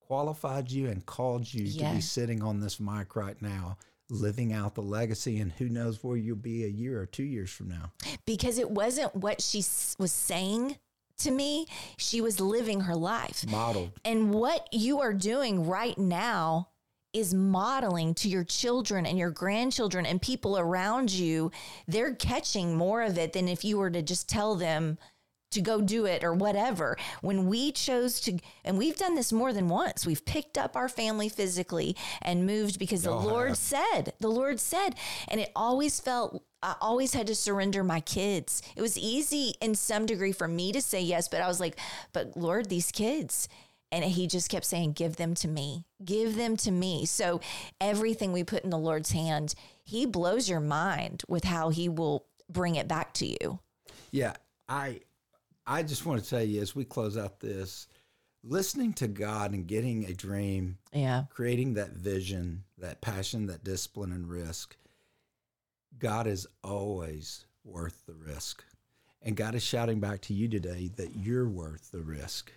qualified 0.00 0.72
you 0.72 0.88
and 0.88 1.06
called 1.06 1.52
you 1.54 1.70
to 1.70 1.94
be 1.94 2.00
sitting 2.00 2.42
on 2.42 2.58
this 2.58 2.80
mic 2.80 3.14
right 3.14 3.40
now, 3.40 3.76
living 4.10 4.52
out 4.52 4.74
the 4.74 4.82
legacy, 4.82 5.38
and 5.40 5.52
who 5.52 5.68
knows 5.68 6.02
where 6.02 6.16
you'll 6.16 6.36
be 6.36 6.64
a 6.64 6.68
year 6.68 7.00
or 7.00 7.06
two 7.06 7.22
years 7.22 7.50
from 7.50 7.68
now. 7.68 7.92
because 8.26 8.58
it 8.58 8.70
wasn't 8.70 9.14
what 9.14 9.40
she 9.40 9.60
s- 9.60 9.96
was 9.98 10.12
saying 10.12 10.76
to 11.18 11.30
me 11.30 11.66
she 11.98 12.20
was 12.20 12.40
living 12.40 12.80
her 12.82 12.94
life 12.96 13.44
Modeled. 13.48 13.92
And 14.04 14.32
what 14.32 14.66
you 14.72 15.00
are 15.00 15.12
doing 15.12 15.66
right 15.66 15.96
now 15.98 16.68
is 17.12 17.34
modeling 17.34 18.14
to 18.14 18.28
your 18.28 18.44
children 18.44 19.04
and 19.04 19.18
your 19.18 19.30
grandchildren 19.30 20.06
and 20.06 20.22
people 20.22 20.56
around 20.58 21.10
you. 21.10 21.50
They're 21.88 22.14
catching 22.14 22.76
more 22.76 23.02
of 23.02 23.18
it 23.18 23.32
than 23.32 23.48
if 23.48 23.64
you 23.64 23.78
were 23.78 23.90
to 23.90 24.00
just 24.00 24.28
tell 24.28 24.54
them 24.54 24.96
to 25.50 25.60
go 25.60 25.80
do 25.80 26.06
it 26.06 26.22
or 26.22 26.32
whatever. 26.32 26.96
When 27.20 27.46
we 27.46 27.72
chose 27.72 28.20
to, 28.22 28.38
and 28.64 28.78
we've 28.78 28.96
done 28.96 29.14
this 29.14 29.32
more 29.32 29.52
than 29.52 29.68
once, 29.68 30.06
we've 30.06 30.24
picked 30.24 30.56
up 30.56 30.76
our 30.76 30.88
family 30.88 31.28
physically 31.28 31.96
and 32.22 32.46
moved 32.46 32.78
because 32.78 33.02
the 33.02 33.10
oh, 33.10 33.20
Y'all 33.20 33.30
Lord 33.30 33.56
said, 33.56 34.12
the 34.20 34.28
Lord 34.28 34.60
said, 34.60 34.90
and 35.28 35.40
it 35.40 35.50
always 35.56 36.00
felt, 36.00 36.42
I 36.62 36.76
always 36.80 37.14
had 37.14 37.26
to 37.28 37.34
surrender 37.34 37.82
my 37.82 38.00
kids. 38.00 38.62
It 38.76 38.82
was 38.82 38.98
easy 38.98 39.54
in 39.60 39.74
some 39.74 40.06
degree 40.06 40.32
for 40.32 40.46
me 40.46 40.72
to 40.72 40.80
say 40.80 41.00
yes, 41.00 41.28
but 41.28 41.40
I 41.40 41.48
was 41.48 41.60
like, 41.60 41.78
but 42.12 42.36
Lord, 42.36 42.68
these 42.68 42.92
kids. 42.92 43.48
And 43.92 44.04
he 44.04 44.28
just 44.28 44.48
kept 44.48 44.66
saying, 44.66 44.92
Give 44.92 45.16
them 45.16 45.34
to 45.34 45.48
me, 45.48 45.84
give 46.04 46.36
them 46.36 46.56
to 46.58 46.70
me. 46.70 47.06
So 47.06 47.40
everything 47.80 48.32
we 48.32 48.44
put 48.44 48.62
in 48.62 48.70
the 48.70 48.78
Lord's 48.78 49.10
hand, 49.10 49.54
he 49.82 50.06
blows 50.06 50.48
your 50.48 50.60
mind 50.60 51.24
with 51.26 51.42
how 51.42 51.70
he 51.70 51.88
will 51.88 52.26
bring 52.48 52.76
it 52.76 52.86
back 52.86 53.12
to 53.14 53.26
you. 53.26 53.58
Yeah, 54.12 54.34
I 54.68 55.00
I 55.70 55.84
just 55.84 56.04
want 56.04 56.20
to 56.20 56.28
tell 56.28 56.42
you 56.42 56.60
as 56.60 56.74
we 56.74 56.84
close 56.84 57.16
out 57.16 57.38
this, 57.38 57.86
listening 58.42 58.92
to 58.94 59.06
God 59.06 59.52
and 59.52 59.68
getting 59.68 60.04
a 60.04 60.12
dream, 60.12 60.78
Yeah. 60.92 61.26
creating 61.30 61.74
that 61.74 61.92
vision, 61.92 62.64
that 62.78 63.00
passion, 63.00 63.46
that 63.46 63.62
discipline 63.62 64.10
and 64.10 64.28
risk, 64.28 64.76
God 65.96 66.26
is 66.26 66.44
always 66.64 67.44
worth 67.62 68.04
the 68.04 68.14
risk. 68.14 68.64
And 69.22 69.36
God 69.36 69.54
is 69.54 69.62
shouting 69.62 70.00
back 70.00 70.22
to 70.22 70.34
you 70.34 70.48
today 70.48 70.90
that 70.96 71.14
you're 71.14 71.48
worth 71.48 71.92
the 71.92 72.02
risk. 72.02 72.50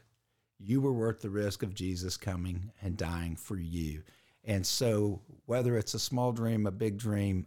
You 0.57 0.81
were 0.81 0.93
worth 0.93 1.21
the 1.21 1.29
risk 1.29 1.61
of 1.61 1.75
Jesus 1.75 2.17
coming 2.17 2.71
and 2.81 2.97
dying 2.97 3.35
for 3.35 3.57
you. 3.59 4.01
And 4.43 4.65
so, 4.65 5.21
whether 5.45 5.77
it's 5.77 5.93
a 5.93 5.99
small 5.99 6.31
dream, 6.31 6.65
a 6.65 6.71
big 6.71 6.97
dream, 6.97 7.45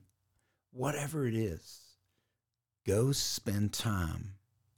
whatever 0.71 1.27
it 1.27 1.35
is, 1.35 1.81
go 2.87 3.11
spend 3.11 3.73
time 3.73 4.36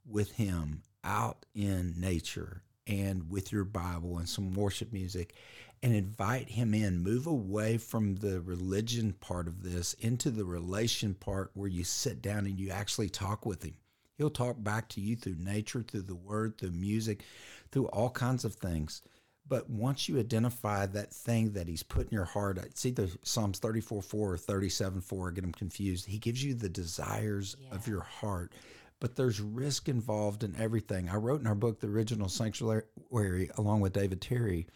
with 0.09 0.33
Him 0.33 0.83
out 1.03 1.45
in 1.53 1.93
nature 1.97 2.63
and 2.87 3.29
with 3.29 3.51
your 3.51 3.63
Bible 3.63 4.17
and 4.17 4.27
some 4.27 4.53
worship 4.53 4.91
music 4.91 5.35
and 5.81 5.93
invite 5.93 6.49
Him 6.49 6.73
in. 6.73 7.03
Move 7.03 7.27
away 7.27 7.77
from 7.77 8.15
the 8.15 8.41
religion 8.41 9.13
part 9.13 9.47
of 9.47 9.63
this 9.63 9.93
into 9.93 10.29
the 10.29 10.45
relation 10.45 11.13
part 11.13 11.51
where 11.53 11.69
you 11.69 11.83
sit 11.83 12.21
down 12.21 12.45
and 12.45 12.59
you 12.59 12.69
actually 12.69 13.09
talk 13.09 13.45
with 13.45 13.63
Him. 13.63 13.75
He'll 14.17 14.29
talk 14.29 14.61
back 14.61 14.89
to 14.89 15.01
you 15.01 15.15
through 15.15 15.37
nature, 15.39 15.81
through 15.81 16.01
the 16.01 16.15
word, 16.15 16.57
through 16.57 16.71
music, 16.71 17.23
through 17.71 17.87
all 17.87 18.09
kinds 18.09 18.43
of 18.43 18.55
things. 18.55 19.01
But 19.47 19.67
once 19.69 20.07
you 20.07 20.19
identify 20.19 20.85
that 20.85 21.11
thing 21.11 21.53
that 21.53 21.67
he's 21.67 21.81
put 21.81 22.07
in 22.07 22.13
your 22.13 22.25
heart, 22.25 22.59
uh, 22.59 22.63
see 22.75 22.91
the 22.91 23.09
Psalms 23.23 23.57
34 23.57 24.03
4 24.03 24.33
or 24.33 24.37
37 24.37 25.01
4, 25.01 25.29
I 25.29 25.31
get 25.33 25.41
them 25.41 25.53
confused. 25.53 26.05
He 26.05 26.19
gives 26.19 26.43
you 26.43 26.53
the 26.53 26.69
desires 26.69 27.55
of 27.71 27.87
your 27.87 28.01
heart, 28.01 28.53
but 28.99 29.15
there's 29.15 29.39
risk 29.39 29.87
involved 29.87 30.43
in 30.43 30.55
everything. 30.55 31.09
I 31.09 31.15
wrote 31.15 31.41
in 31.41 31.47
our 31.47 31.55
book, 31.55 31.79
The 31.79 31.87
Original 31.87 32.29
Sanctuary, 32.29 33.49
along 33.57 33.81
with 33.81 33.93
David 33.93 34.21
Terry, 34.21 34.67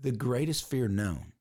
the 0.00 0.12
greatest 0.12 0.68
fear 0.68 0.88
known 0.88 1.32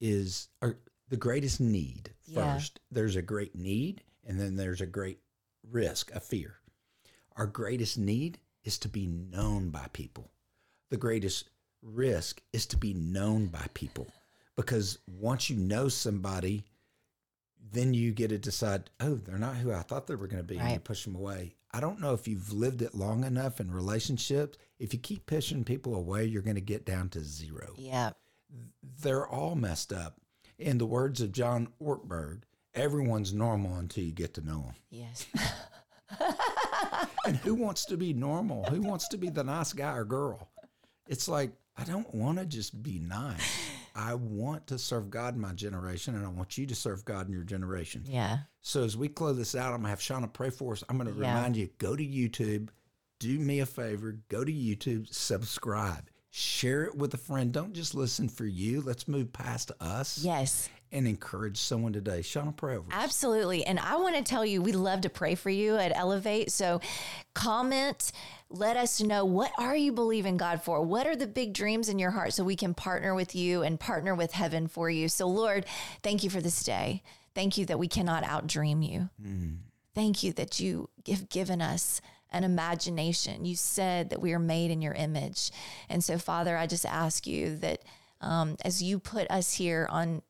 is, 0.00 0.48
or 0.60 0.78
the 1.08 1.16
greatest 1.16 1.60
need 1.60 2.12
Yeah. 2.26 2.54
first. 2.54 2.80
There's 2.90 3.16
a 3.16 3.22
great 3.22 3.54
need, 3.54 4.02
and 4.24 4.38
then 4.40 4.56
there's 4.56 4.80
a 4.80 4.86
great 4.86 5.20
risk, 5.62 6.10
a 6.12 6.20
fear. 6.20 6.56
Our 7.36 7.46
greatest 7.46 7.98
need 7.98 8.38
is 8.64 8.78
to 8.78 8.88
be 8.88 9.06
known 9.06 9.70
by 9.70 9.88
people. 9.92 10.30
The 10.90 10.96
greatest 10.96 11.48
risk 11.80 12.42
is 12.52 12.66
to 12.66 12.76
be 12.76 12.94
known 12.94 13.48
by 13.48 13.66
people 13.74 14.06
because 14.54 14.98
once 15.06 15.48
you 15.50 15.56
know 15.56 15.88
somebody, 15.88 16.64
then 17.70 17.94
you 17.94 18.12
get 18.12 18.28
to 18.28 18.38
decide, 18.38 18.90
oh, 19.00 19.14
they're 19.14 19.38
not 19.38 19.56
who 19.56 19.72
I 19.72 19.82
thought 19.82 20.06
they 20.06 20.14
were 20.14 20.26
going 20.26 20.42
to 20.42 20.46
be, 20.46 20.58
and 20.58 20.72
you 20.72 20.78
push 20.78 21.04
them 21.04 21.14
away. 21.14 21.54
I 21.72 21.80
don't 21.80 22.00
know 22.00 22.12
if 22.12 22.28
you've 22.28 22.52
lived 22.52 22.82
it 22.82 22.94
long 22.94 23.24
enough 23.24 23.60
in 23.60 23.70
relationships. 23.70 24.58
If 24.78 24.92
you 24.92 25.00
keep 25.00 25.26
pushing 25.26 25.64
people 25.64 25.94
away, 25.94 26.24
you're 26.26 26.42
going 26.42 26.56
to 26.56 26.60
get 26.60 26.84
down 26.84 27.08
to 27.10 27.20
zero. 27.20 27.74
Yeah. 27.78 28.10
They're 29.00 29.26
all 29.26 29.54
messed 29.54 29.92
up. 29.92 30.20
In 30.58 30.76
the 30.78 30.86
words 30.86 31.20
of 31.22 31.32
John 31.32 31.68
Ortberg, 31.82 32.42
everyone's 32.74 33.32
normal 33.32 33.76
until 33.76 34.04
you 34.04 34.12
get 34.12 34.34
to 34.34 34.44
know 34.44 34.60
them. 34.60 34.74
Yes. 34.90 35.26
And 37.24 37.36
who 37.38 37.54
wants 37.54 37.86
to 37.86 37.96
be 37.96 38.12
normal? 38.12 38.64
Who 38.64 38.82
wants 38.82 39.08
to 39.08 39.16
be 39.16 39.30
the 39.30 39.44
nice 39.44 39.72
guy 39.72 39.96
or 39.96 40.04
girl? 40.04 40.50
It's 41.08 41.26
like, 41.26 41.52
I 41.76 41.84
don't 41.84 42.14
want 42.14 42.38
to 42.38 42.44
just 42.44 42.82
be 42.82 42.98
nice. 42.98 43.61
I 43.94 44.14
want 44.14 44.66
to 44.68 44.78
serve 44.78 45.10
God 45.10 45.34
in 45.34 45.40
my 45.40 45.52
generation, 45.52 46.14
and 46.14 46.24
I 46.24 46.28
want 46.28 46.56
you 46.58 46.66
to 46.66 46.74
serve 46.74 47.04
God 47.04 47.26
in 47.26 47.32
your 47.32 47.44
generation. 47.44 48.04
yeah. 48.06 48.38
So 48.64 48.84
as 48.84 48.96
we 48.96 49.08
close 49.08 49.36
this 49.36 49.54
out, 49.56 49.72
I'm 49.72 49.78
gonna 49.80 49.88
have 49.88 49.98
Shawna 49.98 50.32
pray 50.32 50.50
for 50.50 50.72
us. 50.72 50.84
I'm 50.88 50.96
gonna 50.98 51.10
Yeah. 51.10 51.34
remind 51.34 51.56
you, 51.56 51.68
go 51.78 51.96
to 51.96 52.04
YouTube, 52.04 52.68
do 53.18 53.38
me 53.38 53.58
a 53.60 53.66
favor, 53.66 54.18
go 54.28 54.44
to 54.44 54.52
YouTube, 54.52 55.12
subscribe, 55.12 56.08
share 56.30 56.84
it 56.84 56.94
with 56.96 57.12
a 57.14 57.18
friend. 57.18 57.52
Don't 57.52 57.72
just 57.72 57.94
listen 57.94 58.28
for 58.28 58.44
you. 58.46 58.80
Let's 58.80 59.08
move 59.08 59.32
past 59.32 59.72
us 59.80 60.18
Yes. 60.18 60.68
And 60.92 61.08
encourage 61.08 61.56
someone 61.56 61.94
today. 61.94 62.20
Shawna, 62.20 62.54
pray 62.54 62.76
over. 62.76 62.86
us. 62.92 63.04
Absolutely. 63.04 63.64
And 63.64 63.80
I 63.80 63.96
want 63.96 64.14
to 64.16 64.22
tell 64.22 64.44
you, 64.44 64.60
we 64.60 64.72
love 64.72 65.00
to 65.02 65.08
pray 65.08 65.34
for 65.34 65.48
you 65.48 65.76
at 65.76 65.90
Elevate. 65.96 66.52
So 66.52 66.82
comment, 67.32 68.12
let 68.50 68.76
us 68.76 69.00
know 69.00 69.24
what 69.24 69.50
are 69.56 69.74
you 69.74 69.92
believing 69.92 70.36
God 70.36 70.62
for? 70.62 70.82
What 70.82 71.06
are 71.06 71.16
the 71.16 71.26
big 71.26 71.54
dreams 71.54 71.88
in 71.88 71.98
your 71.98 72.10
heart 72.10 72.34
so 72.34 72.44
we 72.44 72.56
can 72.56 72.74
partner 72.74 73.14
with 73.14 73.34
you 73.34 73.62
and 73.62 73.80
partner 73.80 74.14
with 74.14 74.32
heaven 74.32 74.68
for 74.68 74.90
you. 74.90 75.08
So 75.08 75.26
Lord, 75.26 75.64
thank 76.02 76.22
you 76.22 76.28
for 76.28 76.42
this 76.42 76.62
day. 76.62 77.02
Thank 77.34 77.56
you 77.56 77.64
that 77.66 77.78
we 77.78 77.88
cannot 77.88 78.24
outdream 78.24 78.86
you. 78.86 79.08
Thank 79.94 80.22
you 80.22 80.32
that 80.34 80.60
you 80.60 80.90
have 81.08 81.28
given 81.30 81.62
us 81.62 82.02
an 82.30 82.44
imagination. 82.44 83.44
You 83.44 83.56
said 83.56 84.10
that 84.10 84.20
we 84.20 84.32
are 84.32 84.38
made 84.38 84.70
in 84.70 84.82
your 84.82 84.94
image. 84.94 85.50
And 85.88 86.02
so, 86.02 86.18
Father, 86.18 86.56
I 86.56 86.66
just 86.66 86.86
ask 86.86 87.26
you 87.26 87.56
that 87.56 87.82
um, 88.20 88.56
as 88.64 88.82
you 88.82 88.98
put 88.98 89.30
us 89.30 89.54
here 89.54 89.86
on 89.90 90.22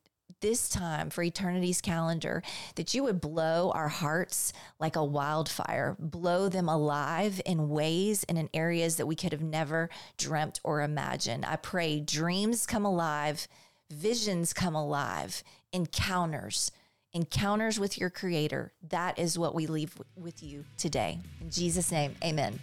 this 0.43 0.67
time 0.67 1.09
for 1.09 1.23
eternity's 1.23 1.79
calendar, 1.79 2.43
that 2.75 2.93
you 2.93 3.01
would 3.03 3.21
blow 3.21 3.71
our 3.71 3.87
hearts 3.87 4.51
like 4.77 4.97
a 4.97 5.03
wildfire, 5.03 5.95
blow 5.97 6.49
them 6.49 6.67
alive 6.67 7.41
in 7.45 7.69
ways 7.69 8.25
and 8.25 8.37
in 8.37 8.49
areas 8.53 8.97
that 8.97 9.07
we 9.07 9.15
could 9.15 9.31
have 9.31 9.41
never 9.41 9.89
dreamt 10.17 10.59
or 10.65 10.81
imagined. 10.81 11.45
I 11.45 11.55
pray 11.55 12.01
dreams 12.01 12.65
come 12.65 12.83
alive, 12.83 13.47
visions 13.89 14.51
come 14.53 14.75
alive, 14.75 15.43
encounters 15.71 16.71
encounters 17.15 17.79
with 17.79 17.99
your 17.99 18.09
creator. 18.09 18.73
That 18.89 19.19
is 19.19 19.37
what 19.37 19.53
we 19.53 19.67
leave 19.67 19.95
with 20.15 20.41
you 20.41 20.65
today. 20.77 21.19
In 21.41 21.51
Jesus' 21.51 21.91
name, 21.91 22.15
amen. 22.23 22.59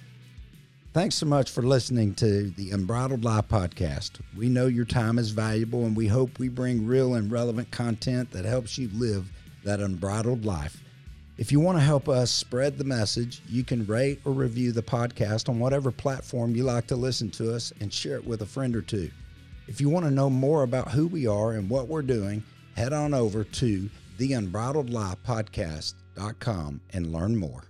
Thanks 0.92 1.14
so 1.14 1.26
much 1.26 1.52
for 1.52 1.62
listening 1.62 2.14
to 2.14 2.50
the 2.50 2.72
Unbridled 2.72 3.24
Life 3.24 3.46
podcast. 3.46 4.20
We 4.36 4.48
know 4.48 4.66
your 4.66 4.84
time 4.84 5.20
is 5.20 5.30
valuable, 5.30 5.84
and 5.84 5.96
we 5.96 6.08
hope 6.08 6.40
we 6.40 6.48
bring 6.48 6.84
real 6.84 7.14
and 7.14 7.30
relevant 7.30 7.70
content 7.70 8.32
that 8.32 8.44
helps 8.44 8.76
you 8.76 8.90
live 8.92 9.30
that 9.62 9.78
unbridled 9.78 10.44
life. 10.44 10.82
If 11.38 11.52
you 11.52 11.60
want 11.60 11.78
to 11.78 11.84
help 11.84 12.08
us 12.08 12.32
spread 12.32 12.76
the 12.76 12.82
message, 12.82 13.40
you 13.48 13.62
can 13.62 13.86
rate 13.86 14.20
or 14.24 14.32
review 14.32 14.72
the 14.72 14.82
podcast 14.82 15.48
on 15.48 15.60
whatever 15.60 15.92
platform 15.92 16.56
you 16.56 16.64
like 16.64 16.88
to 16.88 16.96
listen 16.96 17.30
to 17.30 17.54
us 17.54 17.72
and 17.80 17.92
share 17.92 18.16
it 18.16 18.26
with 18.26 18.42
a 18.42 18.46
friend 18.46 18.74
or 18.74 18.82
two. 18.82 19.12
If 19.68 19.80
you 19.80 19.88
want 19.88 20.06
to 20.06 20.10
know 20.10 20.28
more 20.28 20.64
about 20.64 20.90
who 20.90 21.06
we 21.06 21.28
are 21.28 21.52
and 21.52 21.70
what 21.70 21.86
we're 21.86 22.02
doing, 22.02 22.42
head 22.76 22.92
on 22.92 23.14
over 23.14 23.44
to 23.44 23.88
the 24.18 24.32
unbridledlifepodcast.com 24.32 26.80
and 26.92 27.12
learn 27.12 27.36
more. 27.36 27.69